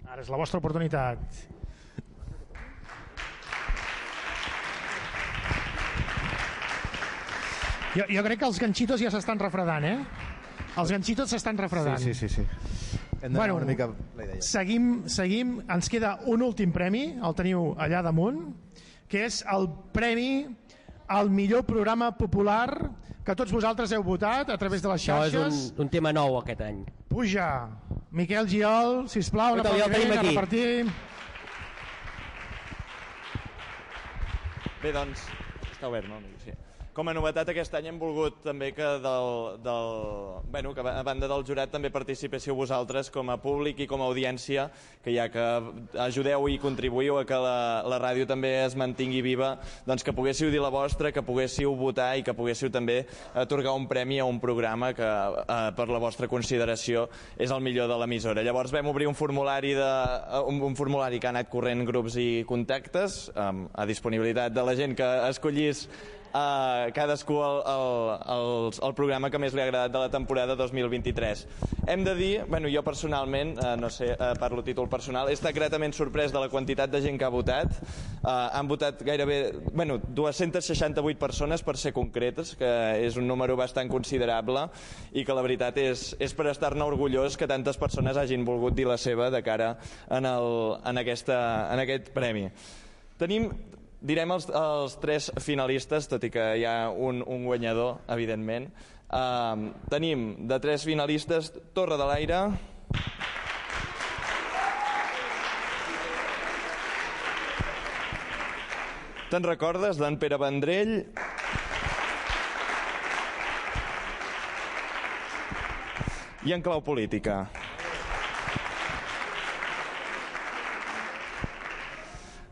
[0.05, 1.56] Ara és la vostra oportunitat.
[7.97, 9.97] Jo, jo crec que els ganxitos ja s'estan refredant, eh?
[10.77, 11.97] Els ganxitos s'estan refredant.
[11.97, 12.43] Sí, sí, sí.
[12.45, 12.99] sí.
[13.23, 14.41] Hem d'anar una mica la idea.
[14.45, 18.43] Seguim, seguim, ens queda un últim premi, el teniu allà damunt,
[19.09, 19.65] que és el
[19.95, 20.45] premi
[21.09, 22.69] al millor programa popular
[23.25, 25.71] que tots vosaltres heu votat a través de les Això és xarxes.
[25.73, 26.83] un, un tema nou aquest any.
[27.09, 27.49] Puja.
[28.11, 30.29] Miquel Giol, sisplau, Escolta, ja el tenim aplaudiment a aquí.
[30.29, 30.85] repartir.
[34.83, 35.25] Bé, doncs,
[35.73, 36.21] està obert, no?
[36.45, 36.53] Sí.
[36.97, 39.27] Com a novetat aquest any hem volgut també que, del,
[39.61, 39.89] del,
[40.49, 44.07] bueno, que a banda del jurat també participéssiu vosaltres com a públic i com a
[44.09, 44.63] audiència,
[45.05, 45.43] que ja que
[46.01, 49.51] ajudeu i contribuïu a que la, la ràdio també es mantingui viva,
[49.85, 53.03] doncs que poguéssiu dir la vostra, que poguéssiu votar i que poguéssiu també
[53.37, 57.05] atorgar un premi a un programa que eh, per la vostra consideració
[57.37, 58.41] és el millor de l'emissora.
[58.41, 62.17] Llavors vam obrir un formulari, de, eh, un, un formulari que ha anat corrent grups
[62.17, 65.85] i contactes eh, a disponibilitat de la gent que escollís
[66.33, 67.85] a cadascú el, el,
[68.35, 71.45] el, el programa que més li ha agradat de la temporada 2023.
[71.87, 75.55] Hem de dir, bueno, jo personalment, eh, no sé, eh, parlo títol personal, he estat
[75.55, 77.71] gratament sorprès de la quantitat de gent que ha votat.
[77.77, 79.39] Eh, han votat gairebé,
[79.71, 82.73] bueno, 268 persones per ser concretes, que
[83.05, 84.67] és un número bastant considerable
[85.13, 88.87] i que la veritat és, és per estar-ne orgullós que tantes persones hagin volgut dir
[88.87, 89.75] la seva de cara
[90.09, 91.39] en, el, en, aquesta,
[91.73, 92.47] en aquest premi.
[93.17, 93.49] Tenim
[93.97, 98.69] Direm els, els tres finalistes, tot i que hi ha un, un guanyador, evidentment.
[99.07, 102.41] Uh, tenim de tres finalistes Torre de l'Aire,
[109.27, 110.93] Te'n recordes d'en Pere Vendrell?
[116.47, 117.41] I en clau política.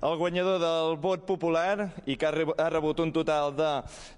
[0.06, 3.70] El guanyador del vot popular i que ha reb- ha rebut un total de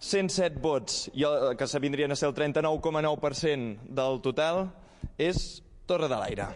[0.09, 4.65] 107 vots, i el, que se vindrien a ser el 39,9% del total,
[5.30, 5.43] és
[5.88, 6.49] Torre de l'Aire.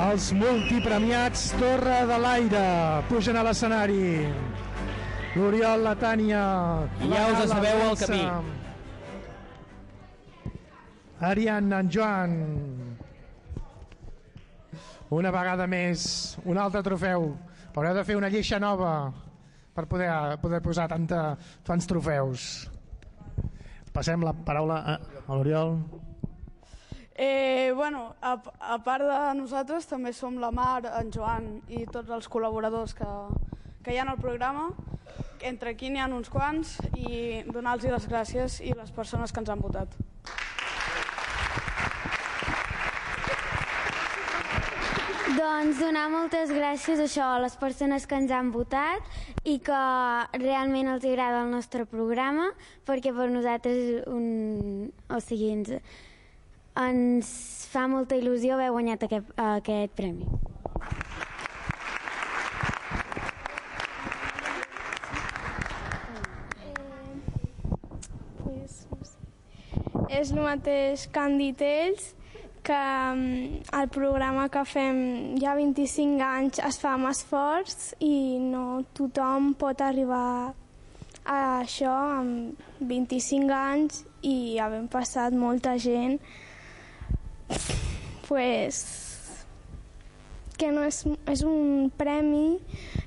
[0.00, 2.62] Els multipremiats Torre de l'Aire
[3.10, 4.22] pugen a l'escenari.
[5.36, 6.40] L'Oriol, la Tània...
[7.02, 8.22] Ja la us sabeu el camí.
[11.30, 12.34] Ariadna, en Joan...
[15.10, 16.02] Una vegada més,
[16.46, 17.32] un altre trofeu.
[17.74, 18.90] Haureu de fer una lleixa nova
[19.74, 21.32] per poder, poder posar tanta,
[21.66, 22.44] tants trofeus.
[23.90, 24.94] Passem la paraula a,
[25.34, 25.80] l'Oriol.
[27.16, 28.36] Eh, bueno, a,
[28.74, 33.10] a part de nosaltres també som la Mar, en Joan i tots els col·laboradors que,
[33.82, 34.68] que hi ha al programa.
[35.42, 39.50] Entre aquí n'hi ha uns quants i donar-los les gràcies i les persones que ens
[39.50, 39.98] han votat.
[45.40, 49.06] Doncs donar moltes gràcies a això a les persones que ens han votat
[49.48, 49.78] i que
[50.36, 52.50] realment els agrada el nostre programa
[52.84, 54.90] perquè per nosaltres un...
[55.08, 55.72] o sigui, ens,
[56.82, 57.32] ens
[57.72, 60.28] fa molta il·lusió haver guanyat aquest, aquest premi.
[68.68, 69.16] Sé.
[70.20, 72.12] És el mateix que han dit ells,
[72.62, 72.76] que
[73.14, 74.98] mm, el programa que fem
[75.40, 80.52] ja 25 anys es fa amb esforç i no tothom pot arribar
[81.24, 86.18] a això amb 25 anys i havent passat molta gent
[88.28, 88.82] pues,
[90.56, 92.60] que no és, és un premi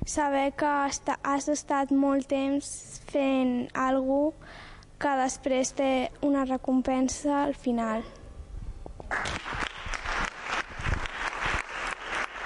[0.04, 2.68] saber que has estat molt temps
[3.08, 4.60] fent alguna
[5.04, 5.92] que després té
[6.24, 8.04] una recompensa al final.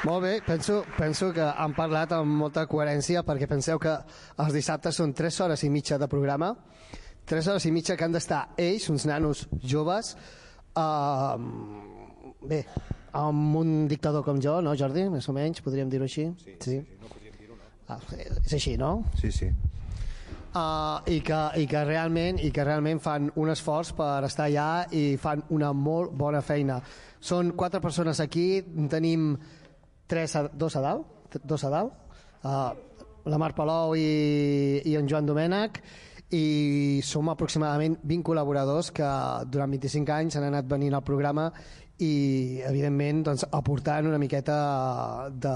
[0.09, 3.93] Molt bé, penso, penso que han parlat amb molta coherència perquè penseu que
[4.40, 6.53] els dissabtes són 3 hores i mitja de programa,
[7.28, 10.15] 3 hores i mitja que han d'estar ells, uns nanos joves,
[10.78, 11.35] uh,
[12.40, 12.62] bé,
[13.20, 15.09] amb un dictador com jo, no Jordi?
[15.12, 16.28] Més o menys, podríem dir-ho així?
[16.45, 16.78] Sí, sí.
[16.78, 17.59] sí, no podríem dir-ho
[17.89, 17.99] ah,
[18.45, 19.03] És així, no?
[19.20, 19.51] Sí, sí.
[20.59, 24.89] Uh, i, que, i, que realment, i que realment fan un esforç per estar allà
[24.95, 26.81] i fan una molt bona feina.
[27.21, 29.33] Són quatre persones aquí, tenim
[30.09, 32.71] tres a, dos a dalt, dos a dalt, uh,
[33.29, 35.83] la Mar Palou i, i en Joan Domènech,
[36.35, 39.09] i som aproximadament 20 col·laboradors que
[39.49, 41.47] durant 25 anys han anat venint al programa
[42.05, 44.59] i evidentment doncs, aportant una miqueta
[45.33, 45.55] de,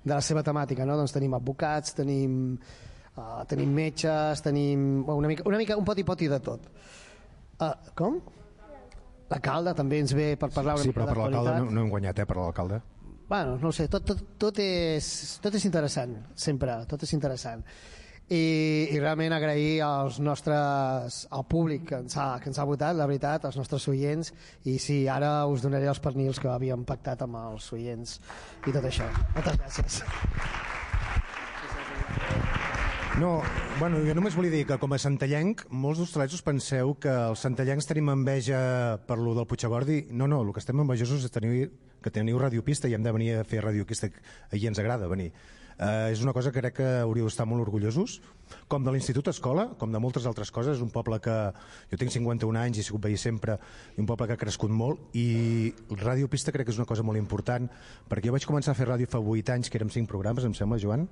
[0.00, 0.96] de la seva temàtica no?
[0.96, 2.56] doncs tenim advocats, tenim
[3.20, 6.70] Uh, tenim metges, tenim una, mica, una mica un poti-poti de tot.
[7.60, 8.16] Uh, com?
[9.30, 11.92] L'alcalde també ens ve per parlar una Sí, mica però per l'alcalde no, no hem
[11.92, 12.80] guanyat, eh, per l'alcalde.
[13.30, 15.06] Bueno, no sé, tot, tot, tot, és,
[15.42, 17.62] tot és interessant, sempre, tot és interessant.
[18.30, 18.40] I,
[18.94, 23.06] i realment agrair als nostres, al públic que ens, ha, que ens ha votat, la
[23.10, 24.32] veritat, als nostres oients,
[24.70, 28.18] i sí, ara us donaré els pernils que havíem pactat amb els oients
[28.66, 29.06] i tot això.
[29.34, 30.02] Moltes gràcies.
[33.18, 33.42] No,
[33.80, 37.42] bueno, jo només volia dir que com a santallenc, molts d'hostalets us penseu que els
[37.42, 38.60] santallencs tenim enveja
[39.08, 40.04] per lo del Puigagordi.
[40.14, 41.66] No, no, el que estem envejosos és tenir,
[42.00, 44.08] que teniu radiopista i hem de venir a fer radiopista
[44.54, 45.32] i ens agrada venir.
[45.80, 48.18] Uh, és una cosa que crec que hauríeu d'estar molt orgullosos,
[48.68, 51.36] com de l'Institut Escola, com de moltes altres coses, és un poble que
[51.90, 53.56] jo tinc 51 anys i he sigut veí sempre,
[53.96, 57.18] un poble que ha crescut molt, i Ràdio Pista crec que és una cosa molt
[57.18, 57.70] important,
[58.12, 60.52] perquè jo vaig començar a fer ràdio fa 8 anys, que érem 5 programes, em
[60.54, 61.08] sembla, Joan,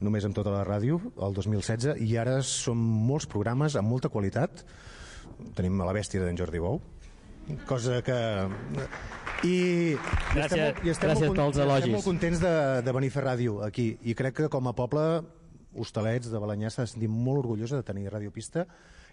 [0.00, 4.64] només amb tota la ràdio, el 2016, i ara són molts programes amb molta qualitat.
[5.58, 6.80] Tenim a la bèstia d'en Jordi Bou,
[7.66, 8.18] cosa que...
[9.46, 9.94] I,
[10.34, 11.92] Gràcies- estem molt, i estem gràcies molt, pels estem elogis.
[11.94, 15.04] molt contents de, de venir a fer ràdio aquí i crec que com a poble
[15.78, 18.64] hostalets de Balanyà s'ha de sentir molt orgullosa de tenir radiopista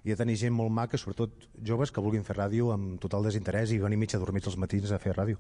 [0.04, 3.70] i de tenir gent molt maca, sobretot joves que vulguin fer ràdio amb total desinterès
[3.74, 5.38] i venir mig adormits els matins a fer ràdio.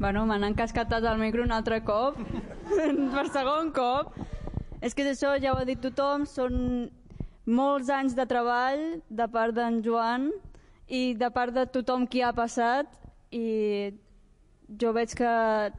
[0.00, 2.16] Bueno, m'han encascatat el micro un altre cop,
[3.14, 4.14] per segon cop.
[4.80, 6.54] És que això, ja ho ha dit tothom, són
[7.44, 10.30] molts anys de treball de part d'en Joan
[10.88, 12.88] i de part de tothom qui ha passat
[13.28, 13.92] i
[14.80, 15.34] jo veig que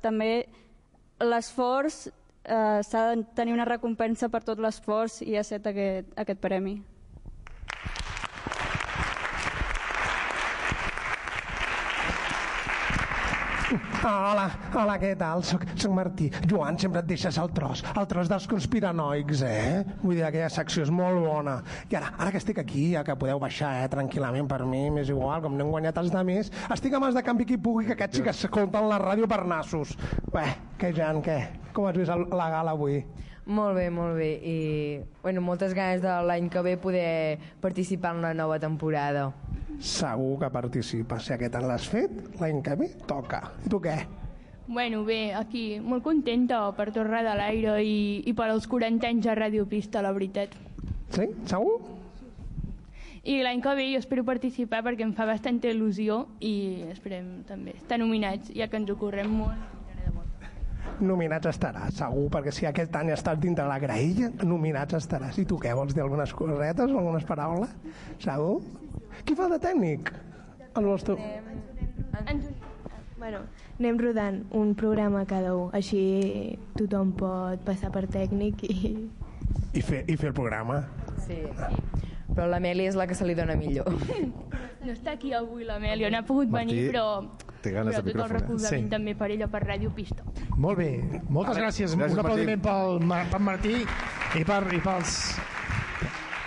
[0.05, 0.45] també
[1.17, 6.45] l'esforç eh, s'ha de tenir una recompensa per tot l'esforç i ha set aquest, aquest
[6.45, 6.77] premi.
[14.01, 15.43] Hola, hola, què tal?
[15.45, 16.31] Soc, soc Martí.
[16.49, 19.83] Joan, sempre et deixes el tros, el tros dels conspiranoics, eh?
[20.01, 21.59] Vull dir, aquella secció és molt bona.
[21.85, 25.11] I ara, ara que estic aquí, ja que podeu baixar, eh, tranquil·lament per mi, m'és
[25.13, 27.85] igual, com no hem guanyat els de més, estic a mans de canvi qui pugui,
[27.85, 29.93] que aquests sí que escolten la ràdio per nassos.
[30.33, 30.47] Bé,
[30.81, 31.37] què, Jan, què?
[31.69, 33.03] Com has vist la gala avui?
[33.45, 34.33] Molt bé, molt bé.
[34.41, 34.57] I
[35.21, 39.29] bueno, moltes ganes de l'any que ve poder participar en la nova temporada.
[39.81, 41.25] Segur que participes.
[41.25, 43.41] Si aquest any l'has fet, l'any que ve toca.
[43.65, 43.95] I tu què?
[44.67, 49.25] Bueno, bé, aquí molt contenta per tornar de l'aire i, i per als 40 anys
[49.25, 50.53] de Ràdio Pista, la veritat.
[51.11, 51.25] Sí?
[51.49, 51.79] Segur?
[53.21, 56.53] I l'any que ve jo espero participar perquè em fa bastanta il·lusió i
[56.89, 59.77] esperem també estar nominats, ja que ens ho correm molt.
[61.01, 65.39] Nominats estaràs, segur, perquè si aquest any estàs dintre la graella, nominats estaràs.
[65.41, 67.73] I tu què, vols dir algunes cosetes, algunes paraules?
[68.21, 68.59] Segur?
[69.25, 70.11] Qui fa de tècnic?
[70.77, 71.17] El vols tu?
[73.21, 73.43] Bueno,
[73.77, 78.79] anem rodant un programa cada un, així tothom pot passar per tècnic i...
[79.77, 80.79] I fer, I fer el programa.
[81.27, 81.37] Sí.
[82.31, 83.91] Però l'Amèlia és la que se li dona millor.
[84.81, 88.01] No està aquí avui l'Amèlia, no ha pogut Martí, venir, però, té ganes però de
[88.01, 88.39] tot el micròfon, eh?
[88.39, 88.89] recolzament Sí.
[88.89, 90.23] també per ella, per Ràdio Pista.
[90.57, 90.87] Molt bé,
[91.29, 91.67] moltes Vale.
[91.67, 91.93] gràcies.
[91.93, 92.97] Gràcies, Un aplaudiment pel,
[93.29, 95.19] pel Martí i, per, i pels,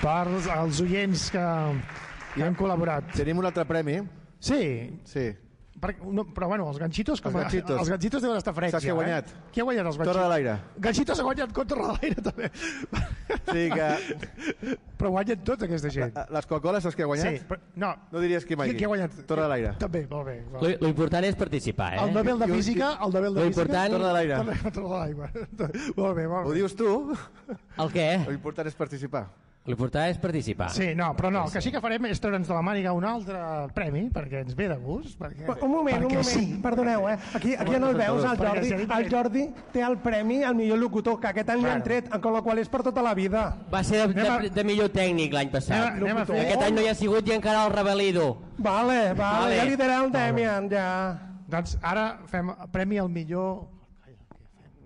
[0.00, 1.44] pels els oients que
[2.36, 3.12] hi han col·laborat.
[3.16, 4.00] Tenim un altre premi.
[4.40, 4.60] Sí.
[5.08, 5.30] Sí.
[5.84, 7.80] Per, no, però bueno, els ganxitos, com Els ganxitos.
[7.82, 8.72] els ganxitos deuen estar freds.
[8.72, 9.28] Saps qui ha ja, guanyat?
[9.28, 9.40] Eh?
[9.52, 10.14] Qui ha guanyat els ganxitos?
[10.14, 10.54] Torre de l'Aire.
[10.86, 12.50] Ganxitos ha guanyat contra de l'aire també.
[13.50, 14.76] Sí, que...
[14.96, 16.14] Però guanyen tot aquesta gent.
[16.38, 17.36] Les Coca-Coles, saps qui ha guanyat?
[17.36, 17.90] Sí, però, no.
[18.14, 18.70] No diries qui mai.
[18.70, 19.18] Qui, qui ha guanyat?
[19.28, 19.74] Torre de l'Aire.
[19.82, 20.36] També, molt bé.
[20.54, 22.02] Lo, lo important és participar, eh?
[22.06, 23.66] El Nobel de Física, el Nobel de Lo Física...
[23.66, 24.36] important- Torre de l'Aire.
[24.78, 25.30] Torre de l'aigua.
[25.98, 26.58] molt bé, molt Ho bé.
[26.62, 26.92] dius tu?
[27.82, 28.08] El què?
[28.30, 29.26] L'important és participar.
[29.64, 30.66] L'important és participar.
[30.74, 33.04] Sí, no, però no, el que sí que farem és treure'ns de la màniga un
[33.08, 33.38] altre
[33.72, 35.16] premi, perquè ens ve de gust.
[35.18, 36.58] Perquè, Un moment, un perquè moment, Sí.
[36.62, 37.14] perdoneu, eh?
[37.32, 38.72] Aquí, aquí no el veus, el Jordi.
[38.98, 41.82] El Jordi té el premi al millor locutor, que aquest any Bueno.
[41.82, 43.56] tret, amb la qual és per tota la vida.
[43.72, 45.94] Va ser de, de, de millor tècnic l'any passat.
[45.94, 48.36] Anem anem a fer- Aquest any no hi ha sigut i encara el Rebelido.
[48.58, 49.56] Vale, vale, Vale.
[49.56, 51.18] ja li dirà el Demian, ja.
[51.48, 53.66] Doncs ara fem premi al millor...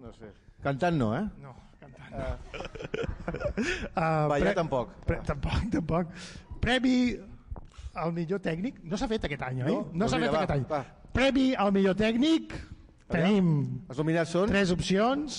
[0.00, 0.30] No sé.
[0.62, 1.24] Cantant no, eh?
[1.42, 1.54] No.
[2.18, 4.88] Uh, Ballar tampoc.
[5.06, 6.06] Pre, tampoc, tampoc.
[6.62, 6.94] Premi
[7.98, 8.74] al millor tècnic.
[8.86, 9.68] No s'ha fet aquest any, oi?
[9.72, 9.78] No?
[9.92, 10.64] No s'ha fet vinga, aquest va, any.
[10.70, 11.10] va.
[11.18, 12.44] Premi al millor tècnic.
[13.08, 13.46] Tenim
[13.88, 14.46] Els nominats són?
[14.50, 15.38] tres opcions.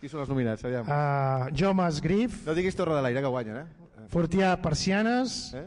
[0.00, 0.64] Qui són els nominats?
[0.66, 0.84] Aviam.
[0.86, 3.68] Uh, Jomas Grif, No diguis Torre de l'Aire, que guanyen, eh?
[4.12, 5.64] Fortià Persianes Eh?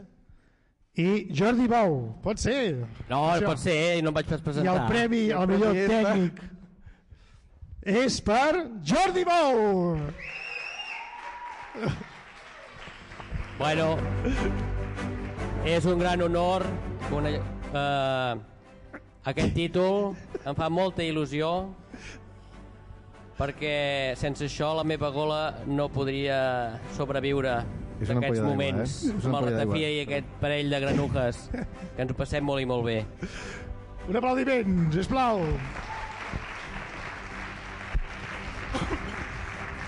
[0.98, 1.06] i
[1.36, 1.98] Jordi Bou.
[2.24, 2.56] Pot ser.
[3.10, 3.46] No, Això.
[3.50, 4.74] pot ser, i no em vaig pas I presentar.
[4.74, 6.34] el premi I el al millor premi és per- tècnic
[7.82, 9.98] és per Jordi Bou.
[13.58, 13.96] Bueno,
[15.64, 16.64] és un gran honor
[17.12, 18.34] una, eh,
[19.30, 21.50] aquest títol em fa molta il·lusió
[23.38, 27.60] perquè sense això la meva gola no podria sobreviure
[28.02, 29.14] És una d'aquests moments eh?
[29.22, 32.84] Amb el ratafia i aquest parell de granujes que ens ho passem molt i molt
[32.88, 32.98] bé
[34.10, 35.44] Un aplaudiment, sisplau.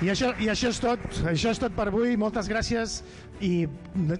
[0.02, 2.96] I això, I això és tot, això és tot per avui, moltes gràcies.
[3.44, 3.66] I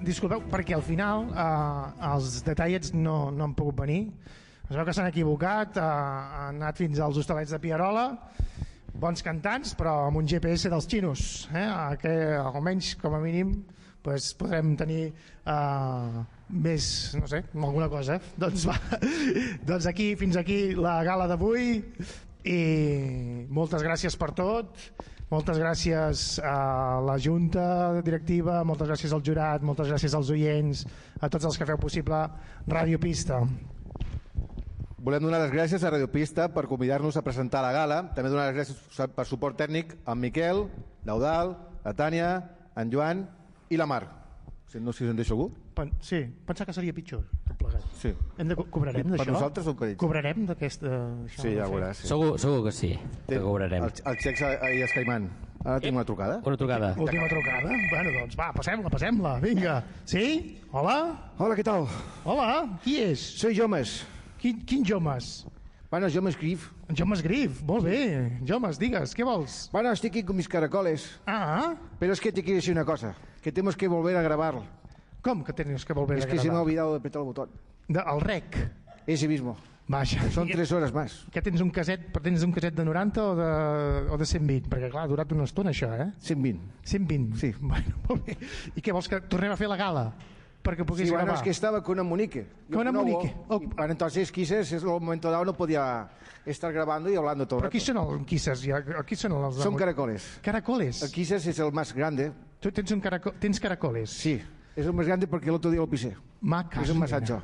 [0.07, 4.05] disculpeu perquè al final eh, els detallets no, no han pogut venir.
[4.69, 5.87] Es veu que s'han equivocat, eh,
[6.45, 8.07] han anat fins als hostalets de Pierola,
[8.95, 11.67] bons cantants, però amb un GPS dels xinos, eh?
[12.01, 13.57] que almenys, com a mínim,
[14.07, 16.23] pues, podrem tenir eh,
[16.55, 16.87] més,
[17.19, 18.21] no sé, alguna cosa.
[18.45, 18.79] Doncs, va,
[19.67, 21.83] doncs aquí, fins aquí la gala d'avui
[22.45, 24.77] i moltes gràcies per tot
[25.35, 30.85] moltes gràcies a la Junta Directiva, moltes gràcies al jurat, moltes gràcies als oients,
[31.19, 32.21] a tots els que feu possible
[32.71, 33.41] Ràdio Pista.
[35.05, 37.99] Volem donar les gràcies a Radio Pista per convidar-nos a presentar la gala.
[38.17, 40.65] També donar les gràcies per suport tècnic a Miquel,
[41.05, 42.31] l'Eudal, la Tània,
[42.77, 43.27] en Joan
[43.69, 44.05] i la Mar.
[44.75, 45.51] No sé si en deixo algú.
[45.75, 47.25] Pen sí, pensar que seria pitjor.
[47.49, 47.83] tot plegat.
[47.99, 48.13] Sí.
[48.39, 49.33] Hem de, co- cobrarem Per d'això?
[49.33, 49.99] nosaltres o per ells?
[49.99, 50.91] Cobrarem d'aquesta...
[51.35, 51.99] Sí, de ja veuràs.
[52.03, 52.09] Sí.
[52.13, 52.93] Segur, segur que sí,
[53.27, 53.83] que cobrarem.
[53.89, 55.27] El, el ahir a Escaimant.
[55.65, 56.37] Ara tinc una trucada.
[56.45, 56.91] Una trucada.
[57.01, 57.73] Última trucada?
[57.91, 59.79] Bueno, doncs va, passem-la, passem-la, vinga.
[60.05, 60.61] Sí?
[60.71, 61.33] Hola?
[61.39, 61.89] Hola, què tal?
[62.29, 62.49] Hola,
[62.85, 63.19] qui és?
[63.41, 64.03] Soy Jomes.
[64.39, 65.47] Quin, quin Jomes?
[65.91, 66.69] Bueno, Jomes Grif.
[66.95, 68.39] Jomes Grif, molt bé.
[68.47, 69.71] Jomes, digues, què vols?
[69.73, 71.09] Bueno, estoy aquí con mis caracoles.
[71.27, 71.75] Ah.
[71.99, 73.15] Pero es que te quiero decir una cosa.
[73.41, 74.61] Que tenemos que volver a grabar.
[75.25, 76.65] ¿Cómo que tenemos que volver es a que se me ha grabar?
[76.67, 77.51] olvidado de apretar el botón.
[77.89, 78.71] De, el rec.
[79.07, 79.57] Ese mismo.
[79.89, 80.31] Vaja.
[80.31, 81.27] Son tres horas más.
[81.33, 83.49] Què tens un caset, tens un caset de 90 o de,
[84.13, 84.69] o de 120?
[84.73, 86.07] Perquè clar, ha durat una estona això, eh?
[86.21, 86.79] 120.
[86.85, 87.37] 120?
[87.41, 87.51] Sí.
[87.61, 88.37] Bueno, molt bé.
[88.77, 90.07] I què vols que tornem a fer la gala?
[90.65, 91.37] Perquè puguis Sí, bueno, gravar?
[91.41, 92.47] es que estaba con una Monique.
[92.71, 93.35] Yo Con una Monique.
[93.61, 96.09] y para entonces quizás en un momento dado no podía
[96.47, 98.65] estar grabando y hablando todo el Però qui són els quisses?
[98.65, 99.57] Ja, qui són els...
[99.61, 100.39] Son caracoles.
[100.41, 101.03] Caracoles?
[101.03, 102.33] El quizás es el más grande.
[102.61, 104.09] Tu tens, un caraco tens caracoles?
[104.09, 104.41] Sí,
[104.77, 106.17] es el más grande porque el otro día lo pisé.
[106.41, 106.83] Maca.
[106.83, 107.41] El más ancho.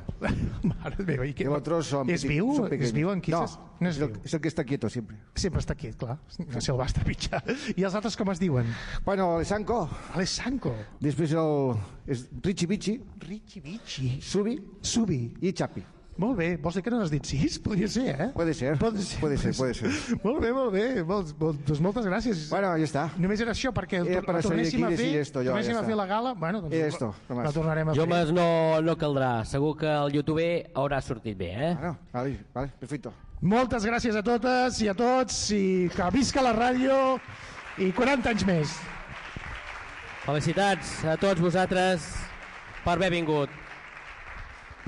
[0.63, 1.47] Mare meva, i què?
[1.47, 2.51] El otro son És viu?
[2.55, 3.55] son És viu en quisses?
[3.57, 5.17] No, no és, es, el, es el que está quieto siempre.
[5.33, 6.19] Sempre està aquí, clar.
[6.59, 7.41] Si el vas trepitjar.
[7.75, 8.69] I els altres com es diuen?
[9.05, 9.87] Bueno, Alessanco.
[10.13, 10.75] Alessanco.
[11.01, 11.73] Després el,
[12.05, 12.99] és Richie Bichi.
[13.25, 14.11] Richie Bichi.
[14.21, 14.59] Subi.
[14.81, 15.23] Subi.
[15.41, 15.83] I Chapi.
[16.19, 16.57] Molt bé.
[16.61, 17.55] Vols dir que no n'has dit sis?
[17.63, 18.27] Podria ser, eh?
[18.35, 18.77] Puede ser.
[18.77, 19.19] Puede ser.
[19.21, 19.89] Puede ser, puede ser.
[20.23, 20.83] Molt bé, molt bé.
[21.07, 22.43] Molt, molt, doncs moltes gràcies.
[22.51, 23.05] Bueno, ya está.
[23.17, 25.73] Només era això, perquè Era la para salir tornéssim aquí a fer, esto, yo, tornéssim
[25.73, 27.47] ya a fer la gala, bueno, doncs Era esto, la, nomás.
[27.47, 28.01] la tornarem a fer.
[28.03, 28.47] Jomes no,
[28.85, 29.31] no caldrà.
[29.49, 31.73] Segur que el youtuber haurà sortit bé, eh?
[31.79, 33.13] Bueno, vale, vale, perfecto.
[33.41, 35.63] Moltes gràcies a totes i a tots i
[35.95, 37.17] que visca la ràdio
[37.81, 38.75] i 40 anys més.
[40.27, 42.05] Felicitats a tots vosaltres
[42.85, 43.49] per haver vingut.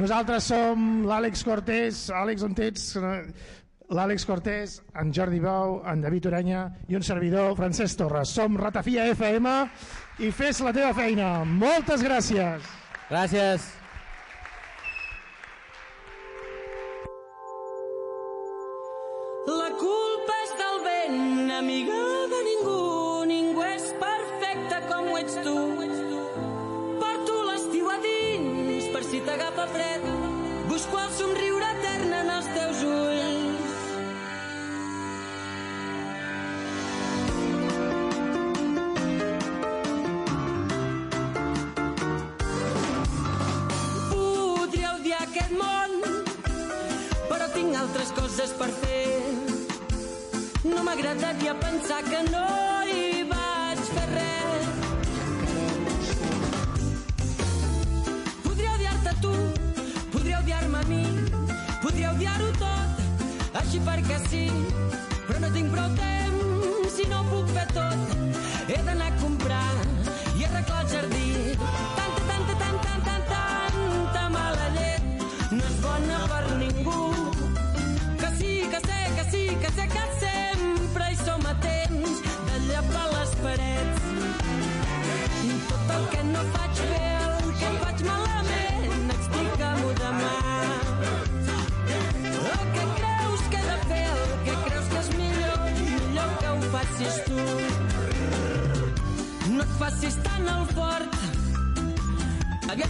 [0.02, 2.86] Nosaltres som l'Àlex Cortés, Àlex, on ets?
[3.94, 8.34] L'Àlex Cortés, en Jordi Bou, en David Oranya i un servidor, Francesc Torres.
[8.34, 9.54] Som Ratafia FM
[10.26, 11.30] i fes la teva feina.
[11.46, 12.74] Moltes gràcies.
[13.12, 13.83] Gràcies.
[48.44, 49.08] Coses per fer.
[50.64, 52.48] No m'agradaria pensar que no
[52.92, 54.66] hi vaig fer res.
[58.44, 59.34] Podria odiar-te tu,
[60.16, 61.04] podria odiar-me a mi,
[61.86, 63.02] podria odiar-ho tot,
[63.62, 64.46] així perquè sí,
[65.28, 68.18] però no tinc prou temps i no ho puc fer tot.
[68.68, 69.43] He d'anar a comprar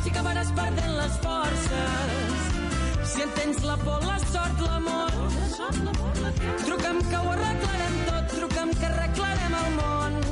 [0.02, 2.50] sí que acabaràs perdent les forces.
[3.14, 5.14] Si entens la por, la sort, l'amor,
[6.66, 10.23] truca'm que ho arreglarem tot, truca'm que arreglarem el món.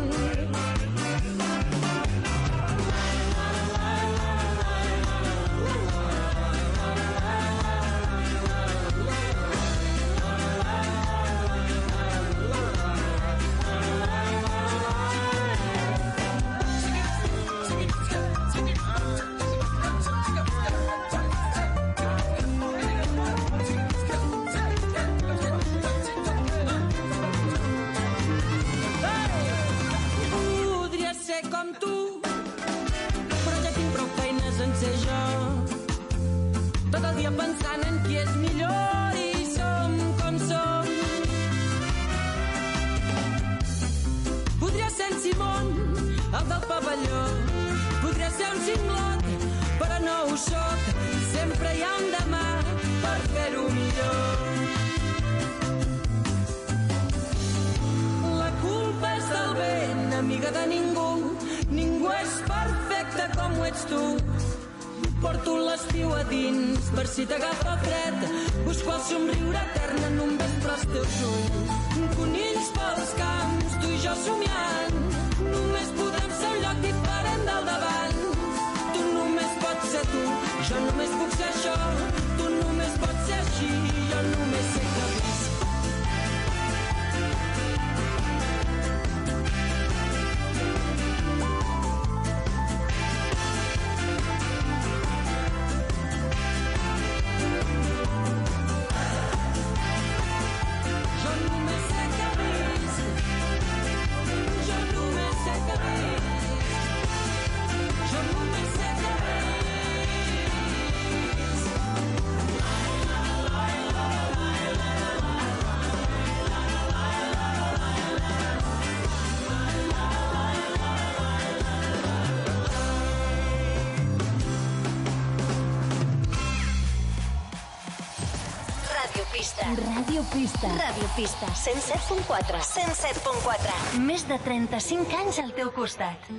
[131.11, 131.45] Autopista.
[131.47, 136.29] 107.4 107.4 Més de 35 anys al teu costat.